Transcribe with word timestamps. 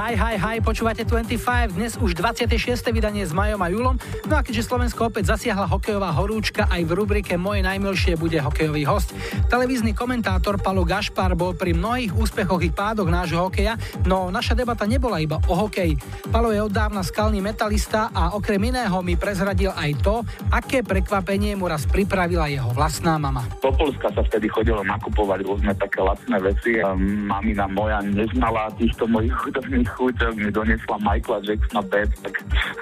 Hi, 0.00 0.16
hi, 0.16 0.40
hi, 0.40 0.56
počúvate 0.64 1.04
25, 1.04 1.76
dnes 1.76 1.92
už 2.00 2.16
26. 2.16 2.56
vydanie 2.88 3.20
s 3.20 3.36
Majom 3.36 3.60
a 3.60 3.68
Julom. 3.68 4.00
No 4.24 4.32
a 4.32 4.40
keďže 4.40 4.72
Slovensko 4.72 5.12
opäť 5.12 5.36
zasiahla 5.36 5.68
hokejová 5.68 6.08
horúčka, 6.16 6.64
aj 6.72 6.88
v 6.88 6.96
rubrike 6.96 7.36
Moje 7.36 7.60
najmilšie 7.60 8.16
bude 8.16 8.40
hokejový 8.40 8.88
host. 8.88 9.12
Televízny 9.52 9.92
komentátor 9.92 10.56
Palo 10.56 10.88
Gašpar 10.88 11.36
bol 11.36 11.52
pri 11.52 11.76
mnohých 11.76 12.16
úspechoch 12.16 12.64
i 12.64 12.72
pádoch 12.72 13.12
nášho 13.12 13.44
hokeja, 13.44 13.76
no 14.08 14.32
naša 14.32 14.56
debata 14.56 14.88
nebola 14.88 15.20
iba 15.20 15.36
o 15.36 15.68
hokeji. 15.68 16.00
Palo 16.32 16.48
je 16.48 16.64
od 16.64 16.72
dávna 16.72 17.04
skalný 17.04 17.44
metalista 17.44 18.08
a 18.16 18.32
okrem 18.32 18.72
iného 18.72 19.04
mi 19.04 19.20
prezradil 19.20 19.68
aj 19.76 20.00
to, 20.00 20.24
aké 20.48 20.80
prekvapenie 20.80 21.52
mu 21.60 21.68
raz 21.68 21.84
pripravila 21.84 22.48
jeho 22.48 22.72
vlastná 22.72 23.20
mama. 23.20 23.44
Do 23.60 23.68
Polska 23.76 24.08
sa 24.16 24.24
vtedy 24.24 24.48
chodilo 24.48 24.80
nakupovať 24.80 25.44
rôzne 25.44 25.76
také 25.76 26.00
lacné 26.00 26.40
veci 26.40 26.80
a 26.80 26.96
mamina 26.96 27.68
moja 27.68 28.00
neznala 28.00 28.72
týchto 28.80 29.04
mojich 29.04 29.36
hudobných 29.36 29.89
chuťok, 29.96 30.32
mi 30.38 30.50
donesla 30.50 30.96
Michaela 31.00 31.38
Jacksona 31.42 31.82
Bad, 31.86 32.10
tak 32.22 32.34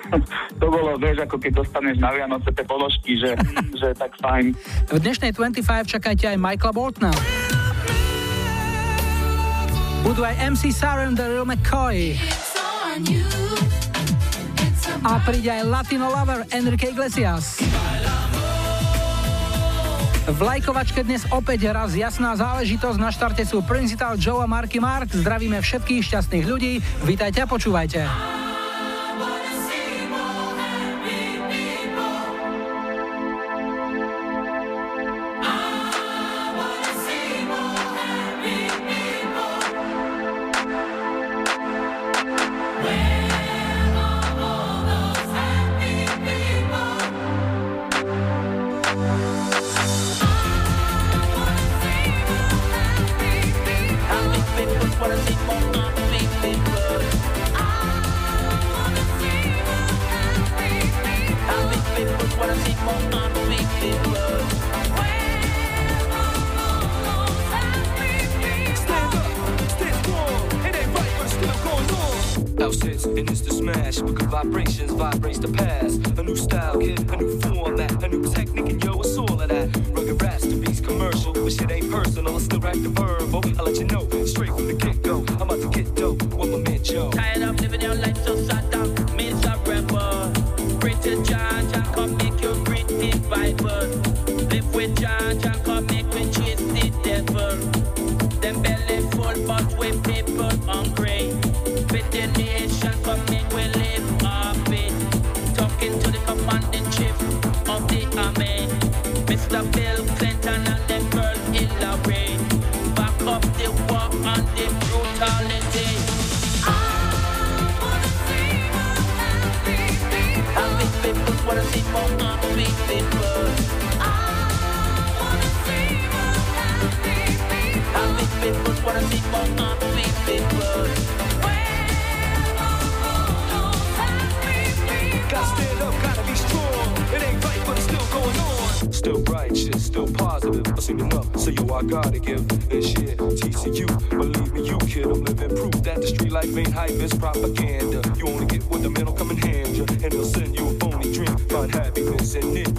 to 0.61 0.67
bolo, 0.69 0.97
vieš, 1.01 1.25
ako 1.25 1.37
keď 1.41 1.53
dostaneš 1.65 1.97
na 2.01 2.11
Vianoce 2.13 2.49
tie 2.53 2.65
položky, 2.67 3.13
že, 3.17 3.33
že 3.81 3.89
tak 3.97 4.13
fajn. 4.21 4.53
V 4.93 4.99
dnešnej 5.01 5.33
25 5.33 5.95
čakajte 5.99 6.25
aj 6.35 6.37
Michaela 6.37 6.73
Boltna. 6.75 7.13
Budú 10.07 10.23
aj 10.25 10.57
MC 10.57 10.71
Saren, 10.71 11.13
Daryl 11.13 11.45
McCoy. 11.45 12.17
A 15.05 15.21
príde 15.23 15.51
aj 15.53 15.63
Latino 15.69 16.11
Lover 16.11 16.43
Enrique 16.51 16.91
Iglesias. 16.91 17.61
V 20.29 20.45
lajkovačke 20.45 21.09
dnes 21.09 21.25
opäť 21.33 21.73
raz 21.73 21.97
jasná 21.97 22.37
záležitosť. 22.37 23.01
Na 23.01 23.09
štarte 23.09 23.49
sú 23.49 23.65
Principal 23.65 24.21
Joe 24.21 24.45
a 24.45 24.49
Marky 24.49 24.77
Mark. 24.77 25.09
Zdravíme 25.09 25.57
všetkých 25.57 26.05
šťastných 26.05 26.45
ľudí. 26.45 26.85
Vítajte 27.09 27.41
a 27.41 27.49
počúvajte. 27.49 28.05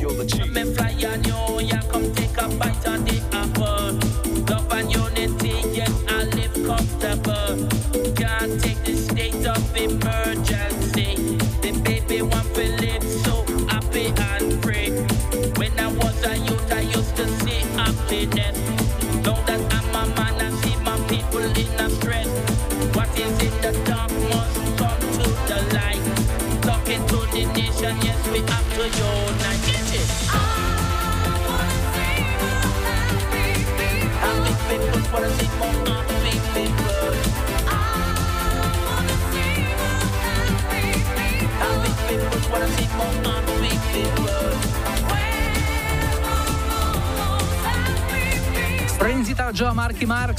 trilogy. 0.09 0.39
Come 0.39 0.57
and 0.57 0.75
fly 0.75 0.91
on 1.05 1.23
your, 1.23 1.61
yeah, 1.61 1.81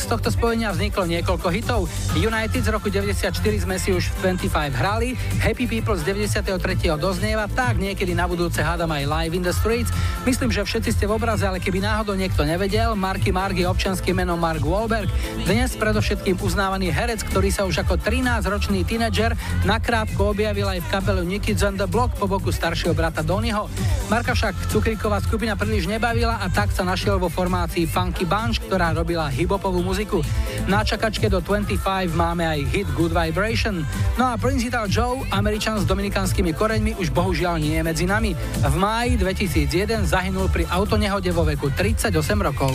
tohto 0.07 0.31
spojenia 0.31 0.71
vzniklo 0.71 1.07
niekoľko 1.07 1.49
hitov. 1.51 1.81
United 2.15 2.63
z 2.63 2.71
roku 2.71 2.91
94 2.91 3.35
sme 3.63 3.79
si 3.79 3.91
už 3.91 4.11
v 4.23 4.39
25 4.39 4.75
hrali, 4.75 5.19
Happy 5.43 5.67
People 5.67 5.99
z 5.99 6.07
93. 6.07 6.99
doznieva, 6.99 7.51
tak 7.51 7.79
niekedy 7.83 8.15
na 8.15 8.31
budúce 8.31 8.63
hádam 8.63 8.91
aj 8.95 9.07
Live 9.07 9.35
in 9.35 9.43
the 9.43 9.55
Streets. 9.55 9.91
Myslím, 10.21 10.53
že 10.53 10.69
všetci 10.69 10.91
ste 10.93 11.09
v 11.09 11.17
obraze, 11.17 11.49
ale 11.49 11.65
keby 11.65 11.81
náhodou 11.81 12.13
niekto 12.13 12.45
nevedel, 12.45 12.93
Marky 12.93 13.33
Mark 13.33 13.57
je 13.57 13.65
občanským 13.65 14.13
menom 14.13 14.37
Mark 14.37 14.61
Wahlberg. 14.61 15.09
Dnes 15.49 15.73
predovšetkým 15.81 16.37
uznávaný 16.45 16.93
herec, 16.93 17.25
ktorý 17.25 17.49
sa 17.49 17.65
už 17.65 17.81
ako 17.81 17.97
13-ročný 17.97 18.85
tínedžer 18.85 19.33
nakrátko 19.65 20.37
objavil 20.37 20.69
aj 20.69 20.85
v 20.85 20.91
kapelu 20.93 21.25
Nicky 21.25 21.57
on 21.65 21.81
the 21.81 21.89
Block 21.89 22.13
po 22.21 22.29
boku 22.29 22.53
staršieho 22.53 22.93
brata 22.93 23.25
Donnyho. 23.25 23.73
Marka 24.13 24.37
však 24.37 24.69
cukríková 24.69 25.25
skupina 25.25 25.57
príliš 25.57 25.89
nebavila 25.89 26.37
a 26.37 26.53
tak 26.53 26.69
sa 26.69 26.85
našiel 26.85 27.17
vo 27.17 27.33
formácii 27.33 27.89
Funky 27.89 28.29
Bunch, 28.29 28.61
ktorá 28.69 28.93
robila 28.93 29.33
hibopovú 29.33 29.81
muziku. 29.81 30.21
Na 30.69 30.85
čakačke 30.85 31.33
do 31.33 31.41
25 31.41 31.81
máme 32.13 32.45
aj 32.45 32.61
hit 32.69 32.89
Good 32.93 33.17
Vibration. 33.17 33.89
No 34.21 34.29
a 34.29 34.37
Principal 34.37 34.85
Joe, 34.85 35.25
Američan 35.33 35.81
s 35.81 35.89
dominikanskými 35.89 36.53
koreňmi, 36.53 37.01
už 37.01 37.09
bohužiaľ 37.09 37.57
nie 37.57 37.81
je 37.81 37.83
medzi 37.89 38.05
nami. 38.05 38.37
V 38.61 38.75
máji 38.77 39.17
2001 39.17 40.10
zahynul 40.11 40.51
pri 40.51 40.67
autonehode 40.67 41.31
vo 41.31 41.47
veku 41.47 41.71
38 41.71 42.11
rokov. 42.43 42.75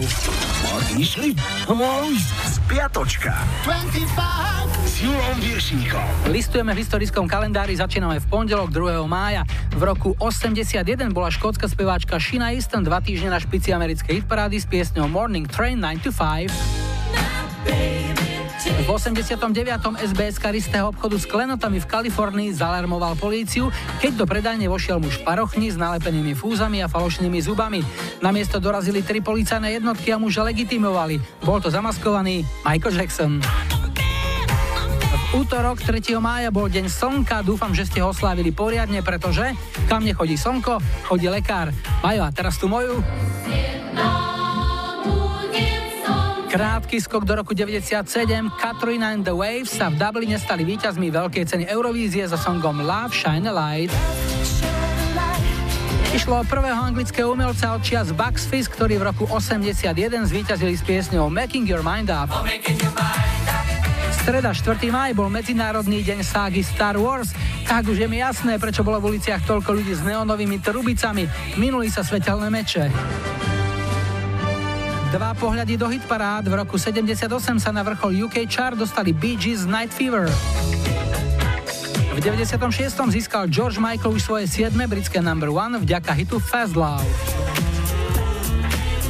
Išli? 0.96 1.36
Spiatočka. 2.48 3.36
25 3.68 4.88
s 4.88 5.04
Julom 5.04 5.38
Viršíkom. 5.44 6.32
Listujeme 6.32 6.72
v 6.72 6.80
historickom 6.80 7.28
kalendári, 7.28 7.76
začíname 7.76 8.24
v 8.24 8.26
pondelok 8.32 8.72
2. 8.72 9.04
mája. 9.12 9.44
V 9.76 9.84
roku 9.84 10.16
81 10.24 10.88
bola 11.12 11.28
škótska 11.28 11.68
speváčka 11.68 12.16
Shina 12.16 12.56
Easton 12.56 12.88
dva 12.88 13.04
týždne 13.04 13.36
na 13.36 13.40
špici 13.44 13.76
americkej 13.76 14.24
hitparády 14.24 14.56
s 14.56 14.64
piesňou 14.72 15.12
Morning 15.12 15.52
Train 15.52 15.84
9 15.84 16.08
to 16.08 16.16
5. 16.16 16.85
V 18.86 18.94
89. 18.94 19.98
SBS 19.98 20.38
karistého 20.38 20.94
obchodu 20.94 21.18
s 21.18 21.26
klenotami 21.26 21.82
v 21.82 21.90
Kalifornii 21.90 22.54
zalarmoval 22.54 23.18
políciu, 23.18 23.74
keď 23.98 24.14
do 24.14 24.26
predajne 24.30 24.70
vošiel 24.70 25.02
muž 25.02 25.26
parochni 25.26 25.74
s 25.74 25.78
nalepenými 25.82 26.38
fúzami 26.38 26.86
a 26.86 26.88
falošnými 26.88 27.42
zubami. 27.42 27.82
Na 28.22 28.30
miesto 28.30 28.62
dorazili 28.62 29.02
tri 29.02 29.26
policajné 29.26 29.82
jednotky 29.82 30.14
a 30.14 30.22
muža 30.22 30.46
legitimovali. 30.46 31.18
Bol 31.42 31.66
to 31.66 31.74
zamaskovaný 31.74 32.46
Michael 32.62 32.94
Jackson 32.94 33.42
útorok 35.36 35.84
3. 35.84 36.16
mája 36.24 36.48
bol 36.48 36.72
deň 36.72 36.88
slnka, 36.88 37.44
dúfam, 37.44 37.76
že 37.76 37.84
ste 37.84 38.00
ho 38.00 38.16
oslávili 38.16 38.56
poriadne, 38.56 39.04
pretože 39.04 39.52
kam 39.92 40.08
nechodí 40.08 40.40
slnko, 40.40 40.80
chodí 41.12 41.28
lekár. 41.28 41.76
Majo, 42.00 42.24
a 42.24 42.32
teraz 42.32 42.56
tu 42.56 42.72
moju. 42.72 43.04
Krátky 46.56 47.04
skok 47.04 47.28
do 47.28 47.36
roku 47.36 47.52
97. 47.52 48.08
Katrina 48.56 49.12
and 49.12 49.28
the 49.28 49.36
Waves 49.36 49.76
sa 49.76 49.92
v 49.92 50.00
Dubline 50.00 50.40
stali 50.40 50.64
víťazmi 50.64 51.12
veľkej 51.12 51.52
ceny 51.52 51.68
Eurovízie 51.68 52.24
so 52.32 52.40
songom 52.40 52.80
Love 52.80 53.12
Shine 53.12 53.44
a 53.44 53.52
Light. 53.52 53.92
Išlo 56.16 56.40
o 56.40 56.44
prvého 56.48 56.80
anglického 56.80 57.28
umelca 57.28 57.76
od 57.76 57.84
čias 57.84 58.16
Bucks 58.16 58.48
Fizz, 58.48 58.72
ktorí 58.72 58.96
v 58.96 59.04
roku 59.04 59.28
81 59.28 59.84
zvíťazili 60.32 60.80
s 60.80 60.84
piesňou 60.88 61.28
Making 61.28 61.68
Your 61.68 61.84
Mind 61.84 62.08
Up. 62.08 62.32
Streda 64.24 64.56
4. 64.56 64.80
maj 64.96 65.12
bol 65.12 65.28
Medzinárodný 65.28 66.08
deň 66.08 66.24
ságy 66.24 66.64
Star 66.64 66.96
Wars. 66.96 67.36
Tak 67.68 67.92
už 67.92 68.00
je 68.00 68.08
mi 68.08 68.24
jasné, 68.24 68.56
prečo 68.64 68.80
bolo 68.80 69.04
v 69.04 69.20
uliciach 69.20 69.44
toľko 69.44 69.76
ľudí 69.76 69.92
s 69.92 70.08
neonovými 70.08 70.64
trubicami. 70.64 71.28
Minuli 71.60 71.92
sa 71.92 72.00
svetelné 72.00 72.48
meče. 72.48 72.88
Dva 75.16 75.32
pohľady 75.32 75.80
do 75.80 75.88
hitparád. 75.88 76.44
V 76.44 76.60
roku 76.60 76.76
78 76.76 77.24
sa 77.56 77.72
na 77.72 77.88
vrchol 77.88 78.28
UK 78.28 78.44
chart 78.52 78.76
dostali 78.76 79.16
Bee 79.16 79.40
Gees 79.40 79.64
Night 79.64 79.96
Fever. 79.96 80.28
V 82.12 82.20
96. 82.20 82.60
získal 83.16 83.48
George 83.48 83.80
Michael 83.80 84.12
už 84.12 84.28
svoje 84.28 84.44
7. 84.52 84.76
britské 84.76 85.24
number 85.24 85.48
one 85.56 85.80
vďaka 85.80 86.12
hitu 86.12 86.36
Fast 86.44 86.76
Love. 86.76 87.08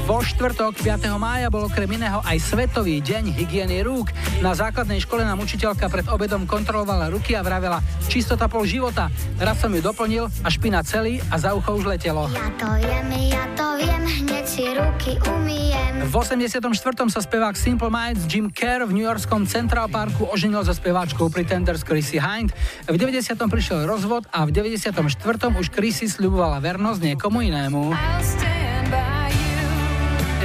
Vo 0.05 0.21
štvrtok 0.21 0.85
5. 0.85 1.09
mája 1.17 1.49
bol 1.49 1.65
okrem 1.65 1.89
iného 1.97 2.21
aj 2.21 2.37
Svetový 2.37 3.01
deň 3.01 3.33
hygieny 3.41 3.81
rúk. 3.81 4.13
Na 4.37 4.53
základnej 4.53 5.01
škole 5.01 5.25
nám 5.25 5.41
učiteľka 5.41 5.89
pred 5.89 6.05
obedom 6.05 6.45
kontrolovala 6.45 7.09
ruky 7.09 7.33
a 7.33 7.41
vravela 7.41 7.81
čistota 8.05 8.45
pol 8.45 8.69
života. 8.69 9.09
Raz 9.41 9.57
som 9.57 9.73
ju 9.73 9.81
doplnil 9.81 10.29
a 10.45 10.47
špina 10.53 10.85
celý 10.85 11.17
a 11.33 11.41
za 11.41 11.57
ucho 11.57 11.81
už 11.81 11.89
letelo. 11.89 12.29
Ja 12.29 12.53
to 12.53 12.69
viem, 12.77 13.09
ja 13.33 13.49
to 13.57 13.65
viem, 13.81 14.03
hneď 14.05 14.45
si 14.45 14.69
ruky 14.77 15.17
umiem. 15.25 16.05
V 16.05 16.13
84. 16.13 16.69
sa 17.09 17.19
spevák 17.25 17.57
Simple 17.57 17.89
Minds 17.89 18.29
Jim 18.29 18.53
Kerr 18.53 18.85
v 18.85 18.93
New 18.93 19.09
Yorkskom 19.09 19.49
Central 19.49 19.89
Parku 19.89 20.29
oženil 20.29 20.61
so 20.61 20.77
speváčkou 20.77 21.33
Pretenders 21.33 21.81
Chrissy 21.81 22.21
Hind. 22.21 22.53
V 22.85 22.93
90. 22.93 23.41
prišiel 23.49 23.89
rozvod 23.89 24.29
a 24.29 24.45
v 24.45 24.53
94. 24.53 25.01
už 25.49 25.65
Chrissy 25.73 26.05
sľubovala 26.05 26.61
vernosť 26.61 27.01
niekomu 27.01 27.41
inému. 27.41 27.89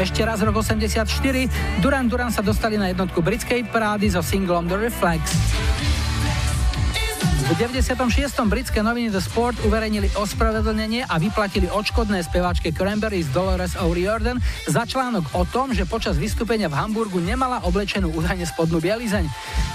Ešte 0.00 0.24
raz 0.24 0.40
rok 0.40 0.64
84, 0.64 1.04
Duran 1.84 2.08
Duran 2.08 2.32
sa 2.32 2.40
dostali 2.40 2.80
na 2.80 2.88
jednotku 2.88 3.20
britskej 3.20 3.68
parády 3.68 4.08
so 4.08 4.24
singlom 4.24 4.64
The 4.64 4.88
Reflex. 4.88 5.20
V 7.50 7.58
96. 7.58 7.98
britské 8.46 8.78
noviny 8.78 9.10
The 9.10 9.18
Sport 9.18 9.58
uverejnili 9.66 10.14
ospravedlnenie 10.14 11.02
a 11.02 11.18
vyplatili 11.18 11.66
odškodné 11.66 12.22
speváčke 12.22 12.70
Cranberries 12.70 13.26
Dolores 13.34 13.74
O'Riordan 13.74 14.38
za 14.70 14.86
článok 14.86 15.34
o 15.34 15.42
tom, 15.42 15.74
že 15.74 15.82
počas 15.82 16.14
vystúpenia 16.14 16.70
v 16.70 16.78
Hamburgu 16.78 17.18
nemala 17.18 17.58
oblečenú 17.66 18.14
údajne 18.14 18.46
spodnú 18.46 18.78
bielizeň. 18.78 19.26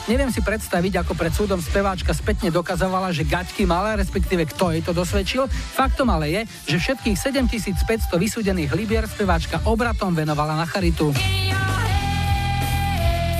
Neviem 0.07 0.31
si 0.31 0.39
predstaviť, 0.39 1.03
ako 1.03 1.19
pred 1.19 1.35
súdom 1.35 1.59
speváčka 1.59 2.15
spätne 2.15 2.47
dokazovala, 2.47 3.11
že 3.11 3.27
gaťky 3.27 3.67
mala, 3.67 3.99
respektíve 3.99 4.47
kto 4.55 4.71
jej 4.71 4.79
to 4.79 4.95
dosvedčil. 4.95 5.43
Faktom 5.51 6.07
ale 6.07 6.31
je, 6.31 6.41
že 6.71 6.79
všetkých 6.79 7.19
7500 7.19 8.15
vysúdených 8.15 8.71
libier 8.71 9.03
speváčka 9.03 9.59
obratom 9.67 10.15
venovala 10.15 10.55
na 10.55 10.63
charitu 10.63 11.11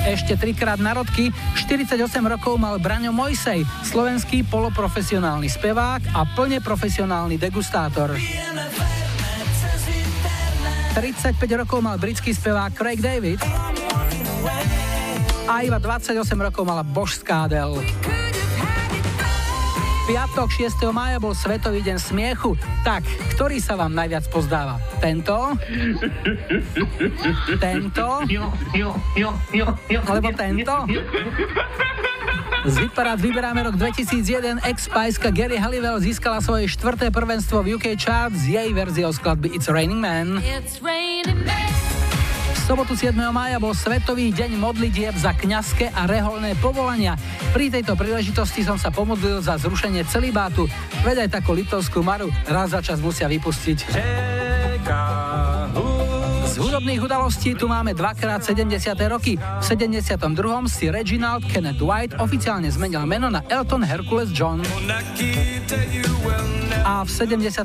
ešte 0.06 0.38
trikrát 0.38 0.78
narodky. 0.78 1.34
48 1.58 1.98
rokov 2.22 2.54
mal 2.56 2.78
Braňo 2.78 3.10
Mojsej, 3.10 3.66
slovenský 3.82 4.46
poloprofesionálny 4.46 5.50
spevák 5.50 6.14
a 6.14 6.22
plne 6.38 6.62
profesionálny 6.62 7.34
degustátor. 7.34 8.14
35 10.94 11.60
rokov 11.60 11.84
mal 11.84 12.00
britský 12.00 12.32
spevák 12.32 12.72
Craig 12.72 13.04
David 13.04 13.42
a 15.44 15.60
iba 15.60 15.76
28 15.76 16.16
rokov 16.40 16.64
mala 16.64 16.80
Bož 16.80 17.20
Skádel 17.20 17.76
piatok 20.06 20.48
6. 20.70 20.94
maja 20.94 21.18
bol 21.18 21.34
Svetový 21.34 21.82
deň 21.82 21.98
smiechu. 21.98 22.54
Tak, 22.86 23.02
ktorý 23.34 23.58
sa 23.58 23.74
vám 23.74 23.90
najviac 23.90 24.30
pozdáva? 24.30 24.78
Tento? 25.02 25.58
Tento? 27.58 28.06
Alebo 30.06 30.30
tento? 30.30 30.74
Z 32.66 32.74
Hitparát 32.82 33.18
vyberáme 33.18 33.66
rok 33.66 33.74
2001. 33.74 34.62
Ex-Spiceka 34.62 35.34
Gary 35.34 35.58
Halliwell 35.58 35.98
získala 35.98 36.38
svoje 36.38 36.70
štvrté 36.70 37.10
prvenstvo 37.10 37.66
v 37.66 37.74
UK 37.74 37.98
Chart 37.98 38.30
s 38.30 38.46
jej 38.46 38.70
verziou 38.70 39.10
skladby 39.10 39.58
It's 39.58 39.66
Raining 39.66 39.98
Man. 39.98 40.38
It's 40.42 40.78
raining 40.78 41.42
man 41.42 42.05
sobotu 42.64 42.96
7. 42.96 43.12
mája 43.28 43.60
bol 43.60 43.76
Svetový 43.76 44.32
deň 44.32 44.56
modlitieb 44.56 45.12
za 45.12 45.36
kňazské 45.36 45.92
a 45.92 46.08
reholné 46.08 46.56
povolania. 46.56 47.18
Pri 47.52 47.68
tejto 47.68 47.92
príležitosti 47.92 48.64
som 48.64 48.80
sa 48.80 48.88
pomodlil 48.88 49.44
za 49.44 49.60
zrušenie 49.60 50.06
celibátu. 50.08 50.64
Veď 51.04 51.28
aj 51.28 51.42
takú 51.42 51.52
litovskú 51.52 52.00
maru 52.00 52.32
raz 52.48 52.72
za 52.72 52.80
čas 52.80 53.02
musia 53.04 53.28
vypustiť. 53.28 53.78
Z 56.56 56.64
hudobných 56.64 57.04
udalostí 57.04 57.52
tu 57.52 57.68
máme 57.68 57.92
2x70. 57.92 58.96
roky. 59.12 59.36
V 59.36 59.60
72. 59.60 60.16
si 60.72 60.88
Reginald 60.88 61.44
Kenneth 61.44 61.84
White 61.84 62.16
oficiálne 62.16 62.72
zmenil 62.72 63.04
meno 63.04 63.28
na 63.28 63.44
Elton 63.52 63.84
Hercules 63.84 64.32
John 64.32 64.64
a 66.80 67.04
v 67.04 67.10
78. 67.12 67.60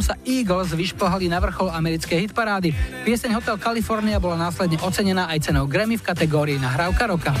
sa 0.00 0.16
Eagles 0.24 0.72
vyšplhali 0.72 1.28
na 1.28 1.36
vrchol 1.36 1.68
americkej 1.68 2.32
hitparády. 2.32 2.72
Pieseň 3.04 3.36
Hotel 3.36 3.60
California 3.60 4.16
bola 4.16 4.48
následne 4.48 4.80
ocenená 4.80 5.28
aj 5.28 5.52
cenou 5.52 5.68
Grammy 5.68 6.00
v 6.00 6.06
kategórii 6.08 6.56
Nahrávka 6.56 7.12
roka. 7.12 7.36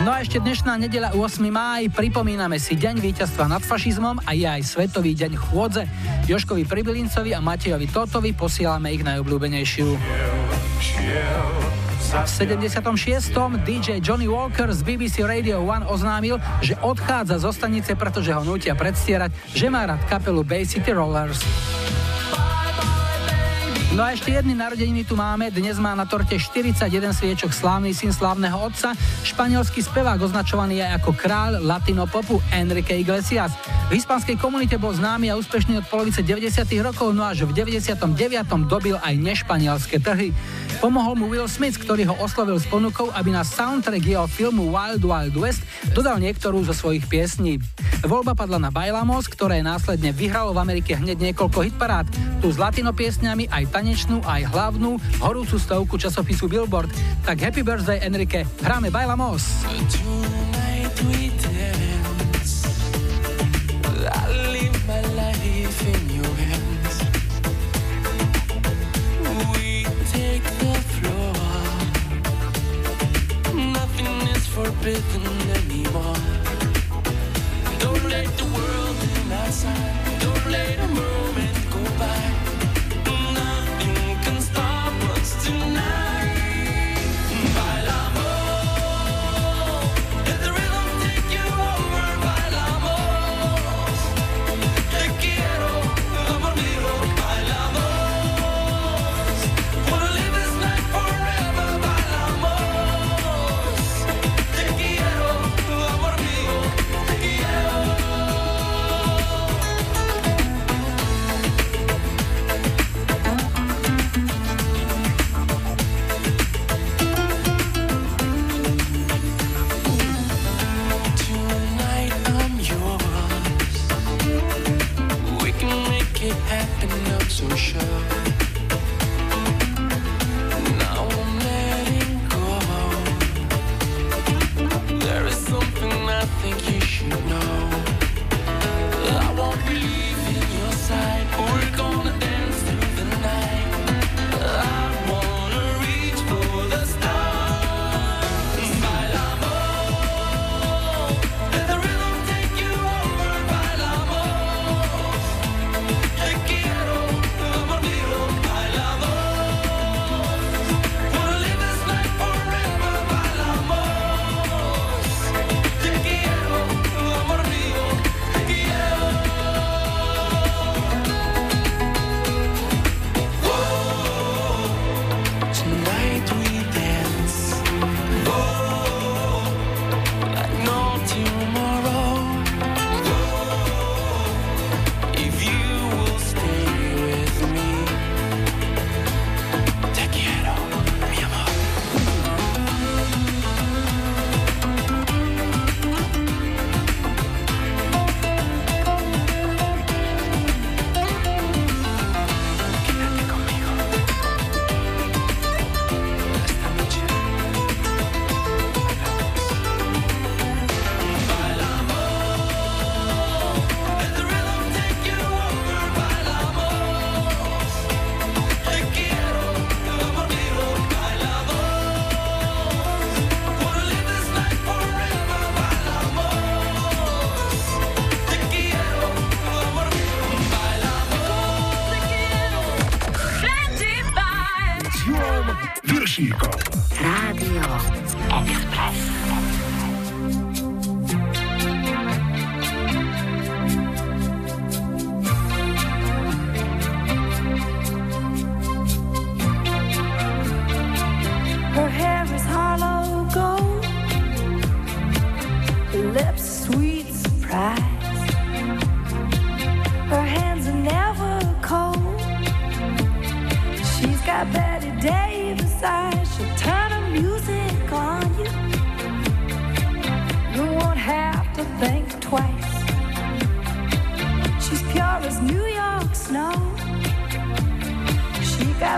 No 0.00 0.16
a 0.16 0.24
ešte 0.24 0.40
dnešná 0.40 0.80
nedeľa 0.80 1.12
8. 1.12 1.44
máj 1.52 1.92
pripomíname 1.92 2.56
si 2.56 2.72
Deň 2.72 3.04
víťazstva 3.04 3.52
nad 3.52 3.60
fašizmom 3.60 4.24
a 4.24 4.32
je 4.32 4.48
aj 4.48 4.64
Svetový 4.64 5.12
deň 5.12 5.36
chôdze. 5.36 5.84
Joškovi 6.24 6.64
Pribilincovi 6.64 7.36
a 7.36 7.44
Matejovi 7.44 7.84
Totovi 7.84 8.32
posielame 8.32 8.96
ich 8.96 9.04
najobľúbenejšiu. 9.04 9.86
V 12.00 12.06
76. 12.16 12.80
DJ 13.60 14.00
Johnny 14.00 14.24
Walker 14.24 14.72
z 14.72 14.80
BBC 14.80 15.20
Radio 15.20 15.60
1 15.68 15.84
oznámil, 15.92 16.40
že 16.64 16.80
odchádza 16.80 17.36
zo 17.36 17.52
stanice, 17.52 17.92
pretože 17.92 18.32
ho 18.32 18.40
nutia 18.40 18.72
predstierať, 18.72 19.36
že 19.52 19.68
má 19.68 19.84
rád 19.84 20.00
kapelu 20.08 20.40
Bay 20.40 20.64
City 20.64 20.96
Rollers. 20.96 21.44
No 23.90 24.06
a 24.06 24.14
ešte 24.14 24.30
jedny 24.30 24.54
narodeniny 24.54 25.02
tu 25.02 25.18
máme. 25.18 25.50
Dnes 25.50 25.74
má 25.82 25.98
na 25.98 26.06
torte 26.06 26.38
41 26.38 26.86
sviečok 27.10 27.50
slávny 27.50 27.90
syn 27.90 28.14
slávneho 28.14 28.54
otca, 28.54 28.94
španielský 29.26 29.82
spevák 29.82 30.22
označovaný 30.22 30.78
aj 30.86 31.02
ako 31.02 31.10
kráľ 31.18 31.58
latino 31.58 32.06
popu 32.06 32.38
Enrique 32.54 32.94
Iglesias. 32.94 33.50
V 33.90 33.98
hispanskej 33.98 34.38
komunite 34.38 34.78
bol 34.78 34.94
známy 34.94 35.34
a 35.34 35.34
úspešný 35.34 35.82
od 35.82 35.90
polovice 35.90 36.22
90. 36.22 36.70
rokov, 36.86 37.10
no 37.10 37.26
až 37.26 37.50
v 37.50 37.66
99. 37.66 37.98
dobil 38.70 38.94
aj 38.94 39.14
nešpanielské 39.18 39.98
trhy. 39.98 40.30
Pomohol 40.78 41.18
mu 41.18 41.26
Will 41.26 41.50
Smith, 41.50 41.74
ktorý 41.76 42.08
ho 42.08 42.16
oslovil 42.22 42.62
s 42.62 42.70
ponukou, 42.70 43.10
aby 43.10 43.34
na 43.34 43.42
soundtrack 43.42 44.06
jeho 44.06 44.24
filmu 44.30 44.70
Wild 44.70 45.02
Wild 45.02 45.34
West 45.34 45.66
dodal 45.92 46.22
niektorú 46.22 46.62
zo 46.62 46.72
svojich 46.72 47.04
piesní. 47.10 47.58
Voľba 48.00 48.32
padla 48.32 48.56
na 48.56 48.72
Bailamos, 48.72 49.28
ktoré 49.28 49.60
následne 49.60 50.14
vyhralo 50.14 50.56
v 50.56 50.62
Amerike 50.62 50.96
hneď 50.96 51.20
niekoľko 51.20 51.68
hitparád. 51.68 52.08
Tu 52.40 52.48
s 52.48 52.56
latino 52.56 52.96
piesňami 52.96 53.52
aj 53.52 53.76
tanečnú 53.80 54.20
aj 54.28 54.52
hlavnú 54.52 55.00
horúcu 55.24 55.56
stovku 55.56 55.96
časopisu 55.96 56.52
Billboard. 56.52 56.92
Tak 57.24 57.40
happy 57.40 57.64
birthday 57.64 58.04
Enrique, 58.04 58.44
hráme 58.60 58.92
Bailamos. 58.92 59.64
Forbidden 74.50 75.24
anymore. 75.56 76.20
Don't 77.80 78.04
let 78.12 78.28
the 78.36 78.44
world 78.44 78.98
in 79.00 79.32
outside. 79.32 80.09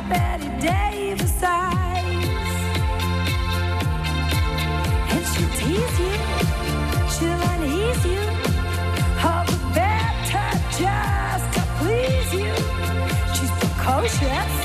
Betty 0.09 0.49
Davis 0.61 1.42
eyes. 1.42 2.04
And 5.12 5.25
she'll 5.30 5.54
tease 5.61 5.99
you, 6.00 6.16
she'll 7.14 7.42
unease 7.52 8.04
you, 8.06 8.23
all 9.25 9.44
the 9.44 9.59
better 9.75 10.49
just 10.78 11.47
to 11.54 11.62
please 11.78 12.32
you. 12.35 12.54
She's 13.35 13.50
precocious. 13.61 14.62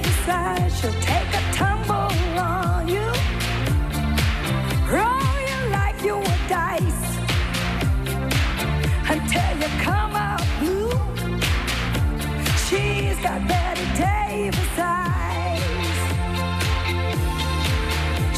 she'll 0.00 0.92
take 1.00 1.28
a 1.28 1.42
tumble 1.52 1.94
on 2.38 2.88
you. 2.88 3.06
Roll 4.90 5.34
you 5.50 5.58
like 5.70 6.02
you 6.02 6.16
were 6.16 6.42
dice 6.48 7.04
until 9.08 9.50
you 9.60 9.68
come 9.82 10.16
out 10.16 10.42
blue. 10.58 10.90
She's 12.66 13.16
got 13.22 13.46
Betty 13.46 13.86
Davis 13.96 14.78
eyes. 14.78 15.96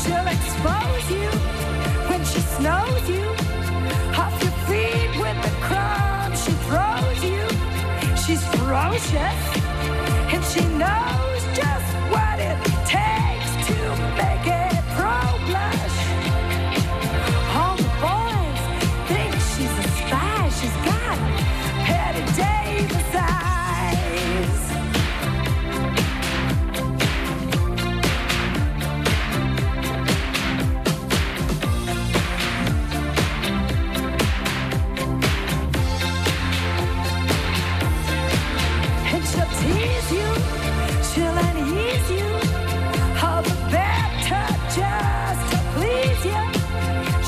She'll 0.02 0.28
expose 0.36 1.10
you 1.10 1.30
when 2.08 2.22
she 2.24 2.40
snows 2.56 3.08
you 3.08 3.26
off 4.20 4.34
your 4.42 4.56
feet 4.68 5.10
with 5.20 5.38
the 5.42 5.56
she 6.36 6.52
throws 6.68 7.24
you. 7.24 7.44
She's 8.24 8.44
ferocious 8.54 9.38
and 10.32 10.44
she 10.44 10.64
knows. 10.76 11.15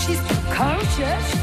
She's 0.09 0.21
precocious. 0.21 1.38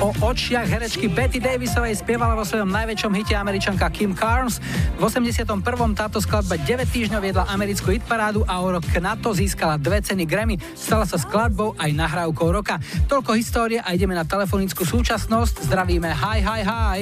Očiach 0.00 0.64
herečky 0.64 1.12
Betty 1.12 1.36
Davisovej 1.36 2.00
spievala 2.00 2.32
vo 2.32 2.40
svojom 2.40 2.72
najväčšom 2.72 3.12
hite 3.20 3.36
američanka 3.36 3.84
Kim 3.92 4.16
Carnes. 4.16 4.56
V 4.96 5.02
81. 5.04 5.44
táto 5.92 6.24
skladba 6.24 6.56
9 6.56 6.88
týždňov 6.88 7.20
viedla 7.20 7.44
americkú 7.52 7.92
hitparádu 7.92 8.40
a 8.48 8.64
o 8.64 8.72
rok 8.72 8.84
na 8.96 9.12
to 9.20 9.36
získala 9.36 9.76
dve 9.76 10.00
ceny 10.00 10.24
Grammy. 10.24 10.56
Stala 10.72 11.04
sa 11.04 11.20
skladbou 11.20 11.76
aj 11.76 11.92
nahrávkou 11.92 12.48
roka. 12.48 12.80
Toľko 13.12 13.36
histórie 13.36 13.76
a 13.84 13.92
ideme 13.92 14.16
na 14.16 14.24
telefonickú 14.24 14.88
súčasnosť. 14.88 15.68
Zdravíme, 15.68 16.08
hi, 16.16 16.40
hi, 16.40 16.60
hi. 16.64 17.00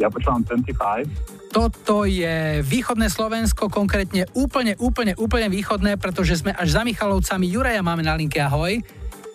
Ja 0.00 0.08
počúvam 0.08 0.40
25. 0.40 1.52
Toto 1.52 2.08
je 2.08 2.64
východné 2.64 3.12
Slovensko, 3.12 3.68
konkrétne 3.68 4.24
úplne, 4.32 4.72
úplne, 4.80 5.12
úplne 5.20 5.52
východné, 5.52 6.00
pretože 6.00 6.40
sme 6.40 6.56
až 6.56 6.80
za 6.80 6.82
Michalovcami. 6.84 7.44
Juraja 7.44 7.84
máme 7.84 8.08
na 8.08 8.16
linke, 8.16 8.40
ahoj. 8.40 8.80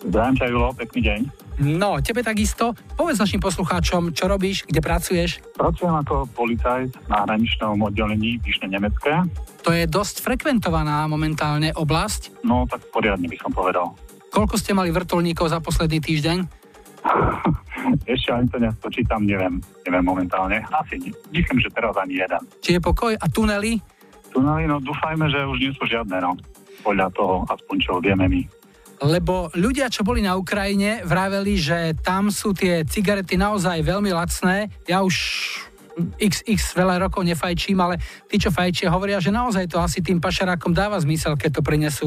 Zdravím 0.02 0.34
ťa, 0.34 0.46
Julo, 0.50 0.74
pekný 0.74 1.00
deň. 1.04 1.43
No, 1.54 2.02
tebe 2.02 2.26
takisto. 2.26 2.74
Povedz 2.98 3.22
našim 3.22 3.38
poslucháčom, 3.38 4.10
čo 4.10 4.26
robíš, 4.26 4.66
kde 4.66 4.82
pracuješ? 4.82 5.38
Pracujem 5.54 5.94
ako 5.94 6.26
policajt 6.34 6.90
na 7.06 7.22
hraničnom 7.22 7.78
oddelení 7.78 8.42
Vyšne 8.42 8.66
Nemecké. 8.74 9.22
To 9.62 9.70
je 9.70 9.86
dosť 9.86 10.26
frekventovaná 10.26 11.06
momentálne 11.06 11.70
oblasť. 11.70 12.42
No, 12.42 12.66
tak 12.66 12.90
poriadne 12.90 13.30
by 13.30 13.38
som 13.38 13.54
povedal. 13.54 13.94
Koľko 14.34 14.58
ste 14.58 14.74
mali 14.74 14.90
vrtulníkov 14.90 15.46
za 15.46 15.62
posledný 15.62 16.02
týždeň? 16.02 16.38
Ešte 18.12 18.34
ani 18.34 18.50
to 18.50 18.58
nespočítam, 18.58 19.22
neviem. 19.22 19.62
Neviem 19.86 20.04
momentálne. 20.04 20.58
Asi 20.74 20.98
myslím, 21.30 21.62
že 21.62 21.70
teraz 21.70 21.94
ani 21.94 22.18
jeden. 22.18 22.42
Či 22.66 22.76
je 22.76 22.80
pokoj 22.82 23.14
a 23.14 23.26
tunely? 23.30 23.78
Tunely, 24.34 24.66
no 24.66 24.82
dúfajme, 24.82 25.30
že 25.30 25.46
už 25.46 25.58
nie 25.62 25.70
sú 25.78 25.86
žiadne, 25.86 26.18
no. 26.18 26.34
Podľa 26.82 27.14
toho, 27.14 27.46
aspoň 27.46 27.76
čo 27.78 27.92
vieme 28.02 28.26
my 28.26 28.42
lebo 29.04 29.52
ľudia, 29.52 29.92
čo 29.92 30.00
boli 30.00 30.24
na 30.24 30.34
Ukrajine, 30.34 31.04
vraveli, 31.04 31.60
že 31.60 31.92
tam 32.00 32.32
sú 32.32 32.56
tie 32.56 32.88
cigarety 32.88 33.36
naozaj 33.36 33.84
veľmi 33.84 34.08
lacné. 34.10 34.72
Ja 34.88 35.04
už 35.04 35.14
XX 35.94 36.58
veľa 36.58 37.06
rokov 37.06 37.22
nefajčím, 37.22 37.78
ale 37.78 38.02
tí, 38.26 38.36
čo 38.40 38.50
fajčia, 38.50 38.90
hovoria, 38.90 39.22
že 39.22 39.30
naozaj 39.30 39.70
to 39.70 39.78
asi 39.78 40.02
tým 40.02 40.18
pašerákom 40.18 40.74
dáva 40.74 40.98
zmysel, 40.98 41.38
keď 41.38 41.60
to 41.60 41.62
prinesú, 41.62 42.06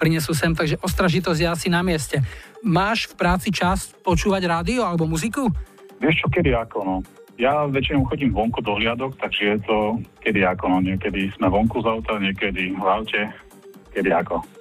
prinesú 0.00 0.32
sem, 0.32 0.56
takže 0.56 0.80
ostražitosť 0.80 1.40
je 1.44 1.48
asi 1.48 1.68
na 1.68 1.84
mieste. 1.84 2.24
Máš 2.64 3.12
v 3.12 3.14
práci 3.20 3.52
čas 3.52 3.92
počúvať 4.00 4.48
rádio 4.48 4.88
alebo 4.88 5.04
muziku? 5.04 5.52
Vieš 6.00 6.24
čo, 6.24 6.26
kedy 6.32 6.56
ako, 6.56 6.78
no. 6.84 6.96
Ja 7.36 7.68
väčšinou 7.68 8.08
chodím 8.08 8.32
vonku 8.32 8.64
do 8.64 8.80
hliadok, 8.80 9.20
takže 9.20 9.42
je 9.44 9.58
to 9.68 9.76
kedy 10.24 10.40
ako, 10.40 10.72
no. 10.72 10.78
Niekedy 10.80 11.36
sme 11.36 11.52
vonku 11.52 11.84
z 11.84 11.86
auta, 11.92 12.16
niekedy 12.16 12.72
v 12.72 12.86
aute, 12.88 13.20
kedy 13.92 14.08
ako. 14.16 14.55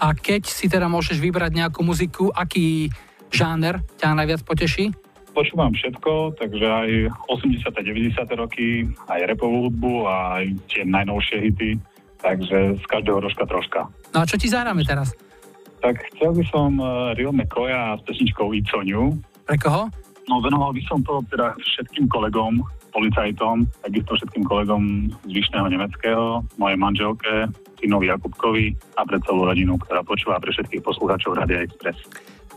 A 0.00 0.16
keď 0.16 0.48
si 0.48 0.64
teda 0.64 0.88
môžeš 0.88 1.20
vybrať 1.20 1.52
nejakú 1.52 1.84
muziku, 1.84 2.32
aký 2.32 2.88
žáner 3.28 3.84
ťa 4.00 4.16
najviac 4.16 4.40
poteší? 4.48 4.96
Počúvam 5.36 5.70
všetko, 5.76 6.40
takže 6.40 6.66
aj 6.66 6.88
80. 7.28 7.68
a 7.68 7.82
90. 7.84 8.16
roky, 8.34 8.88
aj 9.06 9.20
repovú 9.28 9.68
hudbu, 9.68 10.08
aj 10.08 10.44
tie 10.72 10.82
najnovšie 10.88 11.36
hity, 11.38 11.70
takže 12.18 12.80
z 12.80 12.84
každého 12.90 13.22
rožka 13.22 13.44
troška. 13.46 13.86
No 14.10 14.24
a 14.24 14.26
čo 14.26 14.40
ti 14.40 14.50
zahráme 14.50 14.82
teraz? 14.82 15.14
Tak 15.84 16.00
chcel 16.16 16.34
by 16.34 16.44
som 16.50 16.80
uh, 16.80 17.12
Real 17.14 17.36
McCoya 17.36 17.96
s 18.00 18.02
pesničkou 18.04 18.52
Iconiu. 18.56 19.16
Pre 19.46 19.56
koho? 19.60 19.86
No 20.28 20.40
venoval 20.42 20.74
by 20.74 20.82
som 20.88 21.04
to 21.04 21.22
teda 21.30 21.56
všetkým 21.56 22.08
kolegom, 22.08 22.64
policajtom, 22.90 23.64
takisto 23.82 24.18
všetkým 24.18 24.44
kolegom 24.44 24.82
z 25.26 25.32
Vyšného 25.32 25.66
Nemeckého, 25.70 26.42
mojej 26.58 26.78
manželke, 26.78 27.32
synovi 27.80 28.12
Jakubkovi 28.12 28.66
a 28.98 29.06
pre 29.06 29.18
celú 29.24 29.48
rodinu, 29.48 29.80
ktorá 29.80 30.04
počúva 30.04 30.42
pre 30.42 30.52
všetkých 30.52 30.84
poslucháčov 30.84 31.38
Radia 31.38 31.64
Express. 31.64 31.96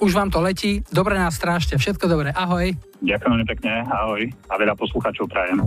Už 0.02 0.12
vám 0.12 0.34
to 0.34 0.42
letí, 0.42 0.84
dobre 0.92 1.16
nás 1.16 1.38
strážte, 1.38 1.80
všetko 1.80 2.10
dobre, 2.10 2.30
ahoj. 2.34 2.74
Ďakujem 3.00 3.46
pekne, 3.46 3.86
ahoj 3.88 4.28
a 4.50 4.54
veľa 4.60 4.76
poslucháčov 4.76 5.30
prajem. 5.30 5.62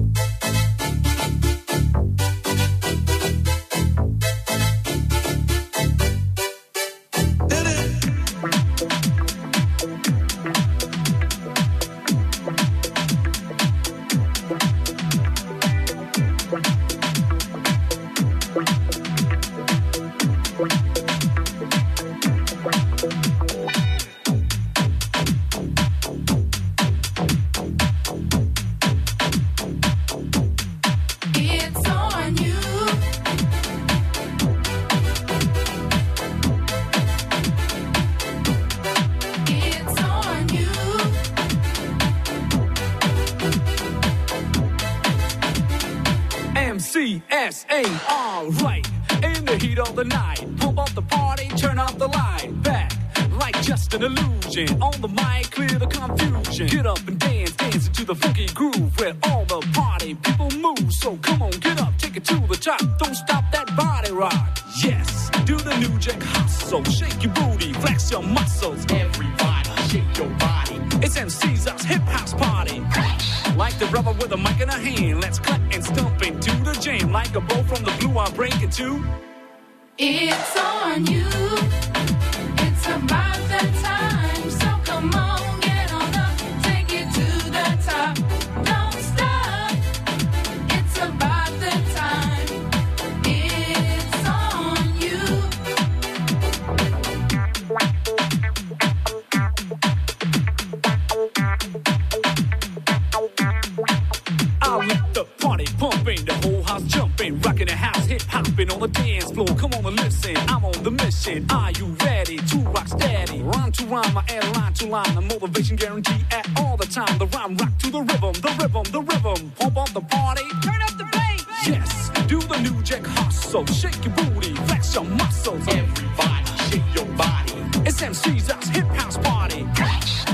guarantee 115.62 116.22
at 116.32 116.46
all 116.60 116.76
the 116.76 116.84
time. 116.86 117.18
The 117.18 117.26
rhyme 117.26 117.56
rock 117.56 117.78
to 117.78 117.90
the 117.90 118.00
rhythm, 118.00 118.32
the 118.32 118.54
rhythm, 118.60 118.84
the 118.92 119.00
rhythm. 119.00 119.52
Pump 119.58 119.78
up 119.78 119.90
the 119.92 120.00
party, 120.02 120.42
turn 120.62 120.82
up 120.82 120.98
the 120.98 121.04
bass. 121.12 121.46
Yes, 121.66 122.10
do 122.26 122.40
the 122.40 122.58
new 122.60 122.82
jack 122.82 123.06
hustle, 123.06 123.64
shake 123.66 124.04
your 124.04 124.14
booty, 124.14 124.54
flex 124.66 124.94
your 124.94 125.04
muscles. 125.04 125.66
Everybody, 125.68 126.44
shake 126.68 126.94
your 126.94 127.06
body. 127.16 127.54
It's 127.86 128.02
MC's 128.02 128.50
house, 128.50 128.68
hip 128.68 128.86
house 128.88 129.16
party. 129.18 129.66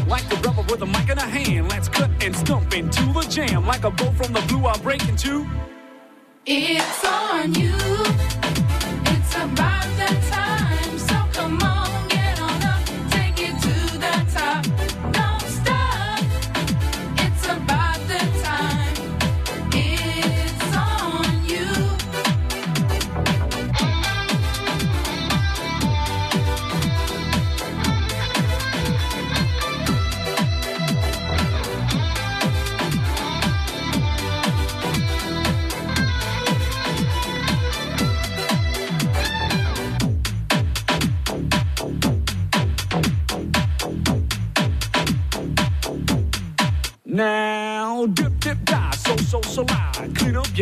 Like 0.09 0.29
the 0.29 0.37
rubber 0.45 0.63
with 0.63 0.83
a 0.83 0.87
mic 0.87 1.09
in 1.09 1.19
a 1.19 1.23
hand, 1.23 1.69
let's 1.69 1.89
cut 1.89 2.11
and 2.21 2.35
stump 2.35 2.75
into 2.75 3.05
the 3.13 3.23
jam. 3.31 3.65
Like 3.65 3.85
a 3.85 3.91
bow 3.91 4.11
from 4.13 4.33
the 4.33 4.41
blue, 4.49 4.67
I'll 4.67 4.79
break 4.81 5.09
into. 5.09 5.47
It's 6.47 7.05
on 7.05 7.55
you. 7.55 7.75
It's 9.07 9.35
about 9.37 9.87
that. 9.99 10.22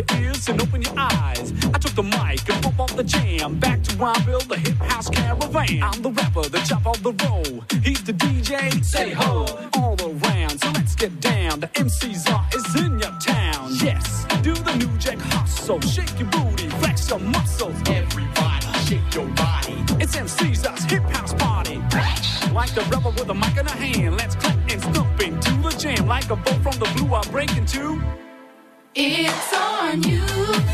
your 0.09 0.21
ears 0.21 0.47
and 0.49 0.61
open 0.61 0.81
your 0.81 0.93
eyes. 0.97 1.53
I 1.73 1.77
took 1.77 1.93
the 1.93 2.03
mic 2.03 2.47
and 2.49 2.63
pop 2.63 2.79
off 2.79 2.95
the 2.95 3.03
jam. 3.03 3.59
Back 3.59 3.81
to 3.83 3.97
where 3.97 4.11
I 4.11 4.19
build 4.25 4.43
the 4.43 4.57
hip 4.57 4.77
house 4.77 5.09
caravan. 5.09 5.83
I'm 5.83 6.01
the 6.01 6.11
rapper, 6.11 6.43
the 6.43 6.59
chop 6.59 6.85
of 6.87 7.01
the 7.03 7.13
roll. 7.25 7.63
He's 7.83 8.03
the 8.03 8.13
DJ, 8.13 8.83
say 8.83 9.11
ho, 9.11 9.45
all 9.77 9.97
around. 10.01 10.59
So 10.61 10.69
let's 10.71 10.95
get 10.95 11.19
down. 11.19 11.59
The 11.59 11.67
MC's 11.67 12.27
are 12.27 12.47
is 12.55 12.75
in 12.75 12.99
your 12.99 13.15
town. 13.19 13.75
Yes, 13.81 14.25
do 14.41 14.53
the 14.53 14.75
new 14.75 14.97
jack 14.97 15.19
hustle. 15.19 15.79
Shake 15.81 16.19
your 16.19 16.29
booty, 16.29 16.69
flex 16.81 17.09
your 17.09 17.19
muscles. 17.19 17.75
Everybody, 17.87 18.67
shake 18.85 19.13
your 19.13 19.27
body. 19.35 19.75
It's 19.99 20.15
MC's 20.15 20.65
us 20.65 20.83
hip 20.85 21.03
house 21.03 21.33
party. 21.33 21.77
Like 22.53 22.73
the 22.73 22.85
rebel 22.91 23.11
with 23.11 23.29
a 23.29 23.33
mic 23.33 23.57
in 23.57 23.67
a 23.67 23.71
hand. 23.71 24.17
Let's 24.17 24.35
clap 24.35 24.57
and 24.69 24.81
stomp 24.81 25.21
into 25.21 25.51
the 25.61 25.75
jam. 25.77 26.07
Like 26.07 26.29
a 26.29 26.35
boat 26.35 26.61
from 26.63 26.77
the 26.79 26.89
blue, 26.95 27.13
I 27.13 27.21
break 27.31 27.55
into. 27.55 28.01
It's 28.93 29.53
on 29.53 30.03
you. 30.03 30.70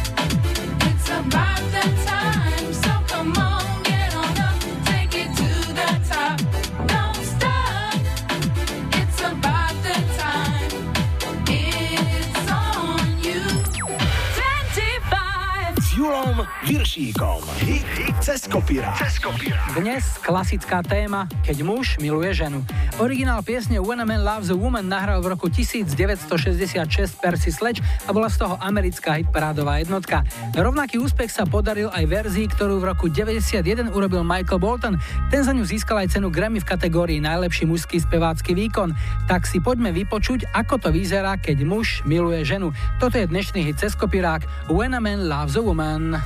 Piršíkom. 16.67 17.39
Hit, 17.63 17.87
hit 17.95 18.17
cez 18.19 18.43
kopíra. 18.43 18.91
Cez 18.99 19.23
kopíra. 19.23 19.71
Dnes 19.71 20.03
klasická 20.19 20.83
téma, 20.83 21.23
keď 21.39 21.63
muž 21.63 21.95
miluje 21.95 22.27
ženu. 22.35 22.59
Originál 22.99 23.39
piesne 23.39 23.79
When 23.79 24.03
a 24.03 24.05
Man 24.09 24.19
Loves 24.19 24.51
a 24.51 24.57
Woman 24.59 24.83
nahral 24.83 25.23
v 25.23 25.31
roku 25.31 25.47
1966 25.47 27.23
Percy 27.23 27.55
Sledge 27.55 27.79
a 28.03 28.11
bola 28.11 28.27
z 28.27 28.43
toho 28.43 28.59
americká 28.59 29.15
hitparádová 29.15 29.79
jednotka. 29.79 30.27
Rovnaký 30.59 30.99
úspech 30.99 31.31
sa 31.31 31.47
podaril 31.47 31.87
aj 31.87 32.03
verzii, 32.03 32.51
ktorú 32.51 32.83
v 32.83 32.91
roku 32.91 33.07
91 33.07 33.63
urobil 33.95 34.27
Michael 34.27 34.59
Bolton. 34.59 34.99
Ten 35.31 35.47
za 35.47 35.55
ňu 35.55 35.63
získal 35.63 36.03
aj 36.03 36.19
cenu 36.19 36.27
Grammy 36.27 36.59
v 36.59 36.67
kategórii 36.67 37.23
Najlepší 37.23 37.63
mužský 37.63 38.03
spevácky 38.03 38.51
výkon. 38.51 38.91
Tak 39.31 39.47
si 39.47 39.63
poďme 39.63 39.95
vypočuť, 39.95 40.51
ako 40.51 40.83
to 40.83 40.91
vyzerá, 40.91 41.39
keď 41.39 41.63
muž 41.63 42.03
miluje 42.03 42.43
ženu. 42.43 42.75
Toto 42.99 43.15
je 43.15 43.23
dnešný 43.23 43.63
hit 43.63 43.79
cez 43.79 43.95
kopírák 43.95 44.67
When 44.67 44.91
a 44.91 44.99
Man 44.99 45.31
Loves 45.31 45.55
a 45.55 45.63
Woman. 45.63 46.19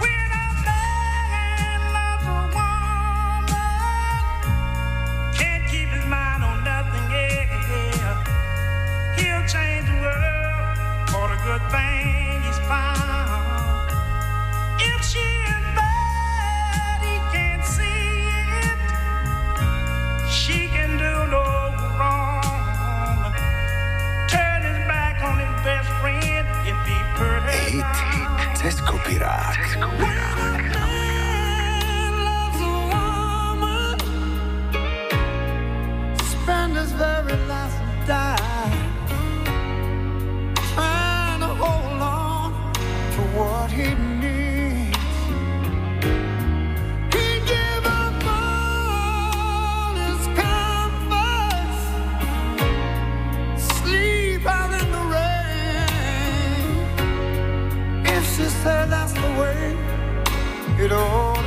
We 0.00 0.11
trying 40.74 41.40
to 41.40 41.48
hold 41.62 42.02
on 42.02 42.52
to 43.14 43.20
what 43.36 43.70
he 43.70 43.94
needs. 43.94 44.96
Up 47.84 48.24
all 48.26 49.94
his 49.94 50.26
comforts, 50.40 51.84
sleep 53.74 54.44
out 54.46 54.72
in 54.80 54.86
the 54.96 55.04
rain. 55.14 56.74
If 58.06 58.24
she 58.36 58.46
said 58.62 58.86
that's 58.90 59.12
the 59.12 59.30
way 59.40 59.76
it 60.84 60.92
all. 60.92 61.41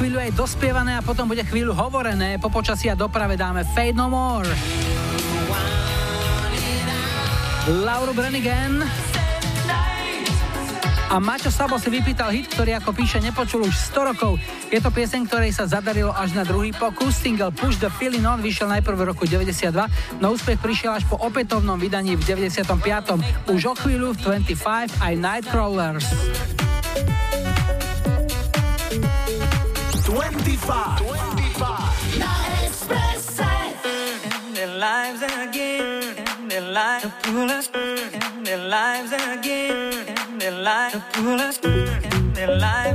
Chvíľu 0.00 0.16
aj 0.16 0.32
dospievané 0.32 0.96
a 0.96 1.04
potom 1.04 1.28
bude 1.28 1.44
chvíľu 1.44 1.76
hovorené. 1.76 2.40
Po 2.40 2.48
počasí 2.48 2.88
a 2.88 2.96
doprave 2.96 3.36
dáme 3.36 3.68
Fade 3.76 3.92
No 3.92 4.08
More. 4.08 4.48
Lauru 7.84 8.16
Brenigan 8.16 8.80
a 11.10 11.18
Maťo 11.20 11.52
Sabo 11.52 11.76
si 11.76 11.92
vypýtal 11.92 12.32
hit, 12.32 12.48
ktorý 12.48 12.80
ako 12.80 12.96
píše 12.96 13.20
nepočul 13.20 13.68
už 13.68 13.76
100 13.92 14.08
rokov. 14.14 14.40
Je 14.72 14.80
to 14.80 14.88
pieseň, 14.88 15.28
ktorej 15.28 15.52
sa 15.52 15.68
zadarilo 15.68 16.16
až 16.16 16.32
na 16.32 16.48
druhý 16.48 16.72
pokus. 16.72 17.20
Single 17.20 17.52
Push 17.52 17.76
the 17.76 17.92
Feeling 17.92 18.24
On 18.24 18.40
vyšiel 18.40 18.72
najprv 18.72 18.96
v 18.96 19.04
roku 19.04 19.28
92, 19.28 19.68
no 20.22 20.32
úspech 20.32 20.62
prišiel 20.62 20.96
až 20.96 21.04
po 21.10 21.20
opätovnom 21.20 21.76
vydaní 21.76 22.16
v 22.16 22.24
95. 22.24 23.52
Už 23.52 23.60
o 23.68 23.74
chvíľu 23.76 24.16
v 24.16 24.40
25 24.48 25.02
aj 25.02 25.12
Nightcrawlers. 25.18 26.08
25, 30.70 30.98
25. 30.98 32.18
Na 32.20 32.30
Expresse. 32.62 33.42
Their 34.54 34.78
lives 34.78 35.20
again, 35.22 36.14
And 36.16 36.48
their 36.48 36.60
lives 36.60 37.10
pull 37.22 37.50
us, 37.50 37.68
And 37.74 38.46
their 38.46 38.62
lives 38.68 39.10
again. 39.10 40.06
And 40.06 40.40
their 40.40 40.52
light 40.52 40.94
to 41.62 41.70
their 42.34 42.56
lives 42.56 42.89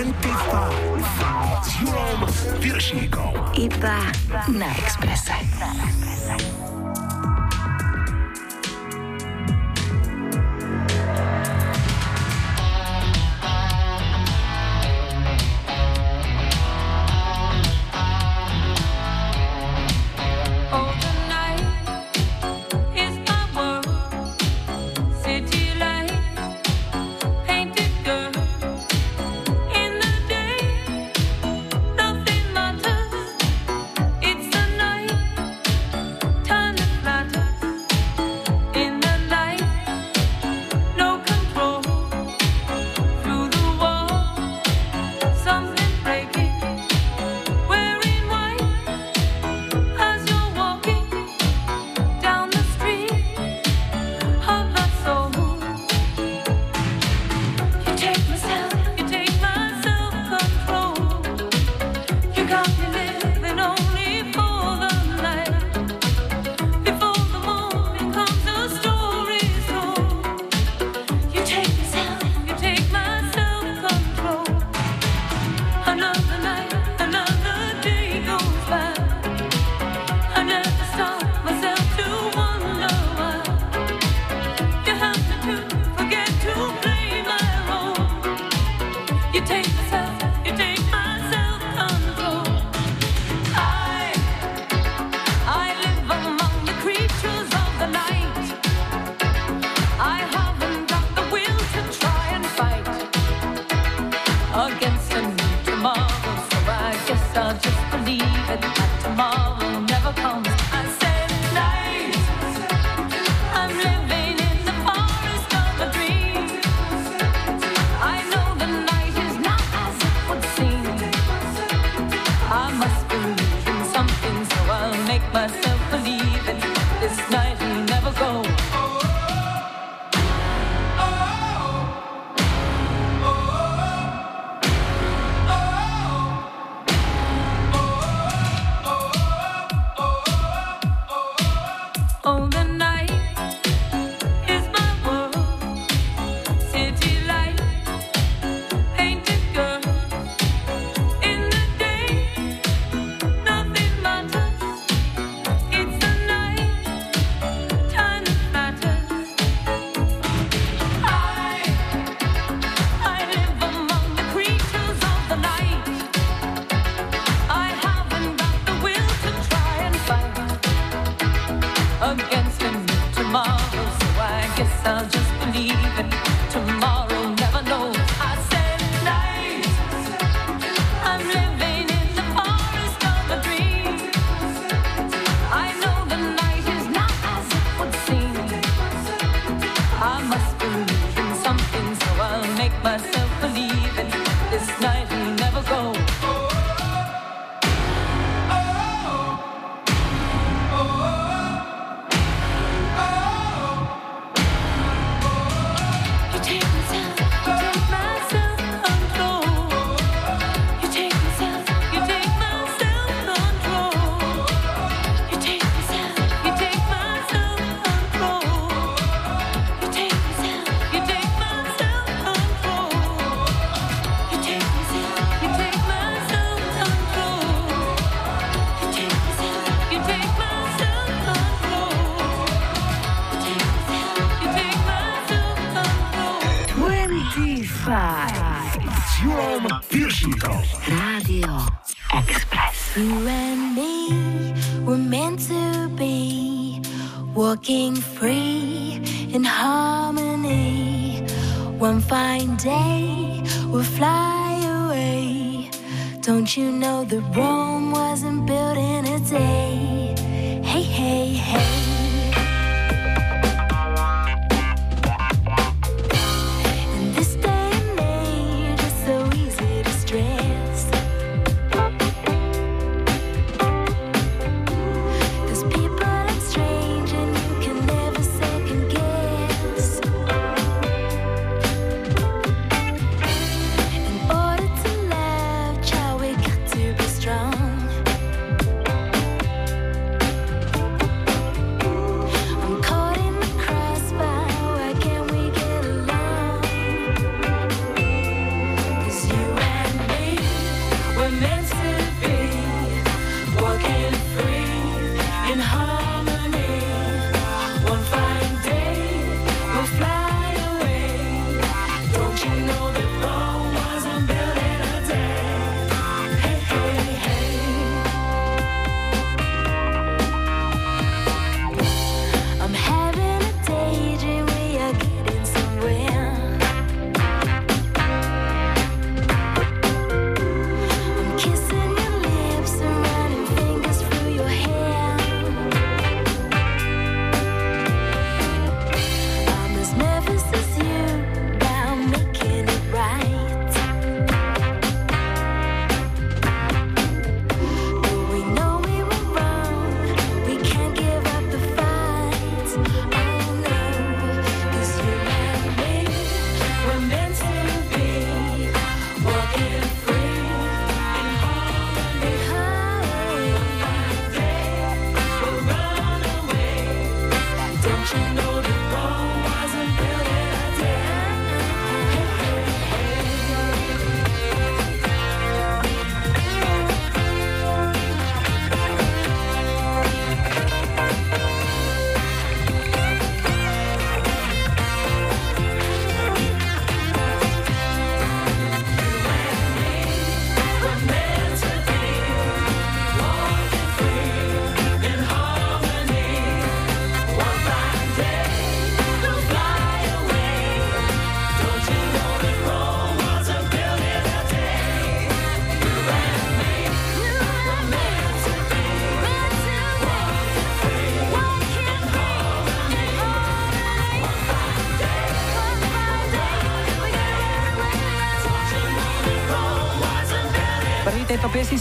25 0.00 1.60
s 1.60 1.76
Jurom 1.76 2.24
Viršníkom. 2.56 3.36
Iba 3.52 4.00
na 4.48 4.72
Exprese. 4.80 5.36
Na 5.60 5.68
Exprese. 5.76 6.59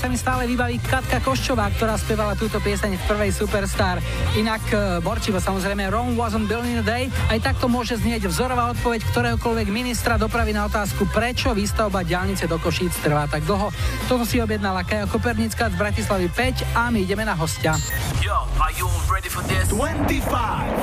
Sa 0.10 0.18
mi 0.18 0.26
stále 0.26 0.50
vybaví 0.50 0.82
Katka 0.82 1.22
Koščová, 1.22 1.70
ktorá 1.78 1.94
spevala 1.94 2.34
túto 2.34 2.58
pieseň 2.58 2.98
v 2.98 3.04
prvej 3.06 3.30
Superstar. 3.30 4.02
Inak 4.34 4.66
e, 4.74 4.98
Borčivo 5.06 5.38
samozrejme 5.38 5.86
Rome 5.86 6.18
wasn't 6.18 6.50
built 6.50 6.66
in 6.66 6.82
a 6.82 6.86
day. 6.86 7.14
Aj 7.30 7.38
takto 7.38 7.70
môže 7.70 7.94
znieť 7.94 8.26
vzorová 8.26 8.74
odpoveď 8.74 9.06
ktoréhokoľvek 9.06 9.70
ministra 9.70 10.18
dopravy 10.18 10.58
na 10.58 10.66
otázku, 10.66 11.06
prečo 11.14 11.54
výstavba 11.54 12.02
diálnice 12.02 12.50
do 12.50 12.58
Košíc 12.58 12.98
trvá 13.06 13.30
tak 13.30 13.46
dlho. 13.46 13.70
Toto 14.10 14.26
si 14.26 14.42
objednala 14.42 14.82
Kaja 14.82 15.06
Kopernická 15.06 15.70
z 15.70 15.78
Bratislavy 15.78 16.26
5 16.34 16.74
a 16.74 16.90
my 16.90 17.06
ideme 17.06 17.22
na 17.22 17.38
hostia. 17.38 17.78
Yo, 18.18 18.34
are 18.58 18.74
you 18.74 18.90
ready 19.14 19.30
for 19.30 19.46
this? 19.46 19.70
25 19.70 20.26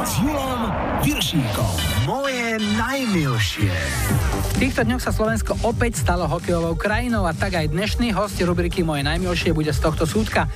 s 0.06 0.12
Julom 0.22 0.70
Viršíkom. 1.02 1.95
Moje 2.06 2.62
najmilšie. 2.78 3.74
V 4.54 4.62
týchto 4.62 4.86
dňoch 4.86 5.02
sa 5.02 5.10
Slovensko 5.10 5.58
opäť 5.66 5.98
stalo 5.98 6.30
hokejovou 6.30 6.78
krajinou 6.78 7.26
a 7.26 7.34
tak 7.34 7.58
aj 7.58 7.74
dnešný 7.74 8.14
host 8.14 8.38
rubriky 8.38 8.86
Moje 8.86 9.02
najmilšie 9.02 9.50
bude 9.50 9.74
z 9.74 9.82
tohto 9.82 10.06
súdka. 10.06 10.46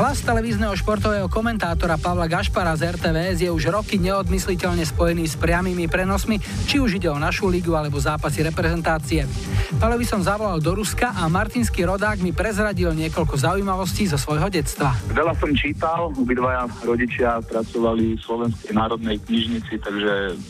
Hlas 0.00 0.24
televízneho 0.24 0.72
športového 0.72 1.28
komentátora 1.28 2.00
Pavla 2.00 2.24
Gašpara 2.24 2.72
z 2.80 2.96
RTVS 2.96 3.36
je 3.44 3.52
už 3.52 3.68
roky 3.68 4.00
neodmysliteľne 4.00 4.88
spojený 4.88 5.28
s 5.28 5.36
priamými 5.36 5.92
prenosmi, 5.92 6.40
či 6.64 6.80
už 6.80 6.96
ide 6.96 7.12
o 7.12 7.20
našu 7.20 7.52
ligu 7.52 7.76
alebo 7.76 8.00
zápasy 8.00 8.40
reprezentácie. 8.40 9.28
Pavlovi 9.76 10.08
som 10.08 10.24
zavolal 10.24 10.56
do 10.64 10.72
Ruska 10.72 11.12
a 11.12 11.28
martinský 11.28 11.84
rodák 11.84 12.24
mi 12.24 12.32
prezradil 12.32 12.96
niekoľko 12.96 13.36
zaujímavostí 13.36 14.08
zo 14.08 14.16
svojho 14.16 14.48
detstva. 14.48 14.96
Veľa 15.12 15.36
som 15.36 15.52
čítal, 15.52 16.16
obidvaja 16.16 16.64
rodičia 16.80 17.44
pracovali 17.44 18.16
v 18.16 18.20
Slovenskej 18.24 18.72
národnej 18.72 19.20
knižnici, 19.20 19.78
takže 19.84 20.40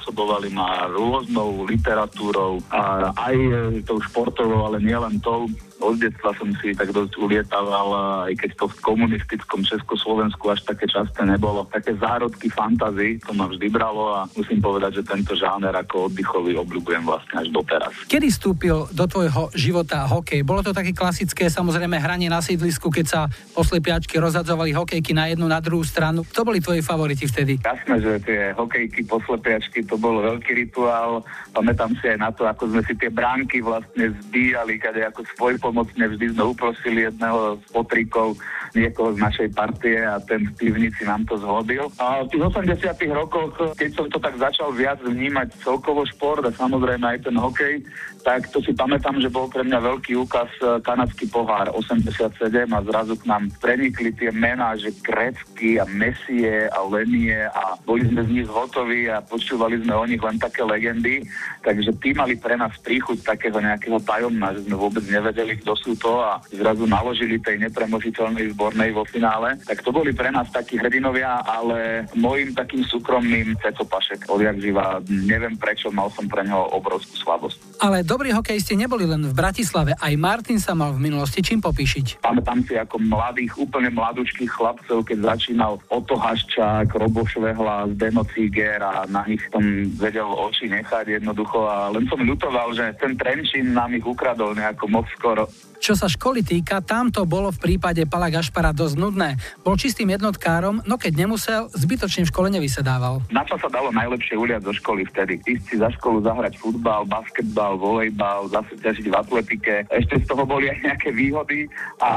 zásobovali 0.00 0.48
ma 0.48 0.88
rôznou 0.88 1.68
literatúrou 1.68 2.56
a 2.72 3.12
aj 3.12 3.36
tou 3.84 4.00
športovou, 4.00 4.72
ale 4.72 4.80
nielen 4.80 5.20
tou 5.20 5.44
od 5.80 5.96
detstva 5.96 6.36
som 6.36 6.52
si 6.60 6.76
tak 6.76 6.92
dosť 6.92 7.16
ulietaval, 7.16 7.88
aj 8.28 8.34
keď 8.36 8.50
to 8.60 8.64
v 8.68 8.76
komunistickom 8.84 9.64
Československu 9.64 10.44
až 10.52 10.60
také 10.68 10.84
časté 10.86 11.24
nebolo. 11.24 11.64
Také 11.72 11.96
zárodky 11.96 12.52
fantazy 12.52 13.16
to 13.24 13.32
ma 13.32 13.48
vždy 13.48 13.66
bralo 13.72 14.12
a 14.12 14.28
musím 14.36 14.60
povedať, 14.60 15.00
že 15.00 15.08
tento 15.08 15.32
žáner 15.32 15.72
ako 15.72 16.12
oddychový 16.12 16.56
obľúbujem 16.60 17.04
vlastne 17.04 17.34
až 17.40 17.48
doteraz. 17.48 17.92
Kedy 18.06 18.28
vstúpil 18.28 18.76
do 18.92 19.04
tvojho 19.08 19.48
života 19.56 20.04
hokej? 20.04 20.44
Bolo 20.44 20.60
to 20.60 20.76
také 20.76 20.92
klasické, 20.92 21.48
samozrejme, 21.48 21.96
hranie 21.96 22.28
na 22.28 22.44
sídlisku, 22.44 22.92
keď 22.92 23.06
sa 23.08 23.20
poslepiačky 23.56 24.20
rozhadzovali 24.20 24.76
hokejky 24.76 25.16
na 25.16 25.32
jednu, 25.32 25.48
na 25.48 25.64
druhú 25.64 25.82
stranu. 25.82 26.22
Kto 26.28 26.44
boli 26.44 26.60
tvoji 26.60 26.84
favoriti 26.84 27.24
vtedy? 27.24 27.56
Jasné, 27.64 27.96
že 28.04 28.12
tie 28.22 28.40
hokejky, 28.52 29.08
poslepiačky, 29.08 29.88
to 29.88 29.96
bol 29.96 30.20
veľký 30.20 30.52
rituál. 30.66 31.24
Pamätám 31.56 31.96
si 31.98 32.06
aj 32.12 32.18
na 32.20 32.30
to, 32.30 32.44
ako 32.44 32.68
sme 32.68 32.82
si 32.84 32.92
tie 33.00 33.08
bránky 33.08 33.64
vlastne 33.64 34.12
zbíjali, 34.28 34.76
kade 34.76 35.00
ako 35.08 35.24
svoj 35.36 35.54
pomocne 35.70 36.04
vždy 36.10 36.34
sme 36.34 36.50
uprosili 36.50 37.06
jedného 37.06 37.62
z 37.62 37.64
potrikov 37.70 38.34
niekoho 38.74 39.14
z 39.14 39.18
našej 39.22 39.48
partie 39.54 39.98
a 40.02 40.18
ten 40.22 40.50
v 40.50 40.52
pivnici 40.58 41.02
nám 41.06 41.22
to 41.26 41.38
zhodil. 41.38 41.90
A 42.02 42.26
v 42.26 42.30
tých 42.34 42.42
80 42.42 42.90
rokoch, 43.14 43.54
keď 43.78 43.90
som 43.94 44.06
to 44.10 44.18
tak 44.18 44.34
začal 44.38 44.74
viac 44.74 44.98
vnímať 45.02 45.54
celkovo 45.62 46.02
šport 46.06 46.42
a 46.42 46.54
samozrejme 46.54 47.06
aj 47.06 47.18
ten 47.26 47.36
hokej, 47.38 47.82
tak 48.20 48.52
to 48.52 48.60
si 48.60 48.76
pamätám, 48.76 49.16
že 49.18 49.32
bol 49.32 49.48
pre 49.48 49.64
mňa 49.64 49.80
veľký 49.80 50.12
úkaz 50.28 50.50
e, 50.60 50.78
kanadský 50.84 51.26
pohár 51.32 51.72
87 51.72 52.36
a 52.68 52.80
zrazu 52.84 53.16
k 53.16 53.24
nám 53.24 53.48
prenikli 53.58 54.12
tie 54.12 54.28
mená, 54.28 54.76
že 54.76 54.92
Grecky 55.00 55.80
a 55.80 55.88
Messie 55.88 56.68
a 56.68 56.80
Lenie 56.84 57.48
a 57.48 57.80
boli 57.88 58.04
sme 58.04 58.24
z 58.28 58.30
nich 58.30 58.48
hotoví 58.48 59.08
a 59.08 59.24
počúvali 59.24 59.80
sme 59.80 59.96
o 59.96 60.04
nich 60.04 60.20
len 60.20 60.36
také 60.36 60.60
legendy, 60.60 61.24
takže 61.64 61.96
tí 62.00 62.12
mali 62.12 62.36
pre 62.36 62.60
nás 62.60 62.76
príchuť 62.84 63.24
takého 63.24 63.56
nejakého 63.56 63.96
tajomna, 64.04 64.52
že 64.52 64.68
sme 64.68 64.76
vôbec 64.76 65.04
nevedeli, 65.08 65.56
kto 65.64 65.72
sú 65.76 65.96
to 65.96 66.20
a 66.20 66.40
zrazu 66.52 66.84
naložili 66.84 67.40
tej 67.40 67.56
nepremožiteľnej 67.68 68.52
zbornej 68.52 68.90
vo 68.92 69.04
finále. 69.08 69.56
Tak 69.64 69.80
to 69.80 69.90
boli 69.92 70.12
pre 70.12 70.28
nás 70.28 70.48
takí 70.52 70.76
hrdinovia, 70.76 71.40
ale 71.44 72.04
môjim 72.12 72.52
takým 72.52 72.84
súkromným 72.84 73.56
Ceco 73.64 73.84
Pašek 73.88 74.28
odjak 74.28 74.60
živa, 74.60 75.00
neviem 75.08 75.56
prečo, 75.56 75.88
mal 75.88 76.12
som 76.12 76.28
pre 76.28 76.44
neho 76.44 76.68
obrovskú 76.76 77.16
slabosť. 77.16 77.80
Ale 77.80 78.04
dobrí 78.10 78.34
hokejisti 78.34 78.74
neboli 78.74 79.06
len 79.06 79.22
v 79.22 79.30
Bratislave, 79.30 79.94
aj 79.94 80.18
Martin 80.18 80.58
sa 80.58 80.74
mal 80.74 80.90
v 80.90 81.06
minulosti 81.06 81.38
čím 81.46 81.62
popíšiť. 81.62 82.26
Pamätám 82.26 82.66
si 82.66 82.74
ako 82.74 82.98
mladých, 82.98 83.54
úplne 83.54 83.94
mladúčkých 83.94 84.50
chlapcov, 84.50 85.06
keď 85.06 85.38
začínal 85.38 85.78
Oto 85.94 86.18
Haščák, 86.18 86.90
Robo 86.90 87.22
Švehla, 87.22 87.86
Zdeno 87.94 88.26
Ciger 88.34 88.82
a 88.82 89.06
na 89.06 89.22
nich 89.30 89.38
som 89.54 89.62
vedel 89.94 90.26
oči 90.26 90.66
nechať 90.66 91.22
jednoducho 91.22 91.70
a 91.70 91.94
len 91.94 92.02
som 92.10 92.18
ľutoval, 92.18 92.74
že 92.74 92.98
ten 92.98 93.14
Trenčín 93.14 93.70
nám 93.78 93.94
ich 93.94 94.02
ukradol 94.02 94.58
nejako 94.58 94.90
moc 94.90 95.06
skoro. 95.14 95.46
Čo 95.80 95.96
sa 95.96 96.12
školy 96.12 96.44
týka, 96.44 96.84
tam 96.84 97.08
to 97.08 97.24
bolo 97.24 97.48
v 97.48 97.56
prípade 97.56 98.04
Pala 98.04 98.28
Gašpara 98.28 98.76
dosť 98.76 99.00
nudné. 99.00 99.40
Bol 99.64 99.80
čistým 99.80 100.12
jednotkárom, 100.12 100.84
no 100.84 101.00
keď 101.00 101.24
nemusel, 101.24 101.72
zbytočne 101.72 102.28
v 102.28 102.30
škole 102.30 102.52
nevysedával. 102.52 103.24
Na 103.32 103.40
čo 103.48 103.56
sa 103.56 103.72
dalo 103.72 103.88
najlepšie 103.88 104.36
uliať 104.36 104.68
zo 104.68 104.76
školy 104.76 105.08
vtedy? 105.08 105.40
Ísť 105.40 105.64
si 105.72 105.74
za 105.80 105.88
školu 105.96 106.20
zahrať 106.20 106.60
futbal, 106.60 107.08
basketbal, 107.08 107.80
volejbal, 107.80 108.52
zasúťažiť 108.52 109.08
v 109.08 109.14
atletike. 109.16 109.74
Ešte 109.88 110.20
z 110.20 110.24
toho 110.28 110.44
boli 110.44 110.68
aj 110.68 110.84
nejaké 110.84 111.16
výhody 111.16 111.64
a 112.04 112.10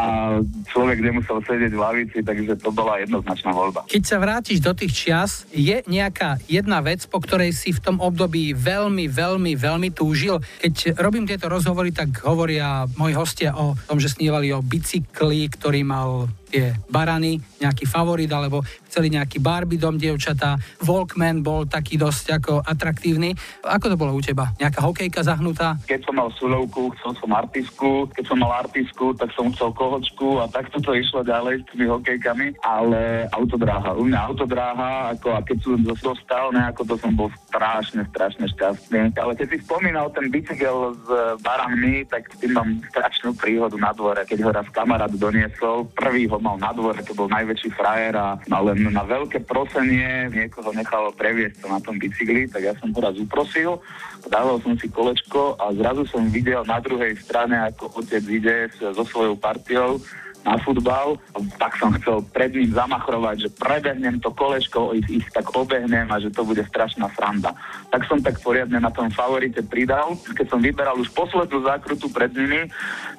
človek 0.67 0.99
nemusel 0.99 1.39
sedieť 1.47 1.71
v 1.71 1.79
lavici, 1.79 2.19
takže 2.19 2.59
to 2.59 2.67
bola 2.67 2.99
jednoznačná 2.99 3.55
voľba. 3.55 3.87
Keď 3.87 4.03
sa 4.03 4.19
vrátiš 4.19 4.59
do 4.59 4.75
tých 4.75 4.91
čias, 4.91 5.47
je 5.55 5.79
nejaká 5.87 6.35
jedna 6.51 6.83
vec, 6.83 7.07
po 7.07 7.23
ktorej 7.23 7.55
si 7.55 7.71
v 7.71 7.79
tom 7.79 8.03
období 8.03 8.51
veľmi, 8.51 9.07
veľmi, 9.07 9.55
veľmi 9.55 9.89
túžil. 9.95 10.43
Keď 10.59 10.99
robím 10.99 11.23
tieto 11.23 11.47
rozhovory, 11.47 11.95
tak 11.95 12.19
hovoria 12.27 12.83
moji 12.99 13.15
hostia 13.15 13.52
o 13.53 13.77
tom, 13.87 13.97
že 14.01 14.11
snívali 14.11 14.51
o 14.51 14.59
bicykli, 14.59 15.47
ktorý 15.47 15.81
mal 15.85 16.27
tie 16.53 16.77
barany, 16.85 17.41
nejaký 17.57 17.89
favorit, 17.89 18.29
alebo 18.29 18.61
chceli 18.85 19.09
nejaký 19.09 19.41
Barbie 19.41 19.81
dom 19.81 19.97
dievčatá. 19.97 20.53
Walkman 20.85 21.41
bol 21.41 21.65
taký 21.65 21.97
dosť 21.97 22.37
ako 22.37 22.61
atraktívny. 22.61 23.33
Ako 23.65 23.89
to 23.89 23.97
bolo 23.97 24.13
u 24.13 24.21
teba? 24.21 24.53
Nejaká 24.61 24.85
hokejka 24.85 25.25
zahnutá? 25.25 25.81
Keď 25.89 26.05
som 26.05 26.13
mal 26.21 26.29
sulovku, 26.37 26.93
chcel 27.01 27.17
som 27.17 27.33
artisku. 27.33 28.05
Keď 28.13 28.25
som 28.29 28.37
mal 28.37 28.53
artisku, 28.61 29.17
tak 29.17 29.33
som 29.33 29.49
chcel 29.49 29.73
kohočku 29.73 30.37
a 30.37 30.45
takto 30.45 30.77
to 30.77 30.93
išlo 30.93 31.25
ďalej 31.25 31.65
s 31.65 31.73
tými 31.73 31.89
hokejkami. 31.89 32.61
Ale 32.61 33.25
autodráha. 33.33 33.97
U 33.97 34.05
mňa 34.05 34.19
autodráha, 34.29 35.17
ako 35.17 35.33
a 35.33 35.39
keď 35.41 35.57
som 35.65 35.81
dostal, 35.81 36.53
nejako 36.53 36.85
to 36.85 36.95
som 37.01 37.17
bol 37.17 37.33
strašne, 37.49 38.05
strašne 38.13 38.45
šťastný. 38.53 39.17
Ale 39.17 39.33
keď 39.33 39.47
si 39.49 39.57
spomínal 39.65 40.13
ten 40.13 40.29
bicykel 40.29 40.93
s 40.93 41.07
baranmi, 41.41 42.05
tak 42.05 42.29
s 42.29 42.37
tým 42.37 42.53
mám 42.53 42.69
strašnú 42.93 43.33
príhodu 43.33 43.73
na 43.79 43.89
dvore. 43.95 44.21
Keď 44.27 44.39
ho 44.45 44.51
raz 44.53 44.67
kamarát 44.69 45.09
doniesol, 45.09 45.89
prvý 45.95 46.29
ho 46.29 46.42
mal 46.43 46.59
na 46.59 46.75
dvore, 46.75 46.99
to 46.99 47.15
bol 47.15 47.31
najväčší 47.31 47.71
frajer 47.71 48.19
a 48.19 48.35
len 48.51 48.91
na 48.91 49.07
veľké 49.07 49.47
prosenie 49.47 50.27
niekoho 50.27 50.75
nechal 50.75 51.07
previesť 51.15 51.63
to 51.63 51.67
na 51.71 51.79
tom 51.79 51.95
bicykli, 51.95 52.51
tak 52.51 52.67
ja 52.67 52.75
som 52.75 52.91
ho 52.91 52.99
raz 52.99 53.15
uprosil, 53.15 53.79
dával 54.27 54.59
som 54.59 54.75
si 54.75 54.91
kolečko 54.91 55.55
a 55.55 55.71
zrazu 55.71 56.03
som 56.11 56.27
videl 56.27 56.67
na 56.67 56.83
druhej 56.83 57.15
strane, 57.23 57.55
ako 57.71 58.03
otec 58.03 58.23
ide 58.27 58.67
so 58.75 59.03
svojou 59.07 59.39
partiou 59.39 60.03
na 60.43 60.59
futbal, 60.59 61.15
tak 61.55 61.79
som 61.79 61.95
chcel 61.95 62.23
pred 62.35 62.51
ním 62.51 62.75
zamachrovať, 62.75 63.47
že 63.47 63.49
prebehnem 63.55 64.19
to 64.19 64.29
kolečko, 64.35 64.91
ich, 64.91 65.07
ich 65.07 65.27
tak 65.31 65.47
obehnem 65.55 66.07
a 66.11 66.19
že 66.19 66.29
to 66.29 66.43
bude 66.43 66.61
strašná 66.67 67.07
sranda. 67.15 67.55
Tak 67.89 68.05
som 68.11 68.19
tak 68.19 68.39
poriadne 68.43 68.79
na 68.79 68.91
tom 68.91 69.07
favorite 69.09 69.59
pridal. 69.71 70.19
Keď 70.35 70.47
som 70.51 70.59
vyberal 70.59 70.99
už 70.99 71.09
poslednú 71.15 71.63
zákrutu 71.63 72.11
pred 72.11 72.31
nimi, 72.35 72.67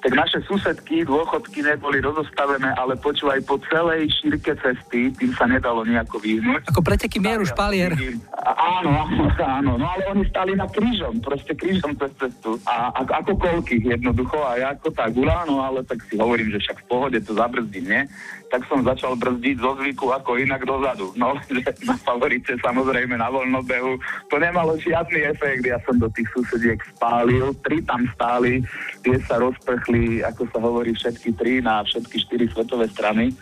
tak 0.04 0.12
naše 0.12 0.44
susedky, 0.44 1.08
dôchodky 1.08 1.64
neboli 1.64 2.04
rozostavené, 2.04 2.76
ale 2.76 3.00
počúvaj 3.00 3.40
po 3.48 3.56
celej 3.72 4.12
šírke 4.20 4.52
cesty, 4.60 5.08
tým 5.16 5.32
sa 5.32 5.48
nedalo 5.48 5.82
nejako 5.88 6.20
vyhnúť. 6.20 6.68
Ako 6.68 6.84
preteky 6.84 7.18
mieru 7.24 7.48
špalier. 7.48 7.96
Áno, 8.44 8.90
áno, 8.92 9.24
áno, 9.40 9.72
no 9.80 9.86
ale 9.88 10.04
oni 10.12 10.28
stali 10.28 10.52
na 10.52 10.68
krížom, 10.68 11.24
proste 11.24 11.56
krížom 11.56 11.96
cez 11.96 12.12
cestu. 12.20 12.60
A 12.68 12.92
ako, 13.00 13.12
ako 13.16 13.32
kolky 13.40 13.80
jednoducho 13.80 14.36
a 14.44 14.60
ja 14.60 14.68
ako 14.76 14.88
tá 14.92 15.08
gula, 15.08 15.48
no 15.48 15.64
ale 15.64 15.80
tak 15.86 16.04
si 16.04 16.20
hovorím, 16.20 16.52
že 16.52 16.60
však 16.60 16.84
v 16.84 16.88
pohode 16.90 17.13
pohode 17.14 17.26
to 17.26 17.32
zabrzdím, 17.38 17.86
nie? 17.86 18.02
Tak 18.50 18.66
som 18.70 18.86
začal 18.86 19.18
brzdiť 19.18 19.56
zo 19.58 19.74
zvyku 19.78 20.14
ako 20.14 20.38
inak 20.38 20.62
dozadu. 20.66 21.14
No, 21.14 21.38
že 21.50 21.62
na 21.86 21.94
favorite 22.02 22.54
samozrejme 22.58 23.14
na 23.14 23.30
voľnobehu 23.30 23.98
to 24.30 24.36
nemalo 24.38 24.74
žiadny 24.78 25.30
efekt. 25.30 25.62
Ja 25.66 25.78
som 25.86 25.98
do 25.98 26.10
tých 26.10 26.26
susediek 26.34 26.82
spálil, 26.98 27.54
tri 27.62 27.82
tam 27.86 28.06
stáli, 28.14 28.62
tie 29.06 29.18
sa 29.26 29.38
rozprchli, 29.38 30.22
ako 30.26 30.42
sa 30.50 30.58
hovorí, 30.58 30.94
všetky 30.94 31.30
tri 31.38 31.62
na 31.62 31.82
všetky 31.86 32.16
štyri 32.26 32.46
svetové 32.50 32.90
strany 32.90 33.34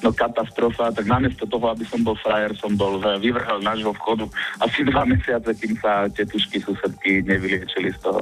no 0.00 0.10
katastrofa, 0.12 0.92
tak 0.92 1.04
namiesto 1.04 1.44
toho, 1.44 1.72
aby 1.72 1.84
som 1.84 2.00
bol 2.00 2.16
frajer, 2.18 2.56
som 2.56 2.72
bol 2.74 3.00
vyvrhol 3.00 3.60
nášho 3.60 3.92
vchodu 3.96 4.26
asi 4.60 4.84
dva 4.88 5.04
mesiace, 5.04 5.52
kým 5.56 5.76
sa 5.80 6.08
tetušky 6.08 6.60
susedky 6.64 7.20
nevyliečili 7.24 7.92
z 7.92 7.98
toho. 8.00 8.20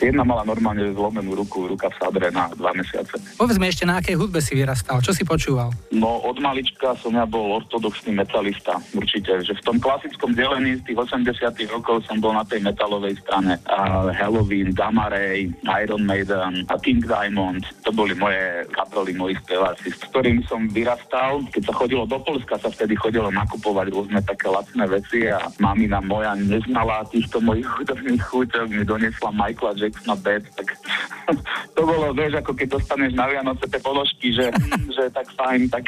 Jedna 0.00 0.24
mala 0.24 0.44
normálne 0.44 0.92
zlomenú 0.92 1.32
ruku, 1.32 1.64
ruka 1.64 1.88
v 1.88 1.96
sadre 1.96 2.28
na 2.28 2.52
dva 2.52 2.76
mesiace. 2.76 3.16
Povedz 3.40 3.56
mi 3.56 3.72
ešte, 3.72 3.88
na 3.88 4.00
akej 4.00 4.16
hudbe 4.20 4.44
si 4.44 4.52
vyrastal, 4.52 5.00
čo 5.00 5.16
si 5.16 5.24
počúval? 5.24 5.72
No 5.94 6.20
od 6.20 6.36
malička 6.40 6.92
som 7.00 7.16
ja 7.16 7.24
bol 7.24 7.56
ortodoxný 7.64 8.12
metalista, 8.12 8.76
určite, 8.92 9.40
že 9.40 9.56
v 9.56 9.64
tom 9.64 9.76
klasickom 9.80 10.36
delení 10.36 10.76
z 10.80 10.92
tých 10.92 10.98
80 11.00 11.40
rokov 11.72 12.04
som 12.04 12.20
bol 12.20 12.36
na 12.36 12.44
tej 12.44 12.60
metalovej 12.60 13.16
strane. 13.24 13.56
A 13.70 14.10
Halloween, 14.12 14.76
Gamma 14.76 15.08
Ray, 15.08 15.48
Iron 15.84 16.04
Maiden 16.04 16.68
a 16.68 16.74
King 16.76 17.00
Diamond, 17.00 17.64
to 17.86 17.90
boli 17.94 18.12
moje 18.18 18.66
kapely, 18.74 19.14
moji 19.16 19.38
speváci, 19.40 19.88
s 19.94 20.02
ktorými 20.10 20.42
som 20.50 20.66
vyrastal. 20.68 21.13
Keď 21.50 21.62
sa 21.70 21.74
chodilo 21.74 22.04
do 22.04 22.18
Polska, 22.18 22.58
sa 22.58 22.68
vtedy 22.70 22.98
chodilo 22.98 23.30
nakupovať 23.30 23.86
rôzne 23.94 24.20
také 24.26 24.50
lacné 24.50 24.84
veci 24.90 25.30
a 25.30 25.46
mamina 25.62 26.02
moja 26.02 26.34
neznala 26.34 27.06
týchto 27.06 27.38
mojich 27.38 27.66
hudobných 27.66 28.18
chuťok, 28.18 28.66
mi 28.66 28.82
donesla 28.82 29.30
Michaela 29.30 29.78
Jacksona 29.78 30.16
Bad, 30.18 30.42
tak 30.58 30.68
to 31.76 31.80
bolo, 31.86 32.10
vieš, 32.10 32.42
ako 32.42 32.52
keď 32.58 32.68
dostaneš 32.78 33.12
na 33.14 33.30
Vianoce 33.30 33.64
tie 33.70 33.80
položky, 33.80 34.34
že, 34.34 34.50
že 34.96 35.04
tak 35.14 35.26
fajn, 35.38 35.60
tak... 35.70 35.84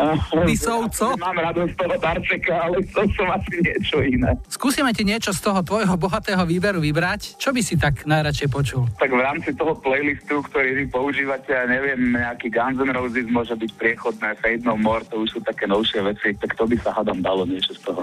Ty 0.00 0.54
co? 0.56 1.06
Mám 1.20 1.36
radosť 1.36 1.70
z 1.72 1.76
toho 1.76 1.96
darčeka, 2.00 2.54
ale 2.56 2.78
to 2.88 3.02
som 3.14 3.28
asi 3.30 3.56
niečo 3.60 3.98
iné. 4.00 4.32
Skúsime 4.48 4.90
ti 4.96 5.04
niečo 5.04 5.36
z 5.36 5.40
toho 5.44 5.60
tvojho 5.60 5.94
bohatého 6.00 6.42
výberu 6.48 6.80
vybrať. 6.80 7.36
Čo 7.36 7.52
by 7.52 7.60
si 7.60 7.76
tak 7.76 8.08
najradšej 8.08 8.48
počul? 8.48 8.88
Tak 8.96 9.12
v 9.12 9.20
rámci 9.20 9.52
toho 9.52 9.76
playlistu, 9.76 10.40
ktorý 10.48 10.82
vy 10.82 10.84
používate, 10.88 11.52
ja 11.52 11.68
neviem, 11.68 12.16
nejaký 12.16 12.48
Guns 12.48 12.80
N' 12.80 12.94
Roses 12.96 13.28
môže 13.28 13.52
byť 13.54 13.70
priechodné, 13.76 14.28
Fade 14.40 14.69
More, 14.78 15.02
to 15.06 15.22
už 15.22 15.28
sú 15.34 15.40
také 15.42 15.66
novšie 15.66 16.02
veci, 16.04 16.34
tak 16.36 16.54
to 16.54 16.66
by 16.66 16.76
sa 16.78 16.90
hadom 16.94 17.22
dalo 17.22 17.46
niečo 17.46 17.74
z 17.74 17.80
toho. 17.86 18.00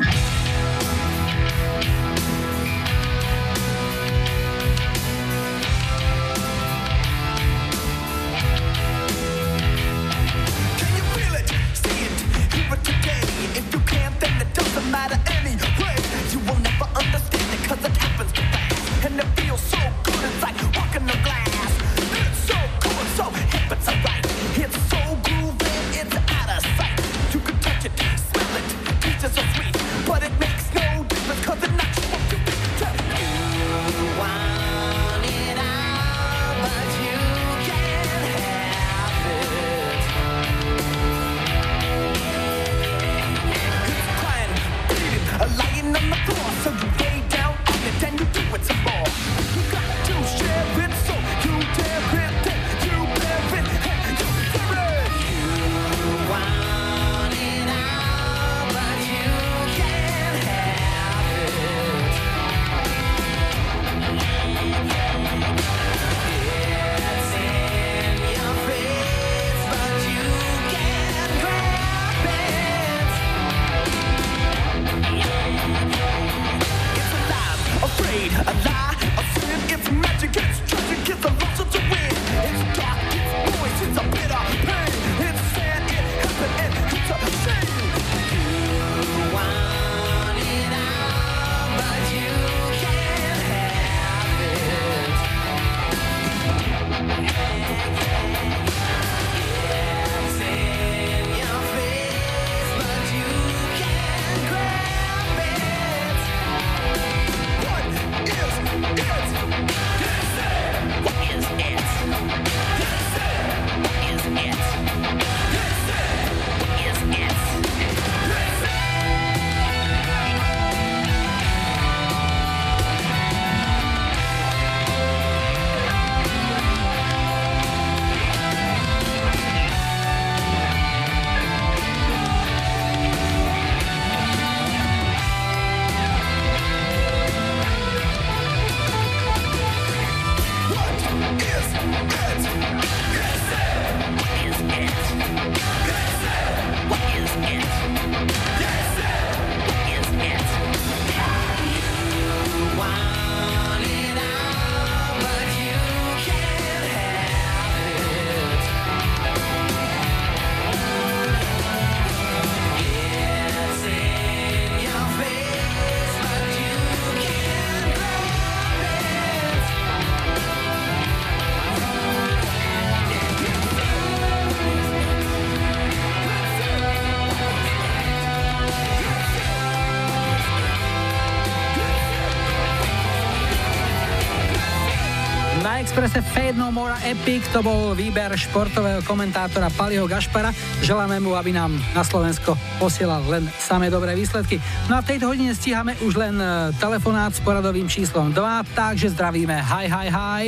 Expresse 185.97 186.21
Fade 186.21 186.53
No 186.53 186.69
More 186.69 186.93
Epic, 187.09 187.49
to 187.49 187.65
bol 187.65 187.97
výber 187.97 188.29
športového 188.37 189.01
komentátora 189.01 189.73
Paliho 189.73 190.05
Gašpara. 190.05 190.53
Želáme 190.85 191.17
mu, 191.17 191.33
aby 191.33 191.49
nám 191.49 191.73
na 191.97 192.05
Slovensko 192.05 192.53
posielal 192.77 193.25
len 193.25 193.49
samé 193.57 193.89
dobré 193.89 194.13
výsledky. 194.13 194.61
No 194.93 194.93
a 194.93 195.01
v 195.01 195.09
tejto 195.09 195.25
hodine 195.25 195.57
stíhame 195.57 195.97
už 196.05 196.21
len 196.21 196.37
e, 196.37 196.69
telefonát 196.77 197.33
s 197.33 197.41
poradovým 197.41 197.89
číslom 197.89 198.29
2, 198.29 198.77
takže 198.77 199.09
zdravíme. 199.17 199.57
Hi, 199.57 199.89
hi, 199.89 200.07
hi. 200.13 200.43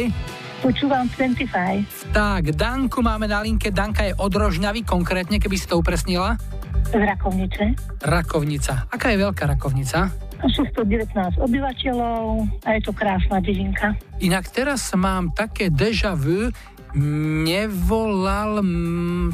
Počúvam 0.62 1.10
25. 1.18 2.14
Tak, 2.14 2.54
Danku 2.54 3.02
máme 3.02 3.26
na 3.26 3.41
linke. 3.41 3.74
Danka 3.74 4.06
je 4.06 4.14
od 4.22 4.30
Rožňavy, 4.30 4.86
konkrétne, 4.86 5.41
keby 5.41 5.58
si 5.58 5.66
to 5.66 5.82
upresnila. 5.82 6.38
Z 6.93 6.93
Rakovnice. 6.93 7.74
Rakovnica. 8.06 8.86
Aká 8.93 9.10
je 9.10 9.18
veľká 9.18 9.50
Rakovnica? 9.50 10.28
619 10.47 11.39
obyvateľov 11.39 12.47
a 12.63 12.69
je 12.77 12.81
to 12.83 12.91
krásna 12.95 13.43
dedinka. 13.43 13.95
Inak 14.23 14.47
teraz 14.51 14.91
mám 14.95 15.35
také 15.35 15.67
deja 15.67 16.15
vu, 16.15 16.51
nevolal 16.97 18.63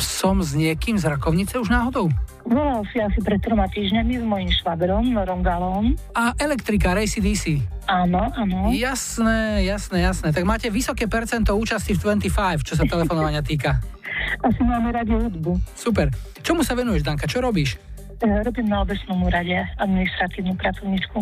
som 0.02 0.44
s 0.44 0.58
niekým 0.58 1.00
z 1.00 1.08
Rakovnice 1.08 1.56
už 1.62 1.72
náhodou? 1.72 2.12
Volal 2.46 2.86
si 2.94 3.02
asi 3.02 3.18
pred 3.26 3.42
troma 3.42 3.66
týždňami 3.72 4.22
s 4.22 4.26
mojim 4.26 4.52
švagrom, 4.54 5.10
Norom 5.10 5.42
Galom. 5.42 5.98
A 6.14 6.36
elektrika, 6.38 6.94
Racy 6.94 7.18
DC. 7.18 7.58
Áno, 7.90 8.30
áno. 8.38 8.70
Jasné, 8.70 9.66
jasné, 9.66 10.06
jasné. 10.06 10.30
Tak 10.30 10.46
máte 10.46 10.70
vysoké 10.70 11.10
percento 11.10 11.58
účasti 11.58 11.98
v 11.98 12.22
25, 12.22 12.62
čo 12.62 12.74
sa 12.78 12.86
telefonovania 12.86 13.42
týka. 13.42 13.82
Asi 14.46 14.62
máme 14.62 14.94
radi 14.94 15.18
hudbu. 15.18 15.58
Super. 15.74 16.14
Čomu 16.46 16.62
sa 16.62 16.78
venuješ, 16.78 17.02
Danka? 17.02 17.26
Čo 17.26 17.42
robíš? 17.42 17.82
E, 18.22 18.28
robím 18.44 18.68
na 18.72 18.82
obecnom 18.82 19.20
úrade 19.24 19.56
administratívnu 19.78 20.56
pracovničku. 20.56 21.20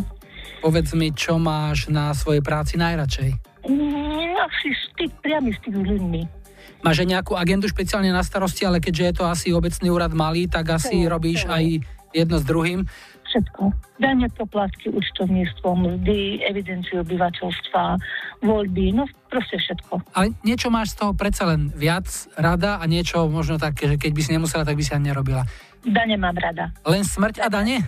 Povedz 0.61 0.93
mi, 0.93 1.11
čo 1.11 1.41
máš 1.41 1.89
na 1.89 2.13
svojej 2.13 2.43
práci 2.45 2.77
najradšej? 2.79 3.29
Mm, 3.67 4.33
asi 4.37 4.69
styk, 4.91 5.11
priamy 5.23 5.51
styk 5.55 5.75
s 5.75 5.83
ľuďmi. 5.83 6.21
Máš 6.83 7.03
aj 7.03 7.09
nejakú 7.15 7.33
agendu 7.39 7.71
špeciálne 7.71 8.11
na 8.11 8.23
starosti, 8.23 8.67
ale 8.67 8.83
keďže 8.83 9.03
je 9.03 9.13
to 9.15 9.23
asi 9.23 9.47
obecný 9.55 9.87
úrad 9.87 10.11
malý, 10.11 10.51
tak 10.51 10.67
asi 10.67 11.07
Jo, 11.07 11.15
robíš 11.15 11.47
jo. 11.47 11.51
aj 11.51 11.63
jedno 12.11 12.37
s 12.37 12.45
druhým. 12.45 12.83
Všetko. 13.23 13.73
Dane, 13.97 14.27
poplatky, 14.29 14.93
účtovníctvo, 14.93 15.67
mzdy, 15.73 16.45
evidenciu 16.45 17.01
obyvateľstva, 17.01 17.83
voľby, 18.45 18.93
no 18.93 19.09
proste 19.31 19.57
všetko. 19.57 20.13
Ale 20.13 20.37
niečo 20.45 20.69
máš 20.69 20.93
z 20.93 21.01
toho 21.01 21.17
predsa 21.17 21.49
len 21.49 21.73
viac 21.73 22.05
rada 22.37 22.77
a 22.77 22.85
niečo 22.85 23.25
možno 23.25 23.57
také, 23.57 23.89
že 23.89 23.97
keď 23.97 24.11
by 24.13 24.21
si 24.21 24.31
nemusela, 24.37 24.67
tak 24.67 24.77
by 24.77 24.83
si 24.85 24.93
ani 24.93 25.09
nerobila. 25.09 25.47
Dane 25.83 26.15
mám 26.15 26.35
rada. 26.39 26.71
Len 26.87 27.03
smrť 27.03 27.43
a 27.43 27.47
dane? 27.51 27.83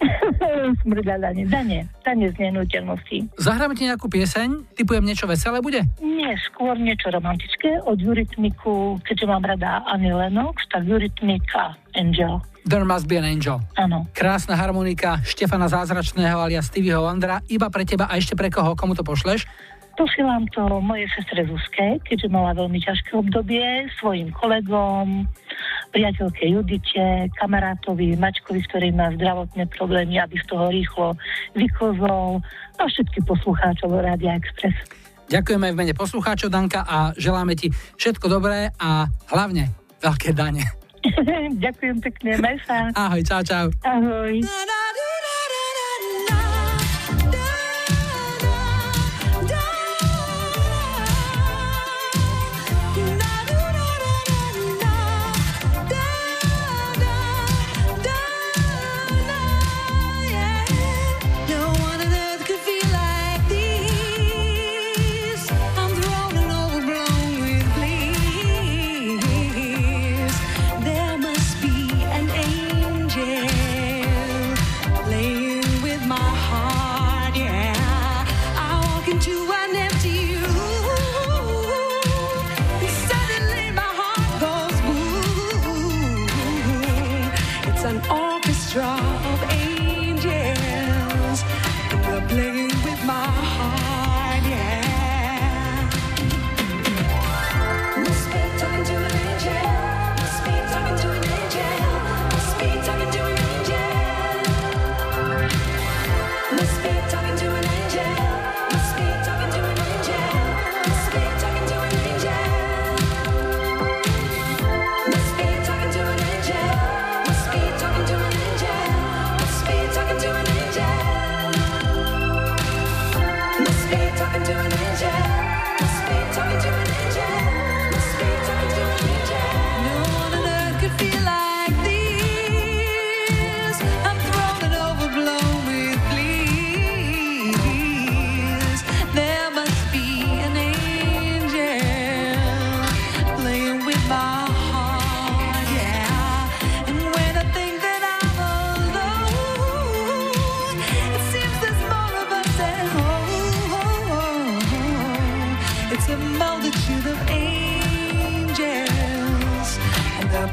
Smrda 0.82 1.20
dane. 1.20 1.44
Dane. 1.44 1.78
Dane 2.00 2.26
z 2.32 2.36
nenúteľnosti. 2.40 3.28
Zahráme 3.36 3.76
ti 3.76 3.84
nejakú 3.84 4.08
pieseň? 4.08 4.76
Typujem 4.76 5.04
niečo 5.04 5.28
veselé 5.28 5.60
bude? 5.60 5.84
Nie, 6.00 6.36
skôr 6.48 6.76
niečo 6.80 7.12
romantické 7.12 7.80
od 7.84 8.00
Eurythmiku, 8.00 8.96
keďže 9.04 9.26
mám 9.28 9.44
rada 9.44 9.84
Annie 9.88 10.14
Lennox, 10.14 10.64
tak 10.72 10.88
Eurythmika 10.88 11.76
Angel. 11.96 12.40
There 12.68 12.84
must 12.84 13.08
be 13.08 13.16
an 13.16 13.24
angel. 13.24 13.64
Áno. 13.80 14.04
Krásna 14.12 14.52
harmonika 14.52 15.24
Štefana 15.24 15.66
Zázračného 15.66 16.36
alias 16.36 16.68
Stevieho 16.68 17.00
Wondera. 17.00 17.40
Iba 17.48 17.72
pre 17.72 17.88
teba 17.88 18.04
a 18.04 18.20
ešte 18.20 18.36
pre 18.36 18.52
koho? 18.52 18.76
Komu 18.76 18.92
to 18.92 19.00
pošleš? 19.00 19.48
Posielam 19.96 20.48
to 20.52 20.80
mojej 20.80 21.08
sestre 21.12 21.44
Zuzke, 21.44 22.00
keďže 22.04 22.28
mala 22.32 22.56
veľmi 22.56 22.78
ťažké 22.80 23.16
obdobie, 23.16 23.84
svojim 24.00 24.32
kolegom, 24.32 25.28
priateľke 25.90 26.46
Judite, 26.46 27.30
kamarátovi 27.36 28.14
Mačkovi, 28.14 28.62
ktorý 28.70 28.94
má 28.94 29.10
zdravotné 29.14 29.66
problémy, 29.74 30.22
aby 30.22 30.38
z 30.38 30.46
toho 30.46 30.66
rýchlo 30.70 31.06
vykozol 31.54 32.42
a 32.78 32.82
všetky 32.86 33.20
poslucháčov 33.26 33.90
Rádia 33.98 34.38
Express. 34.38 34.74
Ďakujeme 35.30 35.70
aj 35.70 35.74
v 35.74 35.78
mene 35.78 35.94
poslucháčov 35.94 36.50
Danka 36.50 36.82
a 36.82 37.14
želáme 37.14 37.54
ti 37.54 37.70
všetko 37.70 38.26
dobré 38.26 38.74
a 38.82 39.06
hlavne 39.30 39.70
veľké 40.02 40.34
dane. 40.34 40.66
Ďakujem 41.64 41.96
pekne, 42.02 42.30
maj 42.42 42.58
sa. 42.66 42.90
Ahoj, 42.98 43.22
čau, 43.22 43.42
čau. 43.46 43.66
Ahoj. 43.86 44.42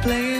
play 0.07 0.36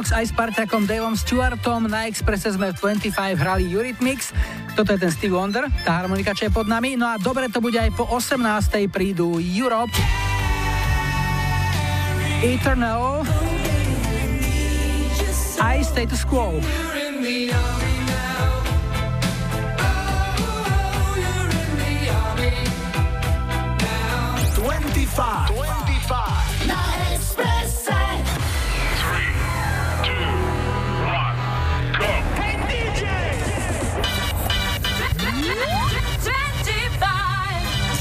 Lennox 0.00 0.16
aj 0.16 0.32
s 0.32 0.32
parťakom 0.32 0.88
Davom 0.88 1.12
Stewartom. 1.12 1.84
Na 1.84 2.08
Expresse 2.08 2.48
sme 2.48 2.72
v 2.72 2.96
25 2.96 3.36
hrali 3.36 3.68
Eurythmics. 3.68 4.32
Toto 4.72 4.96
je 4.96 4.98
ten 5.04 5.12
Steve 5.12 5.36
Wonder, 5.36 5.68
tá 5.84 6.00
harmonika, 6.00 6.32
čo 6.32 6.48
je 6.48 6.56
pod 6.56 6.64
nami. 6.64 6.96
No 6.96 7.04
a 7.04 7.20
dobre 7.20 7.52
to 7.52 7.60
bude 7.60 7.76
aj 7.76 7.92
po 7.92 8.08
18. 8.08 8.40
prídu 8.88 9.36
Europe. 9.36 9.92
Eternal. 12.40 13.28
Aj 15.60 15.76
Status 15.84 16.24
Quo. 16.24 16.64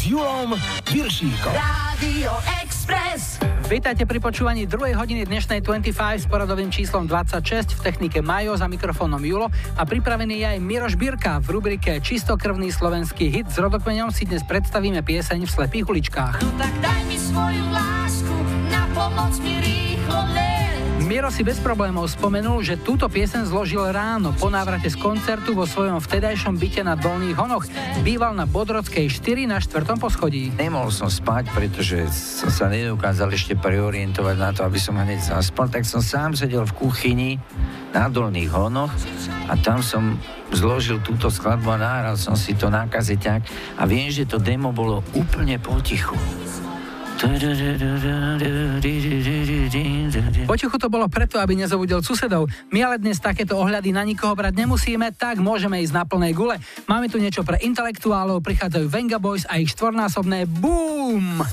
Julom 0.10 0.58
Viršíkom. 0.90 1.54
Radio 1.54 2.34
Express. 2.66 3.38
Vítajte 3.70 4.10
pri 4.10 4.18
počúvaní 4.18 4.66
druhej 4.66 4.98
hodiny 4.98 5.22
dnešnej 5.30 5.62
25 5.62 5.94
s 5.94 6.26
poradovým 6.26 6.74
číslom 6.74 7.06
26 7.06 7.78
v 7.78 7.80
technike 7.86 8.18
Majo 8.26 8.58
za 8.58 8.66
mikrofónom 8.66 9.22
Julo 9.22 9.54
a 9.78 9.86
pripravený 9.86 10.42
je 10.42 10.48
aj 10.58 10.60
Miroš 10.66 10.98
Birka. 10.98 11.38
V 11.46 11.62
rubrike 11.62 12.02
Čistokrvný 12.02 12.74
slovenský 12.74 13.30
hit 13.30 13.54
s 13.54 13.62
rodokmeňom 13.62 14.10
si 14.10 14.26
dnes 14.26 14.42
predstavíme 14.50 15.06
pieseň 15.06 15.46
v 15.46 15.52
slepých 15.54 15.86
uličkách. 15.86 16.42
No 16.42 16.58
tak 16.58 16.74
daj 16.82 17.02
mi 17.06 17.18
svoju 17.22 17.66
lásku, 17.70 18.36
na 18.74 18.90
pomoc 18.98 19.38
mi 19.46 19.62
rýchlo 19.62 20.26
len. 20.34 20.49
Miro 21.10 21.34
si 21.34 21.42
bez 21.42 21.58
problémov 21.58 22.06
spomenul, 22.06 22.62
že 22.62 22.78
túto 22.78 23.10
piesen 23.10 23.42
zložil 23.42 23.82
ráno 23.82 24.30
po 24.30 24.46
návrate 24.54 24.94
z 24.94 24.94
koncertu 24.94 25.58
vo 25.58 25.66
svojom 25.66 25.98
vtedajšom 25.98 26.54
byte 26.54 26.86
na 26.86 26.94
Dolných 26.94 27.34
Honoch. 27.34 27.66
Býval 28.06 28.38
na 28.38 28.46
Bodrodskej 28.46 29.10
4 29.10 29.50
na 29.50 29.58
4. 29.58 29.98
poschodí. 29.98 30.54
Nemohol 30.54 30.94
som 30.94 31.10
spať, 31.10 31.50
pretože 31.50 32.06
som 32.14 32.54
sa 32.54 32.70
nedokázal 32.70 33.34
ešte 33.34 33.58
preorientovať 33.58 34.36
na 34.38 34.54
to, 34.54 34.62
aby 34.62 34.78
som 34.78 35.02
hneď 35.02 35.18
zaspal, 35.34 35.66
tak 35.66 35.82
som 35.90 36.06
sám 36.06 36.38
sedel 36.38 36.70
v 36.70 36.78
kuchyni 36.78 37.42
na 37.90 38.06
dolných 38.06 38.54
honoch 38.54 38.94
a 39.50 39.58
tam 39.58 39.82
som 39.82 40.14
zložil 40.54 41.02
túto 41.02 41.34
skladbu 41.34 41.74
a 41.74 41.82
nahral 41.82 42.22
som 42.22 42.38
si 42.38 42.54
to 42.54 42.70
na 42.70 42.86
kazeťák 42.86 43.42
a 43.82 43.84
viem, 43.90 44.14
že 44.14 44.30
to 44.30 44.38
demo 44.38 44.70
bolo 44.70 45.02
úplne 45.18 45.58
potichu. 45.58 46.14
Potichu 50.48 50.76
to 50.80 50.88
bolo 50.88 51.12
preto, 51.12 51.36
aby 51.36 51.60
nezobudil 51.60 52.00
susedov. 52.00 52.48
My 52.72 52.88
ale 52.88 52.96
dnes 52.96 53.20
takéto 53.20 53.60
ohľady 53.60 53.92
na 53.92 54.08
nikoho 54.08 54.32
brať 54.40 54.56
nemusíme, 54.56 55.12
tak 55.20 55.44
môžeme 55.44 55.84
ísť 55.84 56.00
na 56.00 56.08
plnej 56.08 56.32
gule. 56.32 56.56
Máme 56.88 57.12
tu 57.12 57.20
niečo 57.20 57.44
pre 57.44 57.60
intelektuálov, 57.60 58.40
prichádzajú 58.40 58.88
Venga 58.88 59.20
Boys 59.20 59.44
a 59.52 59.60
ich 59.60 59.76
štvornásobné 59.76 60.48
BOOM! 60.48 61.44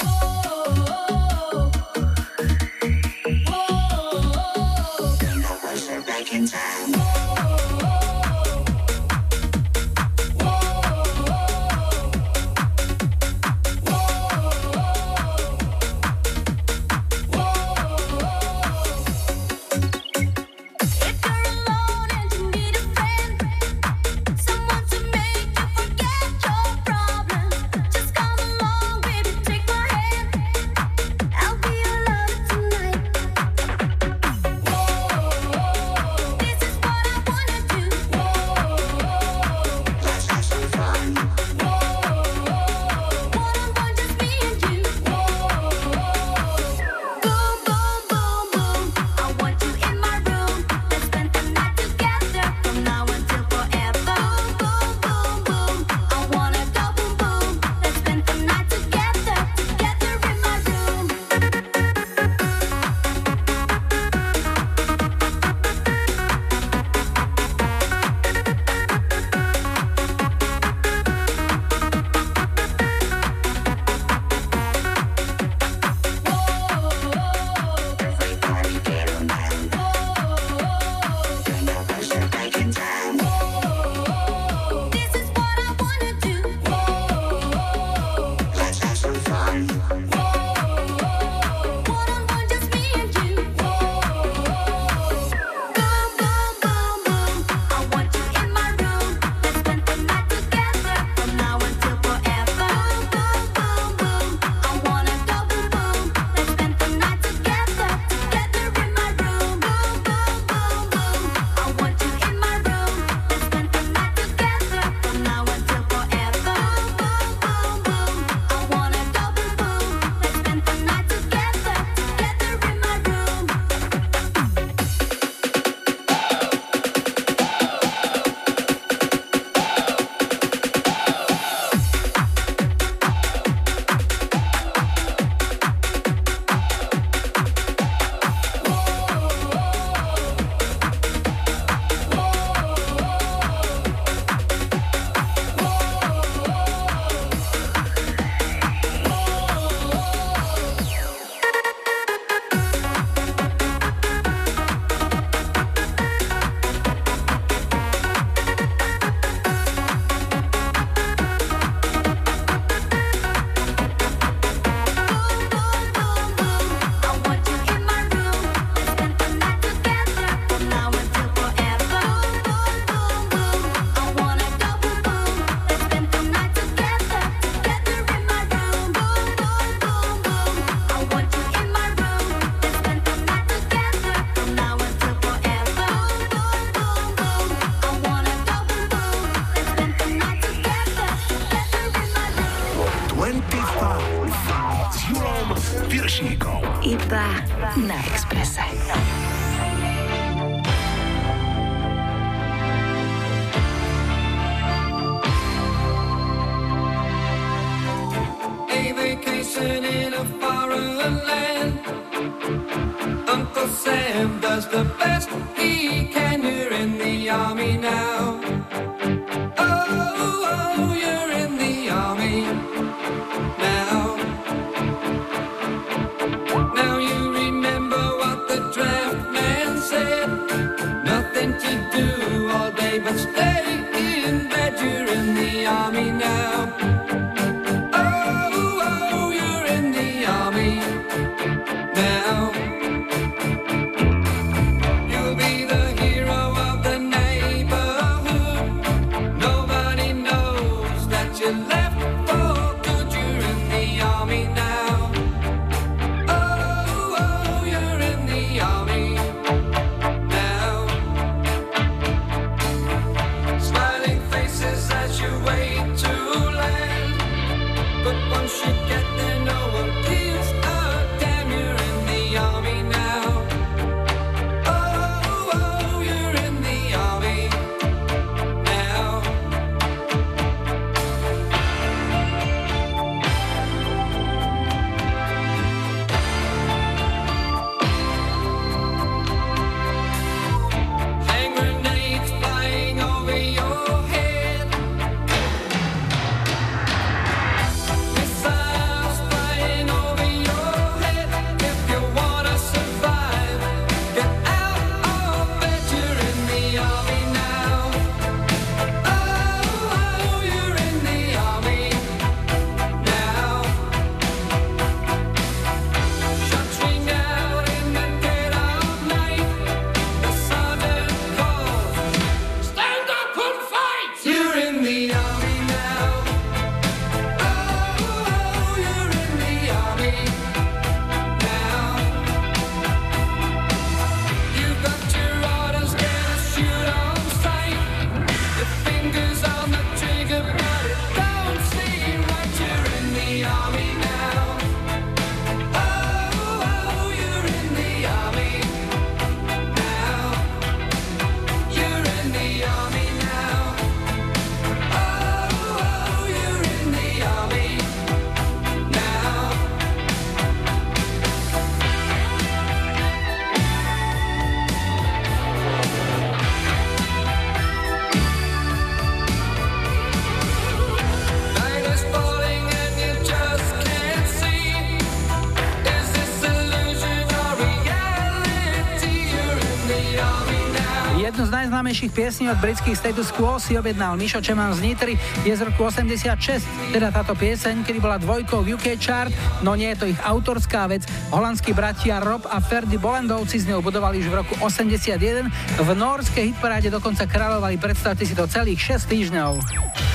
Najznámejších 381.87 382.18
piesní 382.18 382.51
od 382.51 382.59
britských 382.59 382.99
status 382.99 383.30
quo 383.30 383.62
si 383.62 383.78
objednal 383.78 384.18
Mišo 384.18 384.43
Čeman 384.43 384.74
z 384.74 384.91
Nitry, 384.91 385.14
je 385.47 385.55
z 385.55 385.70
roku 385.70 385.87
86, 385.87 386.66
teda 386.91 387.14
táto 387.14 387.39
pieseň, 387.39 387.87
kedy 387.87 388.03
bola 388.03 388.18
dvojkou 388.18 388.66
UK 388.66 388.99
chart, 388.99 389.30
no 389.62 389.78
nie 389.78 389.95
je 389.95 389.99
to 390.03 390.11
ich 390.11 390.18
autorská 390.18 390.91
vec. 390.91 391.07
Holandskí 391.30 391.70
bratia 391.70 392.18
Rob 392.18 392.43
a 392.51 392.59
Ferdy 392.59 392.99
Bolandovci 392.99 393.62
z 393.62 393.70
ňou 393.70 393.87
budovali 393.87 394.18
už 394.18 394.26
v 394.26 394.34
roku 394.34 394.55
81, 394.59 395.47
v 395.78 395.89
norskej 395.95 396.51
hitparáde 396.51 396.91
dokonca 396.91 397.22
kráľovali, 397.22 397.78
predstavte 397.78 398.26
si 398.26 398.34
to 398.34 398.51
celých 398.51 398.99
6 398.99 399.07
týždňov. 399.07 400.06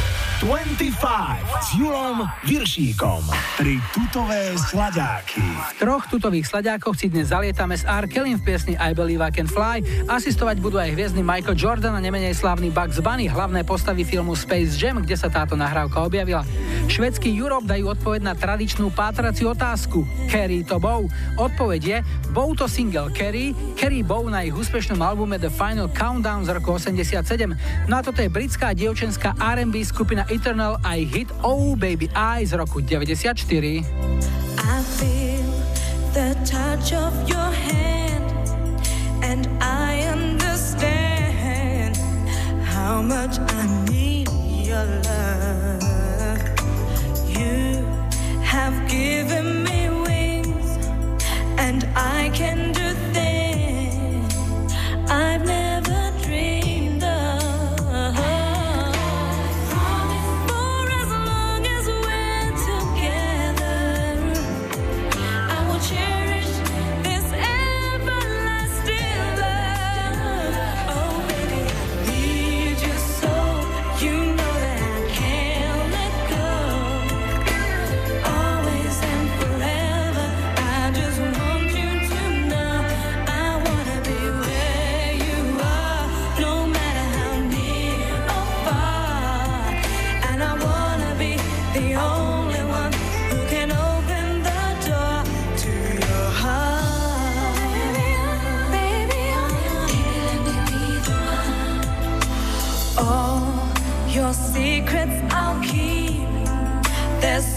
25 0.41 1.05
s 1.61 1.77
Julom 1.77 2.25
Viršíkom. 2.49 3.21
Tri 3.61 3.77
tutové 3.93 4.57
sladáky. 4.57 5.37
V 5.37 5.85
troch 5.85 6.09
tutových 6.09 6.49
sladiákoch 6.49 6.97
si 6.97 7.13
dnes 7.13 7.29
zalietame 7.29 7.77
s 7.77 7.85
R. 7.85 8.09
Kellym 8.09 8.41
v 8.41 8.49
piesni 8.49 8.73
I 8.73 8.97
Believe 8.97 9.21
I 9.21 9.29
Can 9.29 9.45
Fly. 9.45 9.85
Asistovať 10.09 10.57
budú 10.57 10.81
aj 10.81 10.97
hviezdny 10.97 11.21
Michael 11.21 11.53
Jordan 11.53 11.93
a 11.93 12.01
nemenej 12.01 12.33
slávny 12.33 12.73
Bugs 12.73 12.97
Bunny, 13.05 13.29
hlavné 13.29 13.61
postavy 13.61 14.01
filmu 14.01 14.33
Space 14.33 14.81
Jam, 14.81 15.05
kde 15.05 15.13
sa 15.13 15.29
táto 15.29 15.53
nahrávka 15.53 16.01
objavila. 16.01 16.41
Švedský 16.89 17.29
Europe 17.37 17.69
dajú 17.69 17.93
odpoveď 17.93 18.25
na 18.25 18.33
tradičnú 18.33 18.89
pátraciu 18.97 19.53
otázku. 19.53 20.09
Kerry 20.25 20.65
to 20.65 20.81
Bow. 20.81 21.05
Odpoveď 21.37 21.81
je, 21.85 21.97
bol 22.33 22.57
to 22.57 22.65
single 22.65 23.13
Kerry, 23.13 23.53
Kerry 23.77 24.01
Bow 24.01 24.25
na 24.25 24.41
ich 24.41 24.57
úspešnom 24.57 24.97
albume 25.05 25.37
The 25.37 25.53
Final 25.53 25.85
Countdown 25.93 26.49
z 26.49 26.57
roku 26.57 26.81
87. 26.81 27.29
No 27.85 27.93
a 27.93 28.01
toto 28.01 28.25
je 28.25 28.29
britská 28.33 28.73
dievčenská 28.73 29.37
R&B 29.37 29.85
skupina 29.85 30.25
Eternal 30.31 30.79
aj 30.79 31.01
hit 31.11 31.29
Oh 31.43 31.75
Baby 31.75 32.07
I 32.15 32.47
z 32.47 32.55
roku 32.55 32.79
94. 32.79 33.83
I 34.63 34.79
feel 34.95 35.43
the 36.15 36.31
touch 36.47 36.95
of 36.95 37.11
your 37.27 37.51
hand, 37.51 38.31
and 39.19 39.43
I 39.59 40.07
understand 40.07 41.99
how 42.63 43.03
much 43.03 43.43
I 43.43 43.67
need 43.91 44.31
your 44.63 44.87
love. 45.03 45.83
You 47.27 47.83
have 48.47 48.75
given 48.87 49.67
me 49.67 49.91
wings, 49.91 50.79
and 51.59 51.83
I 51.91 52.31
can 52.31 52.71
do 52.71 52.87
things 53.11 54.31
I've 55.11 55.43
never 55.43 56.00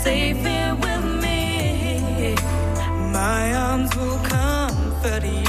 safe 0.05 0.37
here 0.37 0.77
with 0.83 1.05
me. 1.23 2.35
My 3.11 3.55
arms 3.55 3.97
will 3.97 4.19
comfort 4.19 5.25
you. 5.25 5.44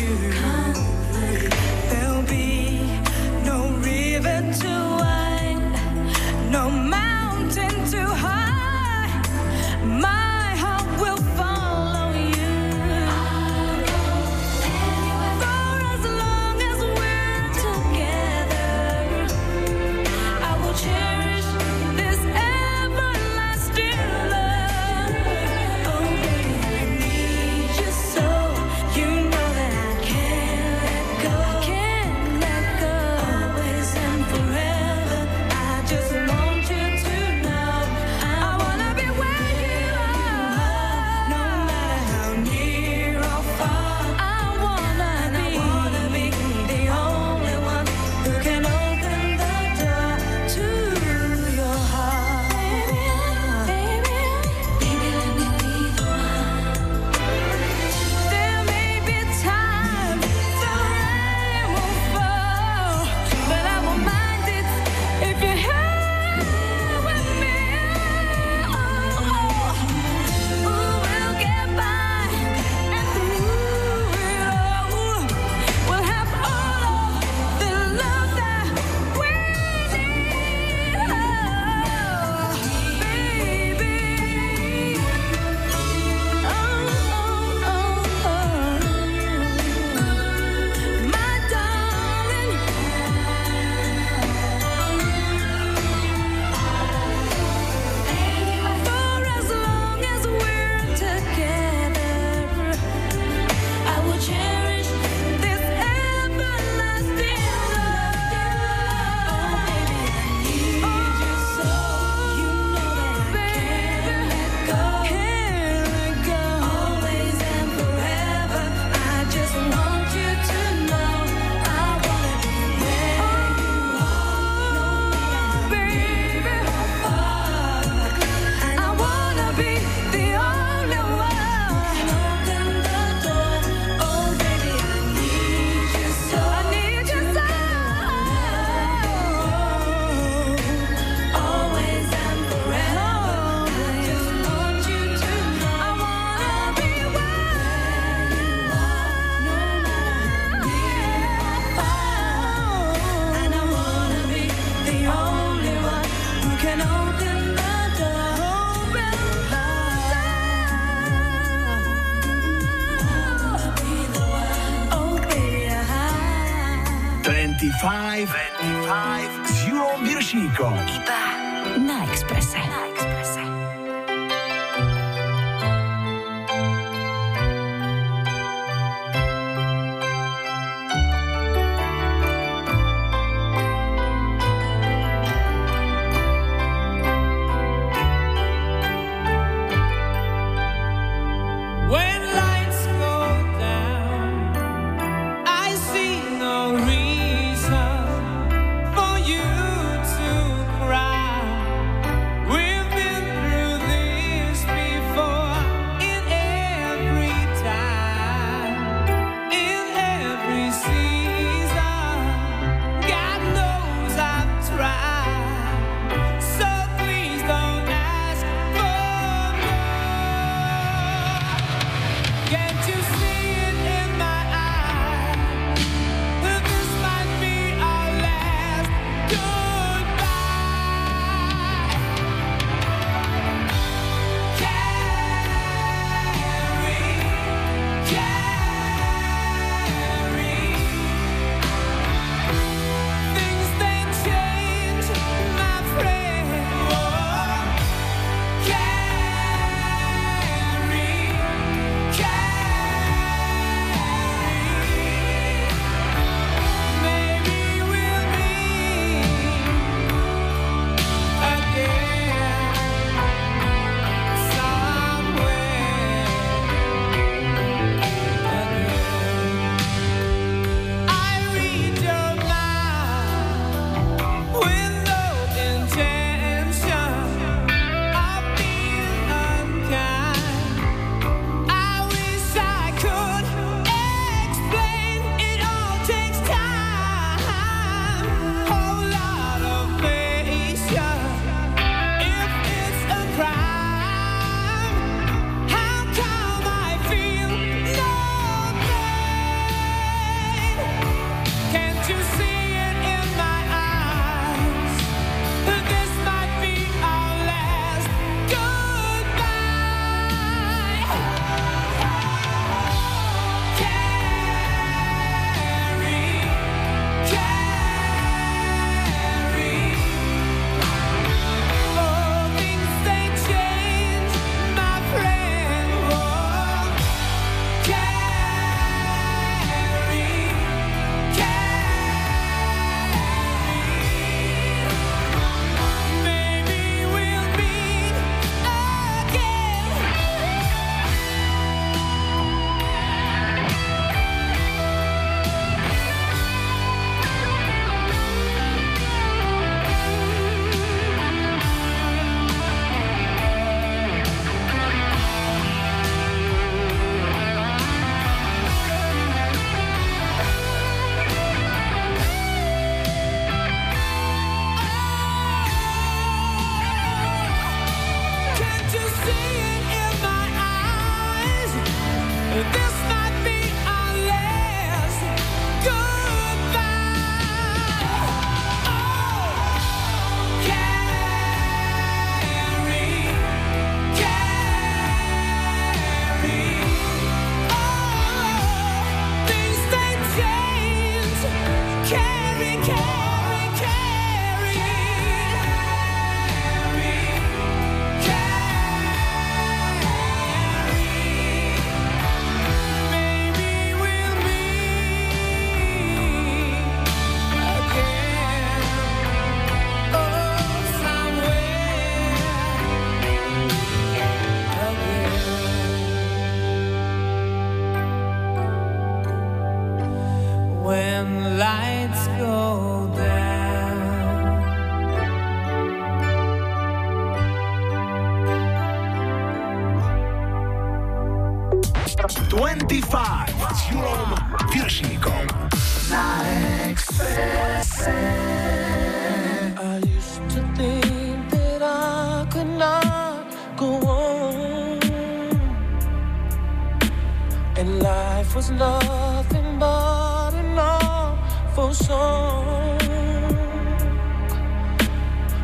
Life 448.06 448.56
was 448.56 448.70
nothing 448.70 449.80
but 449.80 450.54
an 450.54 450.78
awful 450.78 451.92
song. 451.94 453.00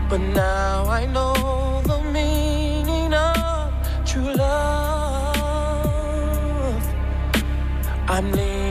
But 0.09 0.21
now 0.43 0.85
I 0.99 1.01
know 1.15 1.33
the 1.91 1.99
meaning 2.17 3.13
of 3.13 3.71
true 4.09 4.33
love. 4.43 5.31
I'm 8.13 8.27
leaning 8.31 8.70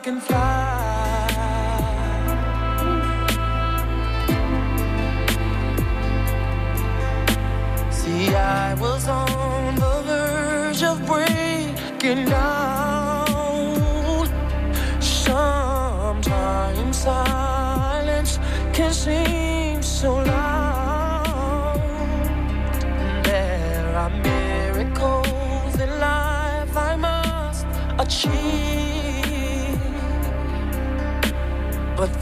Can 0.00 0.20
fly. 0.20 1.26
See, 7.90 8.32
I 8.32 8.74
was 8.74 9.08
on 9.08 9.74
the 9.74 10.02
verge 10.06 10.84
of 10.84 11.04
breaking 11.04 12.26
down. 12.26 14.28
Sometimes 15.00 16.96
silence 16.96 18.38
can 18.72 18.92
seem 18.92 19.82
so 19.82 20.14
loud. 20.14 21.80
There 23.24 23.96
are 23.96 24.10
miracles 24.10 25.80
in 25.80 25.90
life 25.98 26.76
I 26.76 26.94
must 26.96 27.66
achieve. 27.98 28.57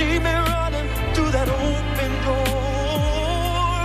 see 0.00 0.18
me 0.18 0.34
running 0.52 0.88
through 1.14 1.30
that 1.36 1.48
open 1.48 2.12
door. 2.24 3.84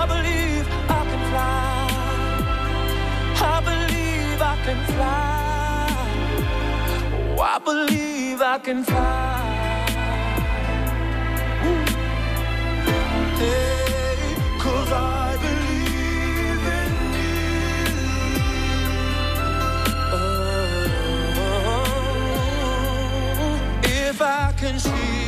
I 0.00 0.02
believe 0.12 0.66
I 0.98 1.00
can 1.10 1.22
fly. 1.30 1.86
I 3.54 3.56
believe 3.68 4.38
I 4.52 4.54
can 4.66 4.80
fly. 4.92 5.88
Oh, 7.36 7.42
I 7.54 7.56
believe 7.70 8.38
I 8.54 8.56
can 8.66 8.80
fly. 8.90 9.42
'cause 14.62 14.90
I 14.92 15.36
believe 15.44 16.64
in 16.80 16.92
you. 17.18 17.38
Oh, 20.16 20.20
if 24.06 24.18
I 24.22 24.44
can 24.60 24.76
see 24.86 25.23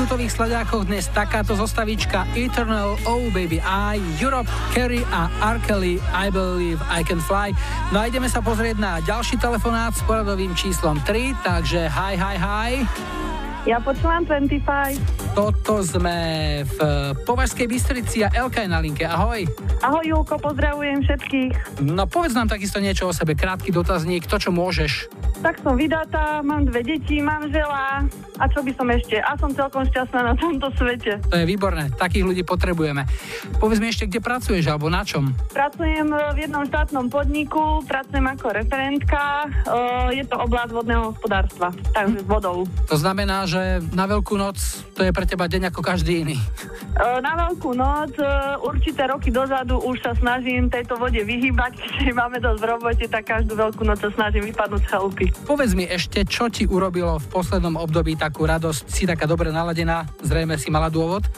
tutových 0.00 0.32
sledákoch 0.32 0.88
dnes 0.88 1.12
takáto 1.12 1.52
zostavička 1.52 2.24
Eternal, 2.32 2.96
Oh 3.04 3.28
Baby 3.36 3.60
I, 3.60 4.00
Europe, 4.16 4.48
Kerry 4.72 5.04
a 5.12 5.28
R. 5.44 5.60
Kelly, 5.60 6.00
I 6.16 6.32
Believe 6.32 6.80
I 6.88 7.04
Can 7.04 7.20
Fly. 7.20 7.52
No 7.92 8.00
a 8.00 8.08
ideme 8.08 8.24
sa 8.32 8.40
pozrieť 8.40 8.80
na 8.80 9.04
ďalší 9.04 9.36
telefonát 9.36 9.92
s 9.92 10.00
poradovým 10.08 10.56
číslom 10.56 10.96
3, 11.04 11.44
takže 11.44 11.92
hi, 11.92 12.16
hi, 12.16 12.36
hi. 12.40 12.72
Ja 13.68 13.76
počúvam 13.84 14.24
25. 14.24 15.19
Toto 15.30 15.78
sme 15.86 16.18
v 16.66 16.78
Považskej 17.22 17.70
Bystrici 17.70 18.26
a 18.26 18.34
Elka 18.34 18.66
je 18.66 18.70
na 18.70 18.82
linke. 18.82 19.06
Ahoj. 19.06 19.46
Ahoj 19.78 20.02
Julko, 20.02 20.42
pozdravujem 20.42 21.06
všetkých. 21.06 21.86
No 21.86 22.10
povedz 22.10 22.34
nám 22.34 22.50
takisto 22.50 22.82
niečo 22.82 23.06
o 23.06 23.14
sebe, 23.14 23.38
krátky 23.38 23.70
dotazník, 23.70 24.26
to 24.26 24.42
čo 24.42 24.50
môžeš. 24.50 25.06
Tak 25.40 25.62
som 25.62 25.78
vydatá, 25.78 26.42
mám 26.42 26.66
dve 26.66 26.82
deti, 26.82 27.22
manžela 27.22 28.04
a 28.40 28.44
čo 28.48 28.64
by 28.64 28.72
som 28.72 28.88
ešte? 28.88 29.20
A 29.20 29.36
som 29.36 29.52
celkom 29.52 29.84
šťastná 29.84 30.32
na 30.32 30.34
tomto 30.34 30.72
svete. 30.74 31.20
To 31.28 31.36
je 31.36 31.44
výborné, 31.44 31.92
takých 31.94 32.24
ľudí 32.24 32.42
potrebujeme. 32.42 33.04
Povedz 33.60 33.78
mi 33.84 33.92
ešte, 33.92 34.08
kde 34.08 34.24
pracuješ 34.24 34.64
alebo 34.66 34.88
na 34.88 35.04
čom? 35.04 35.36
Pracujem 35.52 36.08
v 36.08 36.36
jednom 36.40 36.64
štátnom 36.64 37.12
podniku, 37.12 37.84
pracujem 37.84 38.24
ako 38.24 38.46
referentka, 38.56 39.44
e, 39.44 40.18
je 40.20 40.24
to 40.24 40.40
oblasť 40.40 40.72
vodného 40.72 41.12
hospodárstva, 41.12 41.68
takže 41.92 42.24
s 42.24 42.26
vodou. 42.26 42.64
To 42.88 42.96
znamená, 42.96 43.44
že 43.44 43.84
na 43.92 44.08
Veľkú 44.10 44.40
noc 44.40 44.56
to 44.96 45.04
je 45.04 45.12
pre 45.20 45.28
teba 45.28 45.52
deň 45.52 45.68
ako 45.68 45.84
každý 45.84 46.24
iný. 46.24 46.40
E, 46.40 47.04
Na 47.20 47.36
Veľkú 47.36 47.76
noc 47.76 48.16
e, 48.16 48.24
určité 48.64 49.04
roky 49.04 49.28
dozadu 49.28 49.76
už 49.84 50.00
sa 50.00 50.16
snažím 50.16 50.72
tejto 50.72 50.96
vode 50.96 51.20
vyhýbať, 51.20 51.76
keďže 52.00 52.12
máme 52.16 52.40
dosť 52.40 52.56
v 52.56 52.64
robote, 52.64 53.04
tak 53.04 53.28
každú 53.28 53.52
Veľkú 53.52 53.84
noc 53.84 54.00
sa 54.00 54.08
snažím 54.16 54.48
vypadnúť 54.48 54.80
z 54.80 54.88
chalupy. 54.88 55.26
Povedz 55.44 55.76
mi 55.76 55.84
ešte, 55.84 56.24
čo 56.24 56.48
ti 56.48 56.64
urobilo 56.64 57.20
v 57.20 57.26
poslednom 57.28 57.76
období 57.76 58.16
takú 58.16 58.48
radosť? 58.48 58.88
Si 58.88 59.04
taká 59.04 59.28
dobre 59.28 59.52
naladená, 59.52 60.08
zrejme 60.24 60.56
si 60.56 60.72
mala 60.72 60.88
dôvod? 60.88 61.28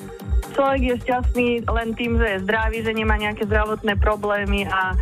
Človek 0.52 0.80
je 0.84 0.96
šťastný 1.08 1.48
len 1.64 1.88
tým, 1.96 2.20
že 2.20 2.26
je 2.36 2.44
zdravý, 2.44 2.84
že 2.84 2.92
nemá 2.92 3.16
nejaké 3.16 3.48
zdravotné 3.48 3.96
problémy 3.96 4.68
a 4.68 4.92
e, 4.92 4.96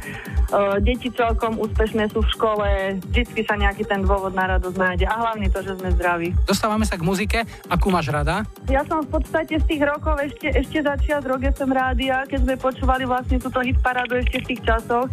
deti 0.78 1.10
celkom 1.10 1.58
úspešné 1.58 2.06
sú 2.14 2.22
v 2.22 2.32
škole, 2.38 2.68
vždycky 3.10 3.42
sa 3.42 3.58
nejaký 3.58 3.82
ten 3.82 4.06
dôvod 4.06 4.30
na 4.30 4.46
radosť 4.46 4.76
nájde 4.78 5.06
a 5.10 5.14
hlavne 5.18 5.50
to, 5.50 5.58
že 5.66 5.74
sme 5.74 5.90
zdraví. 5.98 6.28
Dostávame 6.46 6.86
sa 6.86 6.94
k 6.94 7.02
muzike. 7.02 7.42
Akú 7.66 7.90
máš 7.90 8.14
rada? 8.14 8.46
Ja 8.70 8.86
som 8.86 9.02
v 9.02 9.18
podstate 9.18 9.58
z 9.58 9.64
tých 9.66 9.82
rokov 9.82 10.22
ešte, 10.22 10.54
ešte 10.54 10.86
začia 10.86 11.18
z 11.18 11.26
Rock 11.26 11.50
FM 11.50 11.74
rádia, 11.74 12.22
keď 12.30 12.46
sme 12.46 12.54
počúvali 12.54 13.02
vlastne 13.02 13.42
túto 13.42 13.58
hitparádu 13.58 14.22
ešte 14.22 14.38
v 14.38 14.48
tých 14.54 14.62
časoch. 14.62 15.10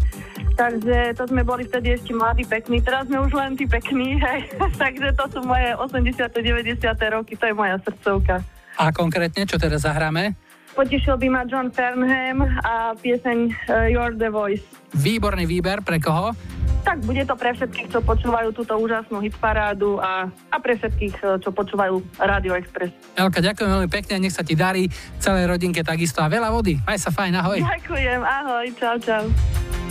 Takže 0.57 1.13
to 1.13 1.23
sme 1.29 1.45
boli 1.45 1.69
vtedy 1.69 1.93
ešte 1.93 2.17
mladí, 2.17 2.41
pekní. 2.41 2.81
Teraz 2.81 3.05
sme 3.05 3.21
už 3.21 3.33
len 3.33 3.53
tí 3.53 3.69
pekní, 3.69 4.17
hej. 4.25 4.49
Takže 4.77 5.13
to 5.17 5.25
sú 5.33 5.39
moje 5.45 5.73
80. 5.77 6.29
90. 6.33 6.81
roky, 7.13 7.33
to 7.37 7.45
je 7.45 7.53
moja 7.53 7.77
srdcovka. 7.81 8.41
A 8.77 8.93
konkrétne, 8.93 9.49
čo 9.49 9.57
teda 9.57 9.81
zahráme? 9.81 10.37
Potešil 10.77 11.17
by 11.17 11.27
ma 11.33 11.41
John 11.49 11.73
Fernham 11.73 12.45
a 12.61 12.93
pieseň 12.93 13.37
uh, 13.49 13.89
You're 13.89 14.13
the 14.13 14.29
Voice. 14.29 14.61
Výborný 14.93 15.49
výber, 15.49 15.81
pre 15.81 15.97
koho? 15.97 16.37
Tak 16.85 17.01
bude 17.03 17.25
to 17.25 17.33
pre 17.33 17.51
všetkých, 17.57 17.89
čo 17.89 17.99
počúvajú 17.99 18.53
túto 18.53 18.77
úžasnú 18.77 19.19
hitparádu 19.19 19.97
a, 19.99 20.29
a 20.29 20.57
pre 20.61 20.79
všetkých, 20.79 21.15
eh, 21.19 21.35
čo 21.43 21.51
počúvajú 21.51 21.99
Radio 22.15 22.55
Express. 22.55 22.95
Elka, 23.19 23.43
ďakujem 23.43 23.67
veľmi 23.67 23.89
pekne, 23.91 24.23
nech 24.23 24.31
sa 24.31 24.39
ti 24.39 24.55
darí, 24.55 24.87
celej 25.19 25.51
rodinke 25.51 25.83
takisto 25.83 26.23
a 26.23 26.31
veľa 26.31 26.47
vody. 26.47 26.79
Maj 26.87 27.03
sa 27.03 27.11
fajn, 27.11 27.43
ahoj. 27.43 27.59
Ďakujem, 27.59 28.21
ahoj, 28.23 28.65
čau, 28.79 28.95
čau. 29.03 29.23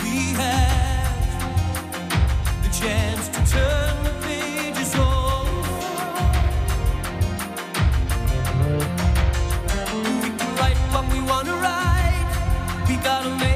We 0.00 0.32
had 0.40 1.20
the 2.64 2.72
chance 2.72 3.28
to 3.28 3.40
turn 3.44 4.25
wanna 11.26 11.54
write. 11.54 12.86
We 12.88 12.96
gotta 12.96 13.30
make 13.30 13.55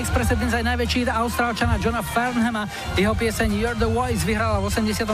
Expresse 0.00 0.32
dnes 0.32 0.56
aj 0.56 0.64
najväčší 0.64 1.04
hit 1.04 1.10
austrálčana 1.12 1.76
Johna 1.76 2.00
Farnhama. 2.00 2.64
Jeho 2.96 3.12
pieseň 3.12 3.52
You're 3.52 3.76
the 3.76 3.84
Voice 3.84 4.24
vyhrala 4.24 4.56
v 4.56 4.72
86. 4.72 5.04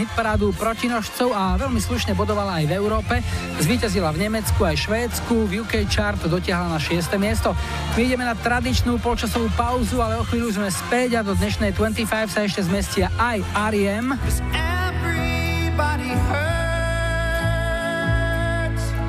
hitparádu 0.00 0.56
protinožcov 0.56 1.36
a 1.36 1.60
veľmi 1.60 1.76
slušne 1.76 2.16
bodovala 2.16 2.64
aj 2.64 2.64
v 2.64 2.72
Európe. 2.72 3.20
Zvíťazila 3.60 4.08
v 4.16 4.24
Nemecku 4.24 4.64
aj 4.64 4.88
Švédsku, 4.88 5.44
v 5.44 5.60
UK 5.60 5.84
chart 5.92 6.24
dotiahla 6.24 6.72
na 6.72 6.80
6. 6.80 7.20
miesto. 7.20 7.52
My 7.92 8.00
ideme 8.00 8.24
na 8.24 8.32
tradičnú 8.32 8.96
polčasovú 9.04 9.52
pauzu, 9.60 10.00
ale 10.00 10.16
o 10.16 10.24
chvíľu 10.24 10.56
sme 10.56 10.72
späť 10.72 11.20
a 11.20 11.20
do 11.20 11.36
dnešnej 11.36 11.76
25 11.76 12.08
sa 12.32 12.40
ešte 12.40 12.64
zmestia 12.64 13.12
aj 13.20 13.44
R.E.M. 13.76 14.16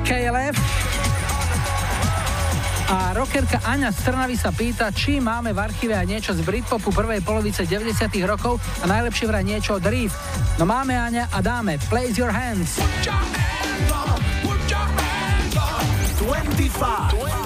KLF 0.04 0.81
a 2.92 3.16
rockerka 3.16 3.56
Aňa 3.64 3.88
z 3.88 4.04
Trnavy 4.04 4.36
sa 4.36 4.52
pýta, 4.52 4.92
či 4.92 5.16
máme 5.16 5.56
v 5.56 5.64
archíve 5.64 5.96
aj 5.96 6.04
niečo 6.04 6.36
z 6.36 6.44
Britpopu 6.44 6.92
prvej 6.92 7.24
polovice 7.24 7.64
90 7.64 7.88
rokov 8.28 8.60
a 8.60 8.84
najlepšie 8.84 9.24
vraj 9.24 9.40
niečo 9.40 9.80
od 9.80 9.84
Reef. 9.88 10.12
No 10.60 10.68
máme 10.68 10.92
Aňa 10.92 11.32
a 11.32 11.40
dáme 11.40 11.80
Place 11.88 12.20
Your 12.20 12.28
Hands. 12.28 12.68
Put 12.68 13.08
your 13.08 13.16
hands 13.16 13.88
up, 13.96 14.20
put 14.44 14.60
your 14.68 14.88
hands 15.00 15.56
up. 15.56 15.80
25. 16.20 17.16
25. 17.16 17.41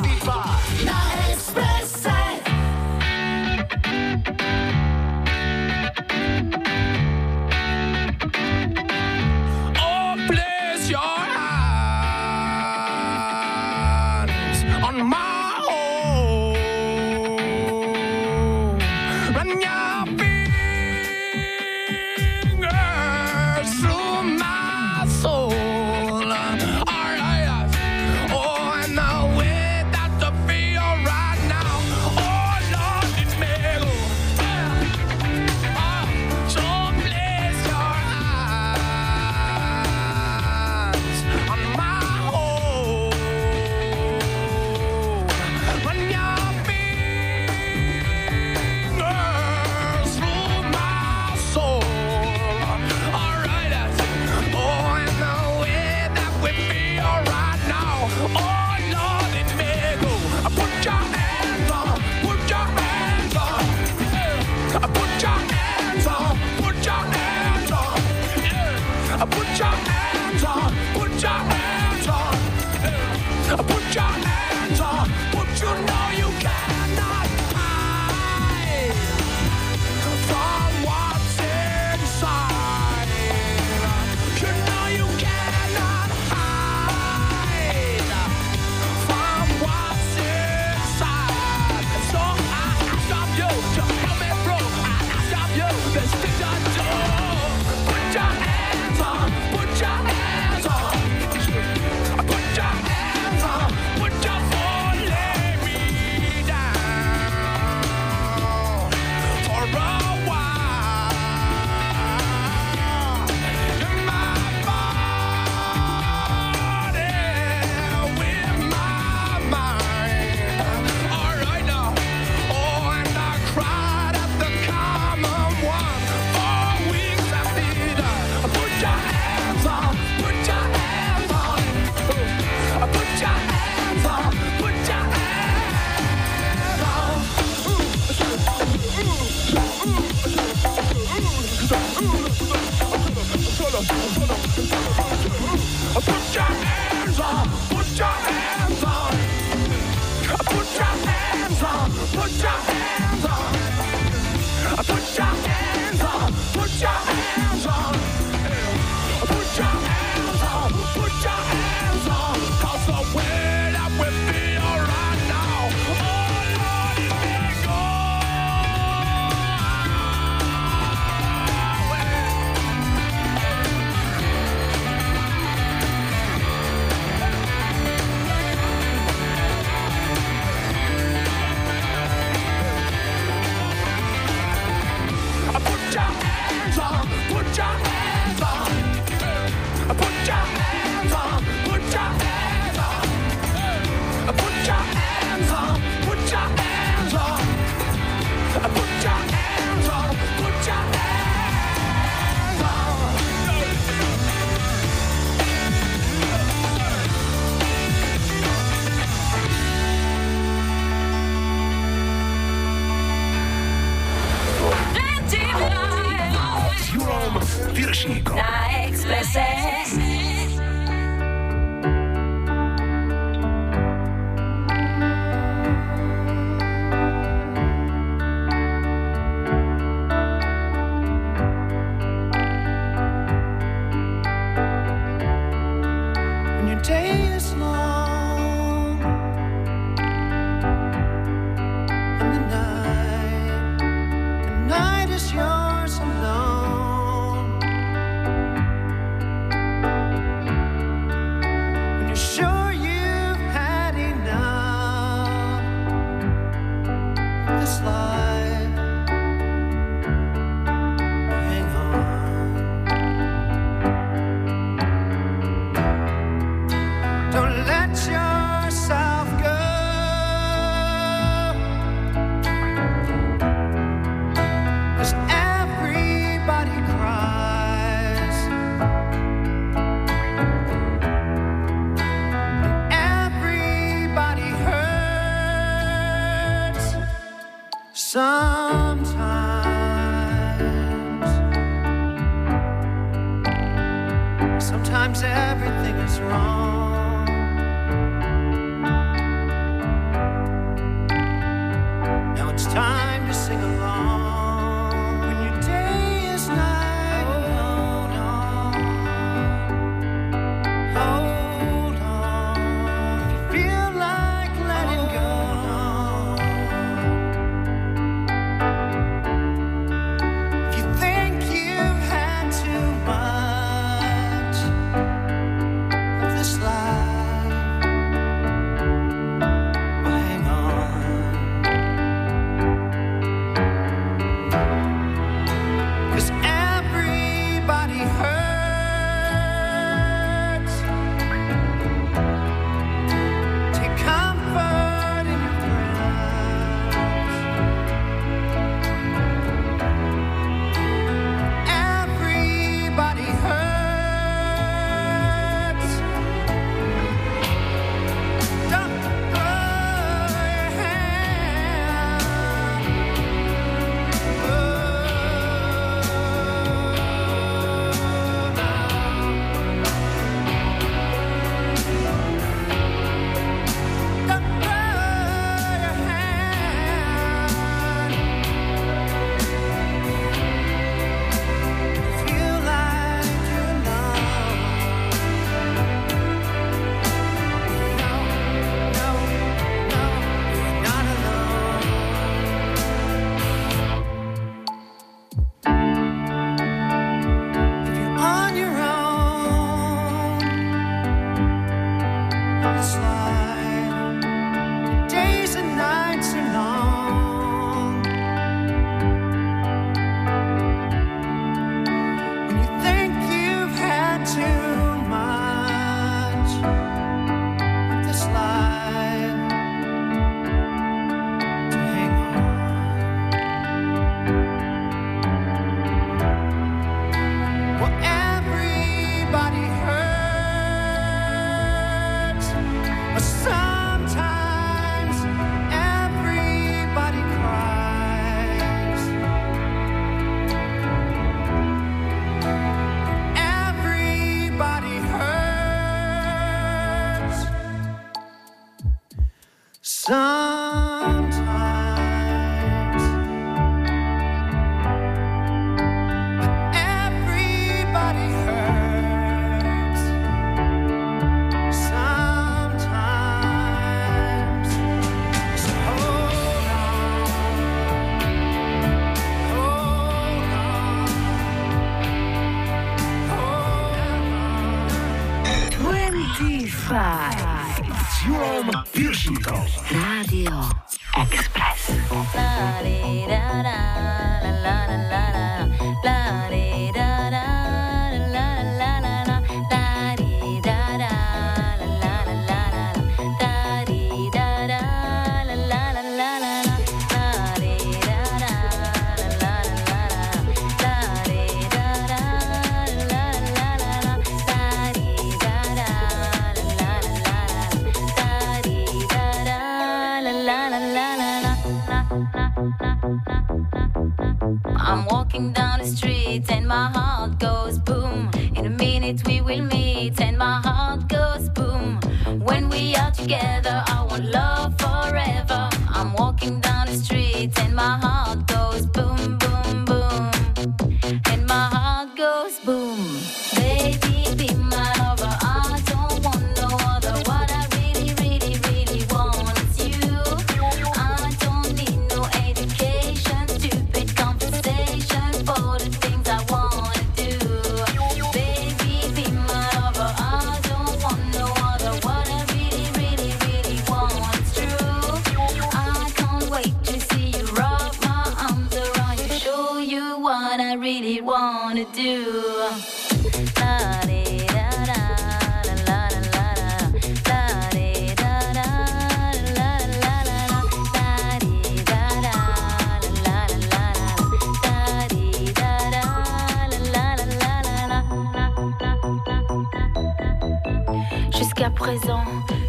Présent, 581.76 582.24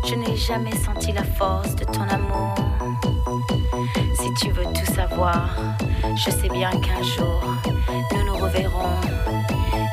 je 0.06 0.16
n'ai 0.16 0.36
jamais 0.36 0.76
senti 0.76 1.12
la 1.12 1.24
force 1.24 1.76
de 1.76 1.86
ton 1.86 2.02
amour. 2.02 2.54
Si 4.14 4.34
tu 4.40 4.52
veux 4.52 4.66
tout 4.66 4.94
savoir, 4.94 5.50
je 6.16 6.30
sais 6.30 6.50
bien 6.50 6.70
qu'un 6.72 7.02
jour, 7.02 7.42
nous 8.14 8.26
nous 8.26 8.38
reverrons, 8.38 9.00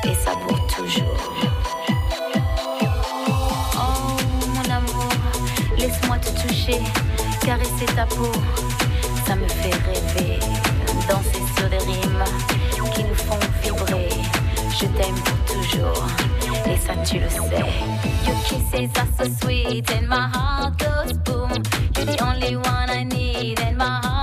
et 0.03 0.13
ça 0.13 0.31
pour 0.47 0.67
toujours. 0.67 1.33
Oh 3.77 4.17
mon 4.53 4.69
amour, 4.69 5.09
laisse-moi 5.77 6.17
te 6.19 6.29
toucher, 6.41 6.79
caresser 7.41 7.85
ta 7.95 8.05
peau, 8.05 8.31
ça 9.25 9.35
me 9.35 9.47
fait 9.47 9.75
rêver, 9.87 10.39
danser 11.09 11.43
sur 11.57 11.69
des 11.69 11.77
rimes 11.77 12.23
qui 12.93 13.03
nous 13.03 13.15
font 13.15 13.39
vibrer. 13.63 14.09
Je 14.77 14.85
t'aime 14.87 15.15
pour 15.15 15.55
toujours, 15.55 16.03
et 16.67 16.77
ça 16.77 16.93
tu 17.05 17.19
le 17.19 17.29
sais. 17.29 17.63
Your 18.25 18.35
kisses 18.47 18.91
are 18.97 19.07
so 19.17 19.25
sweet, 19.41 19.89
and 19.91 20.07
my 20.07 20.27
heart 20.33 20.77
goes 20.79 21.13
boom. 21.19 21.51
You're 21.95 22.05
the 22.05 22.23
only 22.23 22.55
one 22.55 22.89
I 22.89 23.03
need, 23.03 23.59
and 23.59 23.77
my 23.77 23.99
heart 24.03 24.14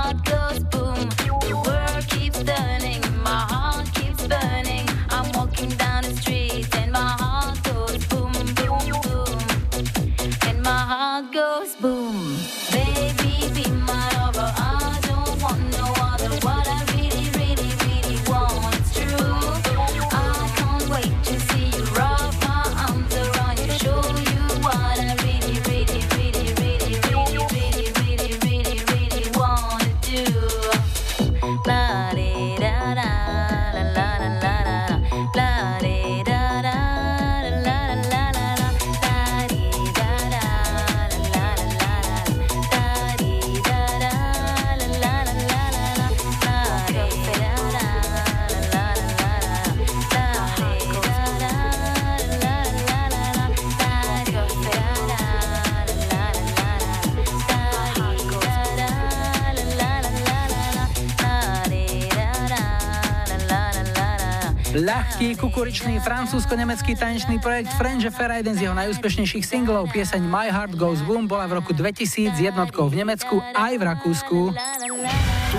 Kukuričný, 65.36 66.00
francúzsko-nemecký 66.00 66.96
tanečný 66.96 67.36
projekt 67.38 67.70
French 67.76 68.08
Affair, 68.08 68.40
jeden 68.40 68.56
z 68.56 68.64
jeho 68.64 68.74
najúspešnejších 68.76 69.44
singlov, 69.44 69.92
pieseň 69.92 70.24
My 70.24 70.48
Heart 70.48 70.74
Goes 70.80 71.04
Boom, 71.04 71.28
bola 71.28 71.44
v 71.44 71.60
roku 71.60 71.76
2000 71.76 72.32
jednotkou 72.40 72.88
v 72.88 73.04
Nemecku 73.04 73.44
aj 73.52 73.72
v 73.76 73.82
Rakúsku. 73.82 74.38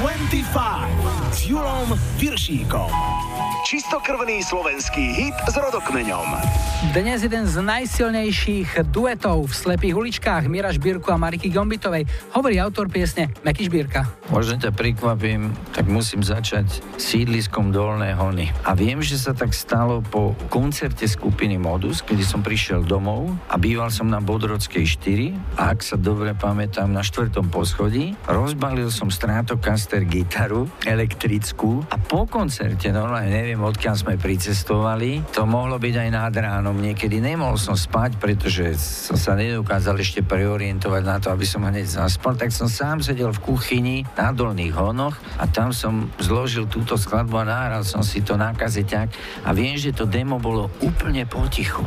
25 0.01 1.37
s 1.37 1.39
Julom 1.45 1.93
Viršíkom. 2.17 3.12
Čistokrvný 3.73 4.45
slovenský 4.45 5.01
hit 5.17 5.33
s 5.49 5.57
rodokmeňom. 5.57 6.29
Dnes 6.93 7.25
jeden 7.25 7.49
z 7.49 7.57
najsilnejších 7.57 8.93
duetov 8.93 9.49
v 9.49 9.53
slepých 9.57 9.97
uličkách 9.97 10.45
Mira 10.45 10.69
Šbírku 10.69 11.09
a 11.09 11.17
Mariky 11.17 11.49
Gombitovej 11.49 12.05
hovorí 12.37 12.61
autor 12.61 12.85
piesne 12.93 13.33
Meky 13.41 13.65
Šbírka. 13.65 14.05
Možno 14.29 14.61
ťa 14.61 14.77
prekvapím, 14.77 15.57
tak 15.73 15.89
musím 15.89 16.21
začať 16.21 16.85
sídliskom 17.01 17.73
Dolné 17.73 18.13
Hony. 18.13 18.53
A 18.61 18.77
viem, 18.77 19.01
že 19.01 19.17
sa 19.17 19.33
tak 19.33 19.57
stalo 19.57 20.05
po 20.05 20.37
koncerte 20.53 21.09
skupiny 21.09 21.57
Modus, 21.57 22.05
kedy 22.05 22.21
som 22.21 22.45
prišiel 22.45 22.85
domov 22.85 23.33
a 23.49 23.57
býval 23.57 23.89
som 23.89 24.05
na 24.05 24.21
Bodrodskej 24.21 24.85
4 24.85 25.57
a 25.57 25.73
ak 25.73 25.81
sa 25.81 25.97
dobre 25.97 26.37
pamätám 26.37 26.93
na 26.93 27.01
štvrtom 27.01 27.49
poschodí, 27.49 28.13
rozbalil 28.29 28.93
som 28.93 29.09
Stratocaster 29.09 30.05
gitaru 30.05 30.69
elektrickú 30.85 31.81
a 31.89 31.97
po 31.97 32.29
koncerte, 32.29 32.93
normálne 32.93 33.33
neviem, 33.33 33.62
odkiaľ 33.63 33.95
sme 33.95 34.13
pricestovali, 34.19 35.23
to 35.31 35.47
mohlo 35.47 35.79
byť 35.79 35.95
aj 36.03 36.09
nad 36.11 36.33
ránom. 36.35 36.75
Niekedy 36.75 37.23
nemohol 37.23 37.55
som 37.55 37.73
spať, 37.79 38.19
pretože 38.19 38.75
som 38.79 39.15
sa 39.15 39.33
nedokázal 39.39 39.99
ešte 39.99 40.21
preorientovať 40.23 41.03
na 41.03 41.17
to, 41.19 41.31
aby 41.31 41.47
som 41.47 41.63
hneď 41.63 41.87
zaspal, 41.87 42.35
tak 42.35 42.51
som 42.51 42.67
sám 42.67 42.99
sedel 42.99 43.31
v 43.31 43.43
kuchyni 43.43 43.97
na 44.15 44.31
dolných 44.31 44.75
honoch 44.75 45.15
a 45.39 45.47
tam 45.47 45.71
som 45.71 46.11
zložil 46.19 46.67
túto 46.67 46.95
skladbu 46.95 47.43
a 47.43 47.47
nahral 47.47 47.83
som 47.87 48.03
si 48.03 48.23
to 48.23 48.39
na 48.39 48.55
kazeťák 48.55 49.09
a 49.45 49.49
viem, 49.51 49.75
že 49.75 49.91
to 49.91 50.07
demo 50.07 50.39
bolo 50.39 50.71
úplne 50.83 51.23
potichu. 51.27 51.83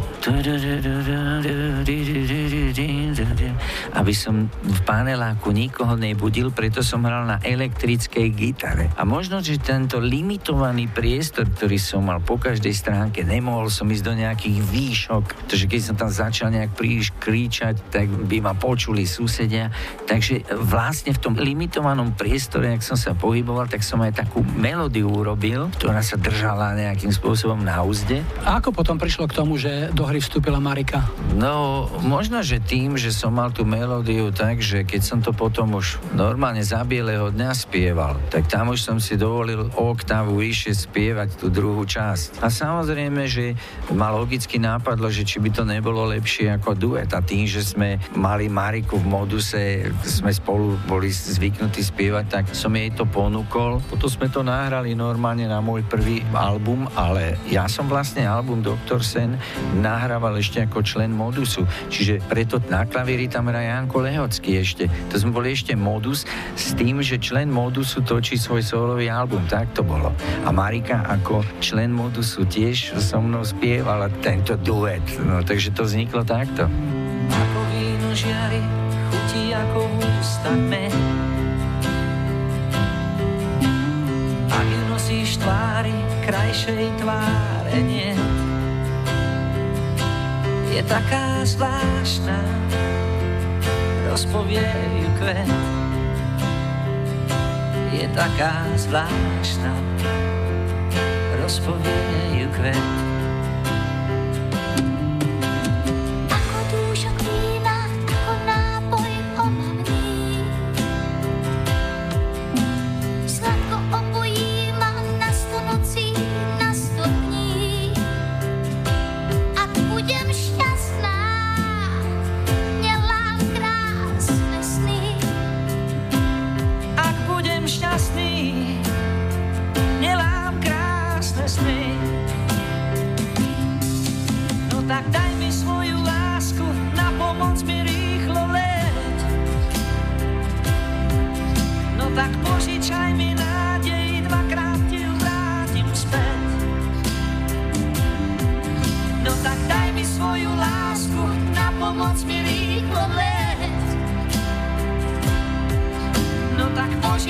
Aby 3.96 4.12
som 4.12 4.48
v 4.50 4.80
paneláku 4.84 5.50
nikoho 5.50 5.96
nebudil, 5.96 6.52
preto 6.52 6.84
som 6.84 7.02
hral 7.04 7.24
na 7.26 7.38
elektrickej 7.42 8.26
gitare. 8.32 8.84
A 8.96 9.02
možno, 9.02 9.40
že 9.40 9.58
tento 9.58 9.98
limitovaný 9.98 10.88
priestor 10.92 11.48
ktorý 11.56 11.80
som 11.80 12.04
mal 12.04 12.20
po 12.20 12.36
každej 12.36 12.76
stránke. 12.76 13.24
Nemohol 13.24 13.72
som 13.72 13.88
ísť 13.88 14.04
do 14.04 14.12
nejakých 14.12 14.58
výšok, 14.60 15.24
pretože 15.24 15.64
keď 15.64 15.80
som 15.80 15.94
tam 15.96 16.12
začal 16.12 16.52
nejak 16.52 16.76
príliš 16.76 17.16
kríčať, 17.16 17.80
tak 17.88 18.12
by 18.12 18.44
ma 18.44 18.52
počuli 18.52 19.08
susedia. 19.08 19.72
Takže 20.04 20.44
vlastne 20.52 21.16
v 21.16 21.22
tom 21.24 21.34
limitovanom 21.40 22.12
priestore, 22.12 22.76
ak 22.76 22.84
som 22.84 23.00
sa 23.00 23.16
pohyboval, 23.16 23.72
tak 23.72 23.80
som 23.80 24.04
aj 24.04 24.20
takú 24.20 24.44
melódiu 24.44 25.08
urobil, 25.08 25.72
ktorá 25.80 26.04
sa 26.04 26.20
držala 26.20 26.76
nejakým 26.76 27.10
spôsobom 27.10 27.64
na 27.64 27.80
úzde. 27.80 28.20
A 28.44 28.60
ako 28.60 28.76
potom 28.76 29.00
prišlo 29.00 29.24
k 29.24 29.36
tomu, 29.40 29.56
že 29.56 29.88
do 29.96 30.04
hry 30.04 30.20
vstúpila 30.20 30.60
Marika? 30.60 31.08
No, 31.32 31.88
možno, 32.04 32.44
že 32.44 32.60
tým, 32.60 33.00
že 33.00 33.14
som 33.14 33.32
mal 33.32 33.48
tú 33.48 33.64
melódiu 33.64 34.28
tak, 34.28 34.60
že 34.60 34.84
keď 34.84 35.00
som 35.00 35.18
to 35.24 35.32
potom 35.32 35.78
už 35.80 35.96
normálne 36.12 36.60
za 36.60 36.84
bieleho 36.84 37.32
dňa 37.32 37.50
spieval, 37.56 38.20
tak 38.28 38.44
tam 38.52 38.74
už 38.74 38.84
som 38.84 39.00
si 39.00 39.16
dovolil 39.16 39.72
o 39.72 39.82
oktávu 39.94 40.36
vyššie 40.36 40.72
spievať 40.76 41.28
tú 41.40 41.45
druhú 41.48 41.82
časť. 41.86 42.42
A 42.42 42.48
samozrejme, 42.48 43.26
že 43.26 43.56
ma 43.92 44.12
logicky 44.14 44.56
nápadlo, 44.56 45.10
že 45.10 45.26
či 45.26 45.42
by 45.42 45.50
to 45.52 45.62
nebolo 45.66 46.06
lepšie 46.08 46.52
ako 46.54 46.78
duet. 46.78 47.10
A 47.12 47.20
tým, 47.20 47.44
že 47.44 47.62
sme 47.62 48.00
mali 48.14 48.46
Mariku 48.48 48.98
v 49.00 49.06
moduse, 49.06 49.90
sme 50.06 50.30
spolu 50.32 50.78
boli 50.86 51.10
zvyknutí 51.10 51.82
spievať, 51.82 52.24
tak 52.30 52.44
som 52.54 52.72
jej 52.72 52.92
to 52.94 53.04
ponúkol. 53.08 53.82
Potom 53.90 54.08
sme 54.08 54.30
to 54.30 54.46
nahrali 54.46 54.94
normálne 54.96 55.44
na 55.48 55.58
môj 55.58 55.82
prvý 55.86 56.22
album, 56.32 56.86
ale 56.94 57.36
ja 57.50 57.66
som 57.66 57.90
vlastne 57.90 58.24
album 58.24 58.62
Dr. 58.62 59.02
Sen 59.02 59.34
nahrával 59.80 60.38
ešte 60.38 60.62
ako 60.62 60.80
člen 60.86 61.12
modusu. 61.12 61.66
Čiže 61.90 62.22
preto 62.30 62.62
na 62.70 62.86
klavíri 62.86 63.26
tam 63.26 63.50
hrá 63.50 63.60
Janko 63.60 64.04
Lehocký 64.04 64.62
ešte. 64.62 64.88
To 65.10 65.14
sme 65.18 65.34
boli 65.34 65.52
ešte 65.52 65.74
modus 65.74 66.28
s 66.54 66.72
tým, 66.78 67.02
že 67.02 67.18
člen 67.20 67.50
modusu 67.50 68.04
točí 68.04 68.38
svoj 68.38 68.62
solový 68.62 69.10
album. 69.10 69.44
Tak 69.50 69.74
to 69.74 69.82
bolo. 69.82 70.14
A 70.46 70.52
Marika 70.54 71.02
ako 71.04 71.35
člen 71.58 71.90
modusu 71.90 72.44
tiež 72.46 72.94
so 73.00 73.18
mnou 73.18 73.42
spievala 73.42 74.12
tento 74.22 74.54
duet. 74.54 75.02
No, 75.24 75.42
takže 75.42 75.74
to 75.74 75.88
vzniklo 75.88 76.22
takto. 76.22 76.68
Ako 77.26 77.58
víno 77.74 78.10
žiari, 78.14 78.62
chutí 79.10 79.50
ako 79.50 79.78
v 79.82 79.94
ústach 80.20 80.60
med. 80.60 80.94
Ak 84.52 84.68
nosíš 84.92 85.40
tvári, 85.42 85.96
krajšej 86.26 86.86
tváre 87.02 87.76
nie. 87.82 88.14
Je 90.76 90.84
taká 90.84 91.40
zvláštna, 91.48 92.36
rozpovie 94.12 94.68
ju 95.00 95.08
kvet. 95.16 95.50
Je 97.96 98.04
taká 98.12 98.68
zvláštna, 98.76 99.72
rozpovie 101.46 102.42
ju 102.42 102.48
kvet. 102.50 103.05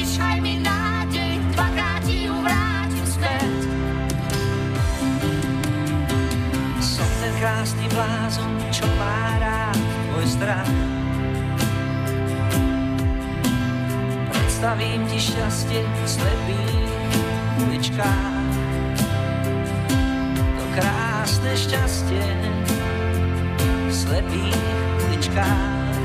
Požičaj 0.07 0.39
mi. 0.39 0.55
Som 6.79 7.11
ten 7.19 7.35
krásny 7.43 7.87
blázon, 7.91 8.55
čo 8.71 8.87
má 8.95 9.35
rád 9.43 9.75
tvoj 10.15 10.27
strach. 10.31 10.71
Ti 15.07 15.19
šťastie 15.19 15.83
v. 17.67 18.23
To 20.55 20.65
krásne 20.75 21.53
šťastie 21.59 22.27
v 23.87 23.91
slepých 23.91 24.63
uličkách. 25.11 25.99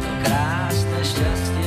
To 0.00 0.10
krásne 0.24 0.98
šťastie 1.04 1.57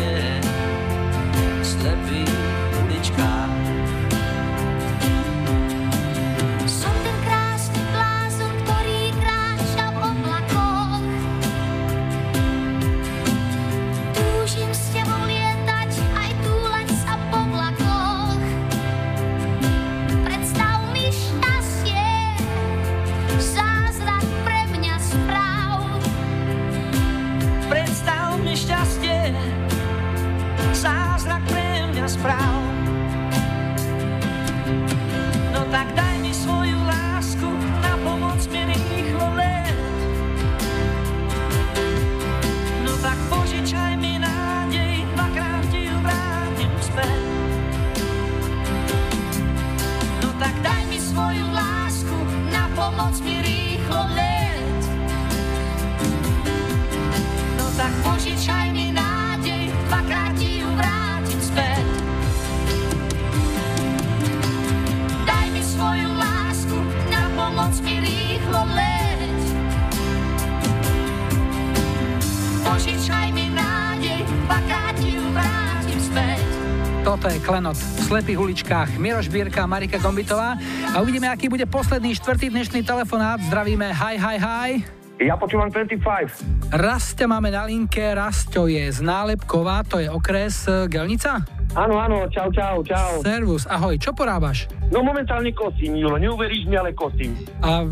slepých 78.22 78.38
uličkách. 78.38 78.90
Miroš 79.02 79.34
Bírka, 79.34 79.66
Marika 79.66 79.98
Gombitová. 79.98 80.54
A 80.94 81.02
uvidíme, 81.02 81.26
aký 81.26 81.50
bude 81.50 81.66
posledný 81.66 82.14
štvrtý 82.14 82.54
dnešný 82.54 82.86
telefonát. 82.86 83.42
Zdravíme, 83.42 83.90
hi, 83.90 84.14
hi, 84.14 84.38
hi. 84.38 84.70
Ja 85.18 85.34
počúvam 85.42 85.74
25. 85.74 86.70
Rastia 86.70 87.26
máme 87.26 87.50
na 87.50 87.66
linke, 87.66 88.14
Rastio 88.14 88.70
je 88.70 88.94
z 88.94 89.02
Nálepková, 89.02 89.82
to 89.90 89.98
je 89.98 90.06
okres 90.06 90.70
e, 90.70 90.86
Gelnica? 90.86 91.42
Áno, 91.74 91.98
áno, 91.98 92.30
čau, 92.30 92.54
čau, 92.54 92.86
čau. 92.86 93.26
Servus, 93.26 93.66
ahoj, 93.66 93.98
čo 93.98 94.14
porábaš? 94.14 94.70
No 94.94 95.02
momentálne 95.02 95.50
kosím, 95.58 95.98
Julo, 95.98 96.22
neuveríš 96.22 96.70
mi, 96.70 96.78
ale 96.78 96.94
kosím. 96.94 97.34
A 97.66 97.86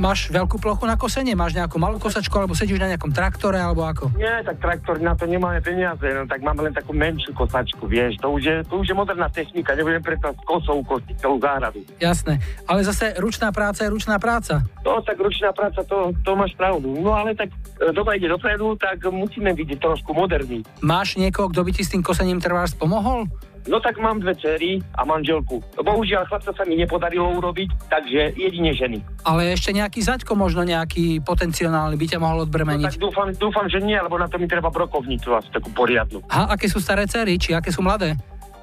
máš 0.00 0.32
veľkú 0.32 0.56
plochu 0.56 0.88
na 0.88 0.96
kosenie? 0.96 1.36
Máš 1.36 1.52
nejakú 1.52 1.76
malú 1.76 2.00
kosačku, 2.00 2.32
alebo 2.40 2.56
sedíš 2.56 2.80
na 2.80 2.88
nejakom 2.88 3.12
traktore, 3.12 3.60
alebo 3.60 3.84
ako? 3.84 4.16
Nie, 4.16 4.40
tak 4.40 4.56
traktor, 4.56 4.96
na 4.96 5.12
to 5.12 5.28
nemáme 5.28 5.60
peniaze, 5.60 6.02
no 6.02 6.24
tak 6.24 6.40
máme 6.40 6.64
len 6.64 6.72
takú 6.72 6.96
menšiu 6.96 7.36
kosačku, 7.36 7.84
vieš, 7.84 8.16
to 8.16 8.32
už 8.32 8.42
je, 8.42 8.56
to 8.64 8.80
už 8.80 8.88
je 8.88 8.96
moderná 8.96 9.28
technika, 9.28 9.76
nebudem 9.76 10.00
preto 10.00 10.32
s 10.32 10.40
kosou 10.48 10.80
kostiť 10.80 11.16
celú 11.20 11.36
záhradu. 11.36 11.84
Jasné, 12.00 12.40
ale 12.64 12.80
zase 12.80 13.12
ručná 13.20 13.52
práca 13.52 13.84
je 13.84 13.92
ručná 13.92 14.16
práca. 14.16 14.64
No 14.80 15.04
tak 15.04 15.20
ručná 15.20 15.52
práca, 15.52 15.84
to, 15.84 16.16
to 16.24 16.32
máš 16.32 16.56
pravdu. 16.56 16.88
No 17.04 17.12
ale 17.12 17.36
tak 17.36 17.52
e, 17.52 17.92
doba 17.92 18.16
ide 18.16 18.32
dopredu, 18.32 18.72
tak 18.80 19.04
musíme 19.12 19.52
byť 19.52 19.76
trošku 19.76 20.16
moderní. 20.16 20.64
Máš 20.80 21.20
niekoho, 21.20 21.52
kto 21.52 21.60
by 21.60 21.70
ti 21.76 21.84
s 21.84 21.92
tým 21.92 22.00
kosením 22.00 22.40
trvárs 22.40 22.72
pomohol? 22.72 23.28
No 23.68 23.76
tak 23.76 24.00
mám 24.00 24.20
dve 24.20 24.32
cery 24.40 24.80
a 24.96 25.04
manželku. 25.04 25.60
Bohužiaľ, 25.76 26.24
chlapca 26.24 26.52
sa 26.52 26.64
mi 26.64 26.80
nepodarilo 26.80 27.28
urobiť, 27.36 27.92
takže 27.92 28.32
jedine 28.32 28.72
ženy. 28.72 28.98
Ale 29.28 29.52
ešte 29.52 29.76
nejaký 29.76 30.00
zaďko, 30.00 30.32
možno 30.32 30.64
nejaký 30.64 31.20
potenciálny 31.20 31.92
by 31.92 32.06
ťa 32.08 32.18
mohol 32.18 32.40
No 32.40 32.44
odbremeniť. 32.48 32.86
tak 32.88 32.96
dúfam, 32.96 33.28
dúfam, 33.36 33.66
že 33.68 33.84
nie, 33.84 34.00
lebo 34.00 34.16
na 34.16 34.24
to 34.24 34.40
mi 34.40 34.48
treba 34.48 34.72
brokovnicu 34.72 35.36
asi 35.36 35.52
takú 35.52 35.68
poriadnu. 35.76 36.24
A 36.32 36.56
aké 36.56 36.72
sú 36.72 36.80
staré 36.80 37.04
cery, 37.04 37.36
či 37.36 37.52
aké 37.52 37.68
sú 37.68 37.84
mladé? 37.84 38.16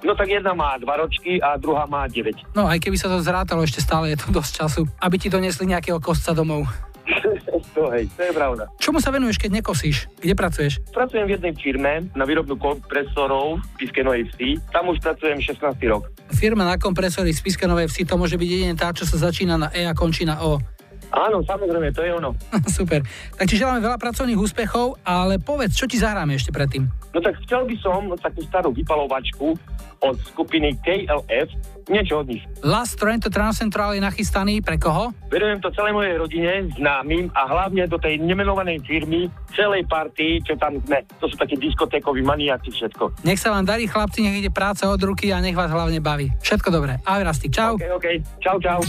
No 0.05 0.13
tak 0.13 0.29
jedna 0.29 0.53
má 0.53 0.77
dva 0.77 0.97
ročky 0.97 1.41
a 1.41 1.57
druhá 1.57 1.85
má 1.89 2.05
9. 2.05 2.53
No 2.53 2.69
aj 2.69 2.77
keby 2.81 2.97
sa 2.97 3.09
to 3.09 3.17
zrátalo, 3.17 3.65
ešte 3.65 3.81
stále 3.81 4.13
je 4.13 4.17
to 4.17 4.29
dosť 4.29 4.51
času, 4.55 4.81
aby 5.01 5.15
ti 5.17 5.27
donesli 5.27 5.65
nejakého 5.67 5.97
kostca 5.97 6.37
domov. 6.37 6.69
to 7.75 7.81
hej, 7.95 8.05
to 8.13 8.21
je 8.23 8.33
pravda. 8.35 8.63
Čomu 8.79 8.99
sa 8.99 9.09
venuješ, 9.09 9.39
keď 9.39 9.63
nekosíš? 9.63 10.11
Kde 10.19 10.33
pracuješ? 10.35 10.83
Pracujem 10.91 11.25
v 11.27 11.39
jednej 11.39 11.53
firme 11.55 11.93
na 12.13 12.23
výrobnú 12.27 12.59
kompresorov 12.59 13.59
v 13.59 13.65
Piske 13.79 14.01
Novej 14.03 14.27
Vsi. 14.33 14.59
Tam 14.71 14.91
už 14.91 14.99
pracujem 14.99 15.39
16 15.39 15.79
rok. 15.87 16.11
Firma 16.35 16.67
na 16.67 16.75
kompresory 16.75 17.31
z 17.31 17.39
Piska 17.39 17.65
Novej 17.65 17.87
Vsi, 17.87 18.03
to 18.03 18.19
môže 18.19 18.35
byť 18.35 18.49
jedine 18.49 18.75
tá, 18.75 18.91
čo 18.91 19.07
sa 19.07 19.17
začína 19.29 19.55
na 19.55 19.67
E 19.71 19.87
a 19.87 19.95
končí 19.95 20.27
na 20.27 20.43
O. 20.43 20.59
Áno, 21.07 21.39
samozrejme, 21.39 21.95
to 21.95 22.03
je 22.03 22.11
ono. 22.11 22.35
Super. 22.77 22.99
Tak 23.39 23.47
ti 23.47 23.55
želáme 23.55 23.79
veľa 23.79 23.95
pracovných 23.95 24.35
úspechov, 24.35 24.99
ale 25.07 25.39
povedz, 25.39 25.79
čo 25.79 25.87
ti 25.87 25.95
zahráme 25.95 26.35
ešte 26.35 26.51
predtým? 26.51 26.83
No 27.15 27.23
tak 27.23 27.39
chcel 27.47 27.63
by 27.63 27.75
som 27.79 28.11
takú 28.19 28.43
starú 28.43 28.75
vypalovačku 28.75 29.55
od 30.03 30.15
skupiny 30.27 30.75
KLF, 30.83 31.47
niečo 31.87 32.21
od 32.23 32.27
nich. 32.31 32.43
Last 32.63 32.99
Train 32.99 33.19
to 33.19 33.31
Transcentral 33.31 33.95
je 33.95 34.01
nachystaný 34.03 34.59
pre 34.63 34.79
koho? 34.79 35.11
Verujem 35.31 35.59
to 35.59 35.71
celej 35.73 35.93
mojej 35.95 36.15
rodine, 36.19 36.51
známym 36.75 37.31
a 37.33 37.47
hlavne 37.47 37.87
do 37.87 37.97
tej 37.99 38.19
nemenovanej 38.21 38.83
firmy, 38.83 39.31
celej 39.55 39.87
partii, 39.87 40.43
čo 40.43 40.55
tam 40.59 40.79
sme. 40.83 41.03
To 41.19 41.25
sú 41.27 41.35
takí 41.39 41.55
diskotékoví 41.59 42.21
maniaci 42.23 42.71
všetko. 42.71 43.23
Nech 43.23 43.39
sa 43.39 43.55
vám 43.55 43.65
darí, 43.67 43.87
chlapci, 43.87 44.23
nech 44.23 44.39
ide 44.43 44.51
práca 44.51 44.87
od 44.91 45.01
ruky 45.01 45.31
a 45.31 45.39
nech 45.39 45.55
vás 45.55 45.71
hlavne 45.71 45.99
baví. 46.03 46.31
Všetko 46.43 46.69
dobré. 46.71 46.99
Ahoj, 47.03 47.23
Rastik. 47.25 47.51
Čau. 47.55 47.79
OK, 47.79 47.85
OK. 47.97 48.07
Čau, 48.43 48.57
čau. 48.59 48.79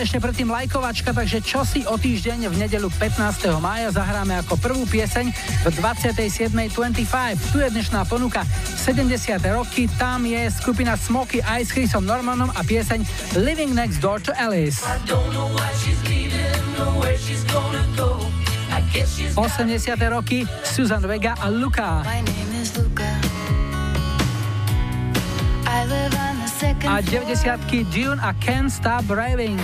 Ale 0.00 0.08
ešte 0.08 0.24
predtým 0.32 0.48
lajkovačka, 0.48 1.12
takže 1.12 1.44
čo 1.44 1.60
si 1.60 1.84
o 1.84 1.92
týždeň 1.92 2.48
v 2.48 2.64
nedeľu 2.64 2.88
15. 2.96 3.60
mája 3.60 3.92
zahráme 3.92 4.32
ako 4.40 4.56
prvú 4.56 4.88
pieseň 4.88 5.28
v 5.60 5.68
27.25. 5.76 7.04
Tu 7.52 7.60
je 7.60 7.68
dnešná 7.68 8.08
ponuka 8.08 8.40
70. 8.80 9.12
roky, 9.52 9.92
tam 10.00 10.24
je 10.24 10.48
skupina 10.56 10.96
Smoky 10.96 11.44
Ice 11.60 11.76
Chrisom 11.76 12.08
Normanom 12.08 12.48
a 12.48 12.64
pieseň 12.64 13.04
Living 13.44 13.76
Next 13.76 14.00
Door 14.00 14.24
to 14.24 14.32
Alice. 14.40 14.80
80. 14.80 15.12
roky 20.08 20.48
Susan 20.64 21.04
Vega 21.04 21.36
a 21.44 21.52
Luka. 21.52 22.00
Luca. 22.72 23.40
A 26.90 27.02
floor. 27.02 27.04
90 27.26 27.90
Dune 27.90 28.18
a 28.20 28.34
Can't 28.34 28.70
Stop 28.70 29.08
Raving. 29.08 29.58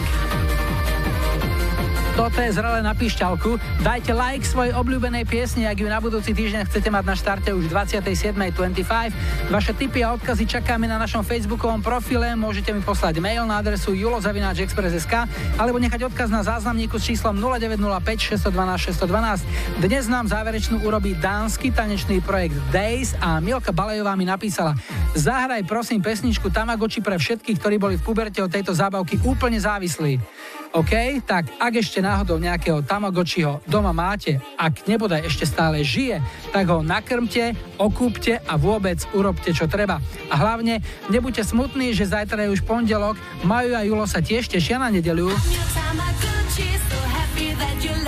Toto 2.17 2.41
je 2.41 2.49
zrelé 2.49 2.81
na 2.81 2.97
pišťalku. 2.97 3.61
Dajte 3.85 4.17
like 4.17 4.41
svojej 4.41 4.73
obľúbenej 4.73 5.29
piesni, 5.29 5.69
ak 5.69 5.85
ju 5.85 5.85
na 5.85 6.01
budúci 6.01 6.33
týždeň 6.33 6.65
chcete 6.65 6.89
mať 6.89 7.05
na 7.05 7.13
štarte 7.13 7.53
už 7.53 7.69
27.25. 7.69 9.53
Vaše 9.53 9.73
tipy 9.77 10.01
a 10.01 10.17
odkazy 10.17 10.49
čakáme 10.49 10.89
na 10.89 10.97
našom 10.97 11.21
facebookovom 11.21 11.85
profile. 11.85 12.33
Môžete 12.33 12.73
mi 12.73 12.81
poslať 12.81 13.21
mail 13.21 13.45
na 13.45 13.61
adresu 13.61 13.93
julozavináčexpress.sk 13.93 15.29
alebo 15.61 15.77
nechať 15.77 16.09
odkaz 16.09 16.33
na 16.33 16.41
záznamníku 16.41 16.97
s 16.97 17.05
číslom 17.05 17.37
0905 17.37 17.85
612 18.41 18.97
612. 18.97 19.85
Dnes 19.85 20.09
nám 20.09 20.25
záverečnú 20.25 20.89
urobí 20.89 21.13
dánsky 21.21 21.69
tanečný 21.69 22.25
projekt 22.25 22.57
Days 22.73 23.13
a 23.21 23.45
Milka 23.45 23.77
Balejová 23.77 24.17
mi 24.17 24.25
napísala– 24.25 24.73
Zahraj 25.17 25.65
prosím 25.65 26.05
pesničku 26.05 26.53
Tamagoči 26.53 27.01
pre 27.01 27.17
všetkých, 27.17 27.57
ktorí 27.57 27.77
boli 27.81 27.97
v 27.97 28.05
puberte 28.05 28.45
od 28.45 28.53
tejto 28.53 28.77
zábavky 28.77 29.17
úplne 29.25 29.57
závislí. 29.57 30.21
OK, 30.77 31.25
tak 31.25 31.49
ak 31.57 31.73
ešte 31.81 32.05
náhodou 32.05 32.37
nejakého 32.37 32.85
Tamagočiho 32.85 33.65
doma 33.65 33.97
máte, 33.97 34.37
ak 34.61 34.85
nebodaj 34.85 35.25
ešte 35.25 35.49
stále 35.49 35.81
žije, 35.81 36.21
tak 36.53 36.69
ho 36.69 36.85
nakrmte, 36.85 37.57
okúpte 37.81 38.45
a 38.45 38.61
vôbec 38.61 39.01
urobte, 39.17 39.57
čo 39.57 39.65
treba. 39.65 40.05
A 40.29 40.37
hlavne, 40.37 40.85
nebuďte 41.09 41.49
smutní, 41.49 41.97
že 41.97 42.13
zajtra 42.13 42.45
je 42.45 42.53
už 42.53 42.69
pondelok, 42.69 43.17
majú 43.41 43.73
a 43.73 43.89
Julo 43.89 44.05
sa 44.05 44.21
tiež 44.21 44.53
tešia 44.53 44.77
na 44.77 44.93
nedeliu. 44.93 45.33
I'm 47.57 47.83
your 47.83 48.06